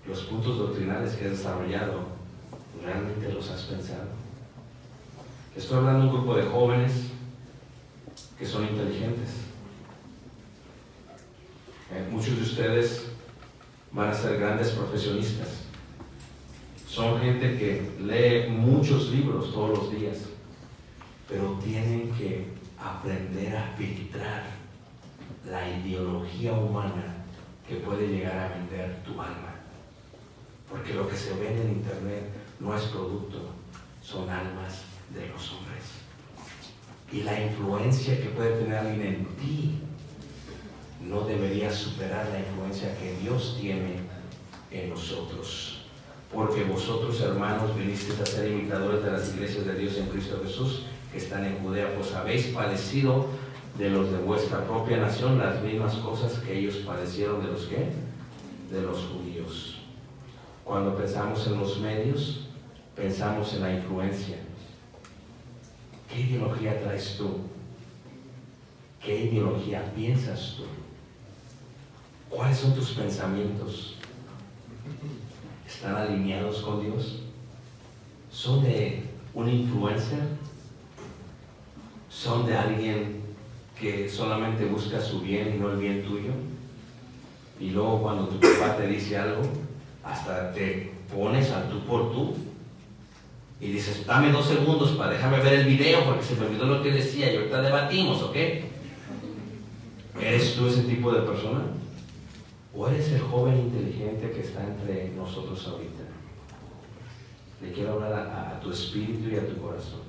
¿Los 0.07 0.21
puntos 0.25 0.59
doctrinales 0.59 1.13
que 1.13 1.25
has 1.25 1.31
desarrollado 1.31 2.01
realmente 2.83 3.33
los 3.33 3.49
has 3.49 3.63
pensado? 3.63 4.24
Estoy 5.55 5.77
hablando 5.77 6.01
de 6.01 6.07
un 6.07 6.15
grupo 6.17 6.35
de 6.35 6.43
jóvenes 6.43 6.91
que 8.37 8.45
son 8.45 8.63
inteligentes. 8.65 9.29
Eh, 11.89 12.05
muchos 12.11 12.35
de 12.35 12.43
ustedes 12.43 13.05
van 13.93 14.09
a 14.09 14.13
ser 14.13 14.37
grandes 14.37 14.71
profesionistas. 14.71 15.61
Son 16.85 17.21
gente 17.21 17.57
que 17.57 17.89
lee 18.01 18.51
muchos 18.51 19.11
libros 19.11 19.53
todos 19.53 19.79
los 19.79 19.91
días, 19.91 20.17
pero 21.29 21.57
tienen 21.63 22.11
que 22.17 22.49
aprender 22.77 23.55
a 23.55 23.73
filtrar 23.77 24.43
la 25.49 25.69
ideología 25.69 26.51
humana 26.51 27.15
que 27.65 27.75
puede 27.75 28.09
llegar 28.09 28.37
a 28.37 28.57
vender 28.57 29.01
tu 29.05 29.11
alma. 29.11 29.55
Porque 30.69 30.93
lo 30.93 31.07
que 31.07 31.15
se 31.15 31.33
vende 31.35 31.61
en 31.61 31.71
Internet 31.77 32.23
no 32.59 32.75
es 32.75 32.83
producto, 32.83 33.51
son 34.03 34.29
almas 34.29 34.94
de 35.13 35.27
los 35.27 35.51
hombres. 35.51 35.83
Y 37.11 37.23
la 37.23 37.41
influencia 37.41 38.19
que 38.21 38.29
puede 38.29 38.57
tener 38.57 38.77
alguien 38.77 39.01
en 39.01 39.25
ti 39.37 39.79
no 41.07 41.21
debería 41.21 41.71
superar 41.71 42.27
la 42.29 42.39
influencia 42.39 42.97
que 42.97 43.15
Dios 43.21 43.57
tiene 43.59 43.99
en 44.71 44.89
nosotros. 44.89 45.81
Porque 46.33 46.63
vosotros, 46.63 47.21
hermanos, 47.21 47.75
vinisteis 47.77 48.19
a 48.19 48.25
ser 48.25 48.51
imitadores 48.51 49.03
de 49.03 49.11
las 49.11 49.33
iglesias 49.33 49.65
de 49.65 49.75
Dios 49.75 49.97
en 49.97 50.07
Cristo 50.07 50.41
Jesús, 50.43 50.83
que 51.11 51.19
están 51.19 51.45
en 51.45 51.59
Judea, 51.59 51.95
pues 51.95 52.13
habéis 52.13 52.47
padecido 52.47 53.27
de 53.77 53.89
los 53.89 54.11
de 54.11 54.17
vuestra 54.17 54.65
propia 54.65 54.97
nación 54.97 55.37
las 55.37 55.61
mismas 55.61 55.95
cosas 55.95 56.39
que 56.39 56.57
ellos 56.59 56.77
padecieron 56.77 57.45
de 57.45 57.51
los 57.51 57.65
que? 57.65 57.89
De 58.73 58.81
los 58.81 59.05
judíos. 59.05 59.79
Cuando 60.63 60.95
pensamos 60.95 61.45
en 61.47 61.59
los 61.59 61.79
medios, 61.79 62.47
pensamos 62.95 63.53
en 63.53 63.61
la 63.61 63.73
influencia. 63.73 64.37
¿Qué 66.15 66.21
ideología 66.21 66.79
traes 66.79 67.17
tú? 67.17 67.39
¿Qué 69.03 69.25
ideología 69.25 69.83
piensas 69.93 70.55
tú? 70.55 70.63
¿Cuáles 72.33 72.57
son 72.57 72.73
tus 72.73 72.91
pensamientos? 72.91 73.95
¿Están 75.67 75.95
alineados 75.95 76.61
con 76.61 76.81
Dios? 76.81 77.23
¿Son 78.31 78.63
de 78.63 79.03
un 79.33 79.49
influencer? 79.49 80.21
¿Son 82.09 82.45
de 82.45 82.55
alguien 82.55 83.21
que 83.77 84.09
solamente 84.09 84.63
busca 84.65 85.01
su 85.01 85.19
bien 85.19 85.55
y 85.55 85.59
no 85.59 85.71
el 85.71 85.77
bien 85.77 86.01
tuyo. 86.05 86.31
Y 87.59 87.71
luego 87.71 88.01
cuando 88.01 88.29
tu 88.29 88.39
papá 88.39 88.77
te 88.77 88.87
dice 88.87 89.17
algo, 89.17 89.41
hasta 90.01 90.53
te 90.53 90.93
pones 91.13 91.51
al 91.51 91.69
tú 91.69 91.79
por 91.81 92.13
tú 92.13 92.35
y 93.59 93.71
dices, 93.71 94.05
dame 94.05 94.31
dos 94.31 94.47
segundos 94.47 94.91
para 94.91 95.11
dejarme 95.11 95.39
ver 95.39 95.53
el 95.53 95.65
video 95.65 96.03
porque 96.03 96.23
se 96.23 96.35
me 96.35 96.45
olvidó 96.45 96.65
lo 96.65 96.83
que 96.83 96.91
decía 96.91 97.31
y 97.31 97.37
ahorita 97.37 97.61
debatimos, 97.61 98.21
¿ok? 98.21 98.35
¿Eres 100.21 100.55
tú 100.55 100.67
ese 100.67 100.83
tipo 100.83 101.11
de 101.11 101.21
persona? 101.21 101.63
¿O 102.73 102.87
eres 102.87 103.11
el 103.13 103.21
joven 103.21 103.57
inteligente 103.57 104.31
que 104.31 104.41
está 104.41 104.63
entre 104.65 105.09
nosotros 105.15 105.65
ahorita? 105.67 106.03
Le 107.61 107.71
quiero 107.71 107.93
hablar 107.93 108.13
a, 108.13 108.49
a 108.49 108.59
tu 108.59 108.71
espíritu 108.71 109.29
y 109.29 109.37
a 109.37 109.47
tu 109.47 109.55
corazón. 109.61 110.01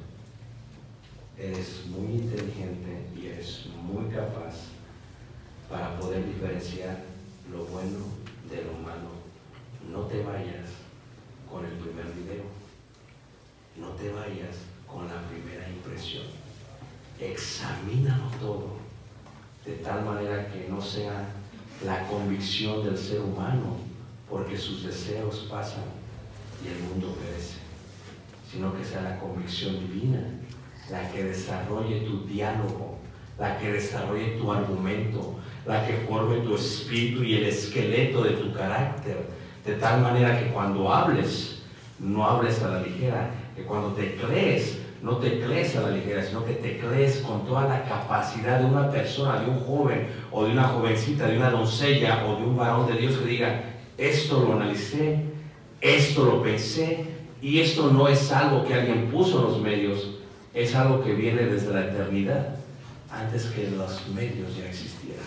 Eres 1.39 1.85
muy 1.87 2.15
inteligente 2.15 3.07
y 3.17 3.27
eres 3.27 3.67
muy 3.83 4.07
capaz 4.07 4.55
para 5.71 5.97
poder 5.99 6.27
diferenciar 6.27 7.05
lo 7.53 7.65
bueno 7.67 7.99
de 8.51 8.57
lo 8.65 8.73
malo. 8.85 9.15
No 9.93 10.07
te 10.07 10.23
vayas 10.23 10.71
con 11.49 11.65
el 11.65 11.73
primer 11.73 12.07
video. 12.07 12.66
No 13.79 13.89
te 13.91 14.11
vayas 14.11 14.57
con 14.87 15.09
la 15.09 15.23
primera 15.29 15.69
impresión. 15.69 16.25
Examínalo 17.21 18.29
todo 18.41 18.77
de 19.65 19.73
tal 19.77 20.05
manera 20.05 20.49
que 20.53 20.69
no 20.69 20.81
sea 20.81 21.29
la 21.85 22.07
convicción 22.07 22.85
del 22.85 22.97
ser 22.97 23.21
humano, 23.21 23.77
porque 24.31 24.57
sus 24.57 24.85
deseos 24.85 25.47
pasan 25.51 25.85
y 26.65 26.69
el 26.69 26.79
mundo 26.89 27.17
perece, 27.17 27.59
sino 28.51 28.77
que 28.77 28.85
sea 28.85 29.03
la 29.03 29.19
convicción 29.19 29.79
divina 29.81 30.21
la 30.91 31.11
que 31.11 31.25
desarrolle 31.25 32.01
tu 32.01 32.25
diálogo, 32.25 32.99
la 33.39 33.59
que 33.59 33.73
desarrolle 33.73 34.39
tu 34.39 34.53
argumento, 34.53 35.39
la 35.67 35.87
que 35.87 36.07
forme 36.09 36.39
tu 36.39 36.55
espíritu 36.55 37.23
y 37.23 37.35
el 37.37 37.47
esqueleto 37.47 38.23
de 38.23 38.31
tu 38.33 38.53
carácter, 38.53 39.29
de 39.65 39.75
tal 39.75 40.01
manera 40.01 40.39
que 40.39 40.53
cuando 40.53 40.93
hables, 40.93 41.63
no 41.99 42.25
hables 42.25 42.63
a 42.63 42.69
la 42.69 42.83
ligera, 42.83 43.31
que 43.57 43.63
cuando 43.63 43.89
te 43.93 44.17
crees, 44.17 44.79
no 45.03 45.17
te 45.17 45.41
crees 45.41 45.75
a 45.77 45.83
la 45.83 45.91
ligera, 45.91 46.23
sino 46.23 46.45
que 46.45 46.53
te 46.53 46.79
crees 46.79 47.19
con 47.19 47.47
toda 47.47 47.67
la 47.67 47.85
capacidad 47.85 48.61
de 48.61 48.67
una 48.67 48.91
persona, 48.91 49.41
de 49.41 49.51
un 49.51 49.61
joven 49.61 50.09
o 50.31 50.45
de 50.45 50.53
una 50.53 50.65
jovencita, 50.65 51.27
de 51.27 51.39
una 51.39 51.51
doncella 51.51 52.27
o 52.27 52.37
de 52.37 52.43
un 52.43 52.57
varón 52.57 52.87
de 52.87 52.99
Dios 52.99 53.17
que 53.17 53.27
diga, 53.27 53.65
esto 53.97 54.45
lo 54.45 54.55
analicé, 54.55 55.21
esto 55.81 56.25
lo 56.25 56.43
pensé 56.43 57.07
y 57.41 57.61
esto 57.61 57.91
no 57.91 58.09
es 58.09 58.31
algo 58.33 58.65
que 58.65 58.75
alguien 58.75 59.09
puso 59.11 59.39
en 59.39 59.45
los 59.45 59.61
medios, 59.61 60.11
es 60.53 60.75
algo 60.75 61.03
que 61.03 61.15
viene 61.15 61.43
desde 61.43 61.73
la 61.73 61.87
eternidad, 61.87 62.57
antes 63.11 63.47
que 63.47 63.71
los 63.71 64.09
medios 64.09 64.57
ya 64.57 64.67
existieran. 64.67 65.25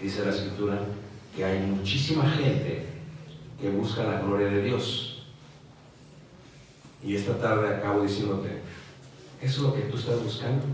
Dice 0.00 0.24
la 0.24 0.30
escritura 0.30 0.78
que 1.36 1.44
hay 1.44 1.58
muchísima 1.60 2.28
gente 2.30 2.86
que 3.60 3.70
busca 3.70 4.04
la 4.04 4.20
gloria 4.20 4.48
de 4.48 4.62
Dios. 4.62 5.09
Y 7.02 7.16
esta 7.16 7.38
tarde 7.38 7.74
acabo 7.74 8.02
diciéndote, 8.02 8.60
¿eso 9.40 9.56
es 9.56 9.62
lo 9.62 9.74
que 9.74 9.82
tú 9.82 9.96
estás 9.96 10.22
buscando? 10.22 10.64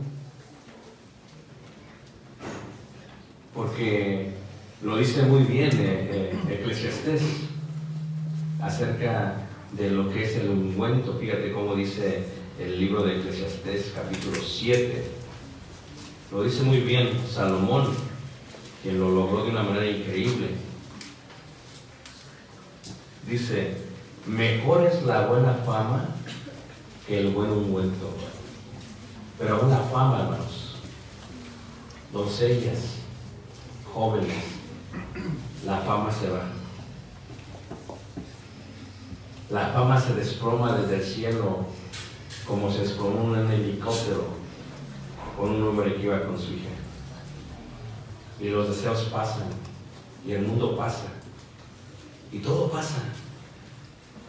Porque 3.54 4.32
lo 4.82 4.98
dice 4.98 5.22
muy 5.22 5.44
bien 5.44 5.70
eh, 5.72 6.32
eh, 6.48 6.58
Eclesiastés 6.60 7.22
acerca 8.60 9.46
de 9.72 9.90
lo 9.90 10.12
que 10.12 10.24
es 10.24 10.36
el 10.36 10.50
ungüento. 10.50 11.16
Fíjate 11.18 11.52
cómo 11.52 11.74
dice 11.76 12.24
el 12.58 12.80
libro 12.80 13.04
de 13.04 13.18
Eclesiastés 13.18 13.92
capítulo 13.94 14.36
7. 14.42 15.04
Lo 16.32 16.42
dice 16.42 16.62
muy 16.62 16.80
bien 16.80 17.10
Salomón, 17.30 17.86
quien 18.82 18.98
lo 18.98 19.10
logró 19.10 19.44
de 19.44 19.50
una 19.50 19.62
manera 19.62 19.86
increíble. 19.86 20.48
Dice, 23.28 23.85
mejor 24.26 24.86
es 24.86 25.02
la 25.04 25.26
buena 25.26 25.54
fama 25.64 26.08
que 27.06 27.20
el 27.20 27.32
buen 27.32 27.50
ungüento. 27.50 28.10
Pero 29.38 29.56
aún 29.56 29.70
la 29.70 29.78
fama, 29.78 30.20
hermanos, 30.20 30.76
doncellas, 32.12 32.96
jóvenes, 33.92 34.44
la 35.64 35.78
fama 35.78 36.10
se 36.10 36.30
va. 36.30 36.42
La 39.50 39.68
fama 39.68 40.00
se 40.00 40.14
desploma 40.14 40.76
desde 40.76 40.96
el 40.96 41.04
cielo 41.04 41.66
como 42.46 42.70
se 42.70 42.80
desplomó 42.80 43.24
un 43.24 43.50
helicóptero 43.50 44.24
con 45.36 45.50
un 45.50 45.68
hombre 45.68 45.94
que 45.94 46.02
iba 46.02 46.22
con 46.24 46.38
su 46.38 46.54
hija. 46.54 46.70
Y 48.40 48.48
los 48.48 48.68
deseos 48.68 49.02
pasan, 49.12 49.48
y 50.26 50.32
el 50.32 50.42
mundo 50.42 50.76
pasa, 50.76 51.04
y 52.32 52.38
todo 52.38 52.70
pasa. 52.70 53.02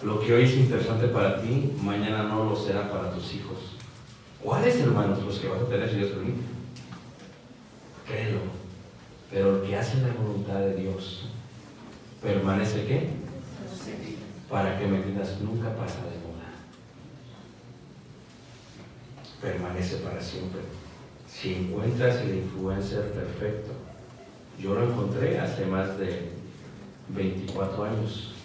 Lo 0.03 0.19
que 0.19 0.31
hoy 0.31 0.43
es 0.43 0.53
interesante 0.53 1.07
para 1.07 1.41
ti, 1.41 1.73
mañana 1.81 2.23
no 2.23 2.43
lo 2.43 2.55
será 2.55 2.91
para 2.91 3.11
tus 3.11 3.33
hijos. 3.33 3.57
¿Cuáles 4.43 4.79
hermanos 4.79 5.23
los 5.23 5.39
que 5.39 5.47
vas 5.47 5.61
a 5.61 5.65
tener 5.65 5.89
si 5.89 5.95
Dios 5.95 6.11
permite? 6.11 6.41
Créelo. 8.05 8.39
Pero 9.31 9.57
el 9.57 9.67
que 9.67 9.75
hace 9.75 10.01
la 10.01 10.13
voluntad 10.13 10.59
de 10.59 10.75
Dios, 10.75 11.29
¿permanece 12.21 12.85
qué? 12.85 13.09
Para 14.49 14.77
que 14.77 14.85
me 14.85 14.97
entiendas, 14.97 15.41
nunca 15.41 15.75
pasa 15.75 15.97
de 16.05 16.17
moda. 16.19 16.53
Permanece 19.41 19.97
para 19.97 20.21
siempre. 20.21 20.61
Si 21.27 21.55
encuentras 21.55 22.17
el 22.17 22.37
influencer 22.37 23.11
perfecto, 23.11 23.71
yo 24.59 24.75
lo 24.75 24.91
encontré 24.91 25.39
hace 25.39 25.65
más 25.65 25.97
de 25.97 26.29
24 27.09 27.83
años. 27.83 28.36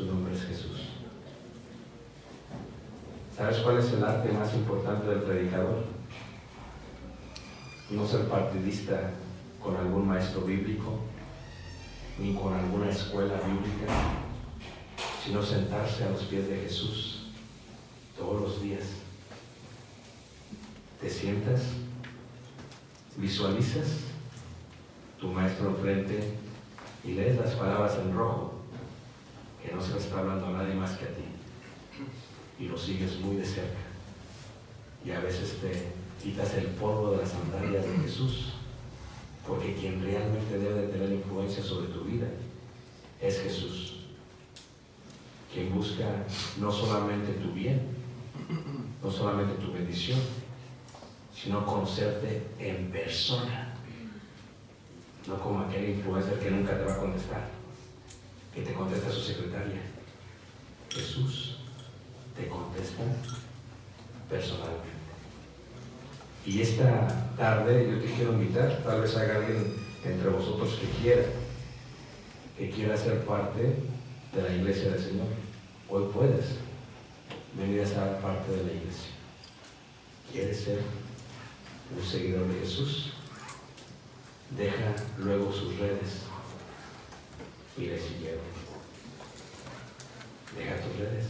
Su 0.00 0.06
nombre 0.06 0.34
es 0.34 0.44
Jesús. 0.44 0.80
¿Sabes 3.36 3.58
cuál 3.58 3.76
es 3.76 3.92
el 3.92 4.02
arte 4.02 4.32
más 4.32 4.54
importante 4.54 5.06
del 5.06 5.20
predicador? 5.24 5.84
No 7.90 8.06
ser 8.06 8.26
partidista 8.26 9.10
con 9.62 9.76
algún 9.76 10.08
maestro 10.08 10.40
bíblico, 10.40 11.00
ni 12.18 12.32
con 12.32 12.54
alguna 12.54 12.88
escuela 12.88 13.34
bíblica, 13.46 13.92
sino 15.22 15.42
sentarse 15.42 16.04
a 16.04 16.10
los 16.12 16.22
pies 16.22 16.48
de 16.48 16.60
Jesús 16.60 17.26
todos 18.16 18.40
los 18.40 18.62
días. 18.62 18.84
Te 20.98 21.10
sientas, 21.10 21.60
visualizas 23.18 24.04
tu 25.20 25.28
maestro 25.28 25.68
enfrente 25.68 26.38
y 27.04 27.12
lees 27.12 27.38
las 27.38 27.52
palabras 27.52 27.98
en 27.98 28.14
rojo 28.14 28.49
que 29.62 29.74
no 29.74 29.82
se 29.82 29.92
le 29.92 29.98
está 29.98 30.20
hablando 30.20 30.46
a 30.46 30.50
nadie 30.52 30.74
más 30.74 30.92
que 30.92 31.04
a 31.04 31.08
ti. 31.08 31.24
Y 32.58 32.68
lo 32.68 32.78
sigues 32.78 33.18
muy 33.20 33.36
de 33.36 33.44
cerca. 33.44 33.78
Y 35.04 35.10
a 35.10 35.20
veces 35.20 35.58
te 35.60 35.92
quitas 36.22 36.54
el 36.54 36.66
polvo 36.66 37.12
de 37.12 37.18
las 37.18 37.30
sandalias 37.30 37.84
de 37.84 37.98
Jesús. 37.98 38.52
Porque 39.46 39.74
quien 39.74 40.02
realmente 40.02 40.58
debe 40.58 40.82
de 40.82 40.88
tener 40.88 41.12
influencia 41.12 41.62
sobre 41.62 41.88
tu 41.88 42.04
vida 42.04 42.26
es 43.20 43.40
Jesús. 43.40 43.96
Quien 45.52 45.74
busca 45.74 46.24
no 46.58 46.70
solamente 46.70 47.32
tu 47.32 47.52
bien, 47.52 47.80
no 49.02 49.10
solamente 49.10 49.54
tu 49.54 49.72
bendición, 49.72 50.20
sino 51.34 51.66
conocerte 51.66 52.46
en 52.58 52.90
persona. 52.90 53.74
No 55.26 55.38
como 55.38 55.60
aquel 55.60 55.90
influencer 55.90 56.38
que 56.38 56.50
nunca 56.50 56.78
te 56.78 56.84
va 56.84 56.94
a 56.94 56.98
contestar 56.98 57.59
que 58.54 58.62
te 58.62 58.72
contesta 58.74 59.10
su 59.10 59.20
secretaria. 59.20 59.80
Jesús 60.90 61.58
te 62.36 62.48
contesta 62.48 63.02
personalmente. 64.28 64.90
Y 66.44 66.62
esta 66.62 67.34
tarde 67.36 67.90
yo 67.90 68.00
te 68.00 68.12
quiero 68.14 68.32
invitar, 68.32 68.82
tal 68.82 69.02
vez 69.02 69.16
haya 69.16 69.36
alguien 69.36 69.74
entre 70.04 70.30
vosotros 70.30 70.78
que 70.80 70.88
quiera, 71.02 71.22
que 72.56 72.70
quiera 72.70 72.96
ser 72.96 73.24
parte 73.24 73.76
de 74.32 74.42
la 74.42 74.54
iglesia 74.54 74.90
del 74.90 75.00
Señor. 75.00 75.26
Hoy 75.88 76.10
puedes 76.12 76.56
venir 77.54 77.82
a 77.82 77.86
ser 77.86 78.16
parte 78.20 78.50
de 78.50 78.64
la 78.64 78.72
iglesia. 78.72 79.10
¿Quieres 80.32 80.60
ser 80.60 80.80
un 81.96 82.04
seguidor 82.04 82.46
de 82.48 82.60
Jesús? 82.60 83.12
Deja 84.56 84.94
luego 85.18 85.52
sus 85.52 85.76
redes 85.78 86.29
y 87.80 87.86
le 87.86 87.98
siguieron. 87.98 88.40
Deja 90.56 90.76
tus 90.82 90.98
redes 90.98 91.26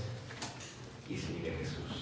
y 1.09 1.17
sigue 1.17 1.57
Jesús. 1.59 2.00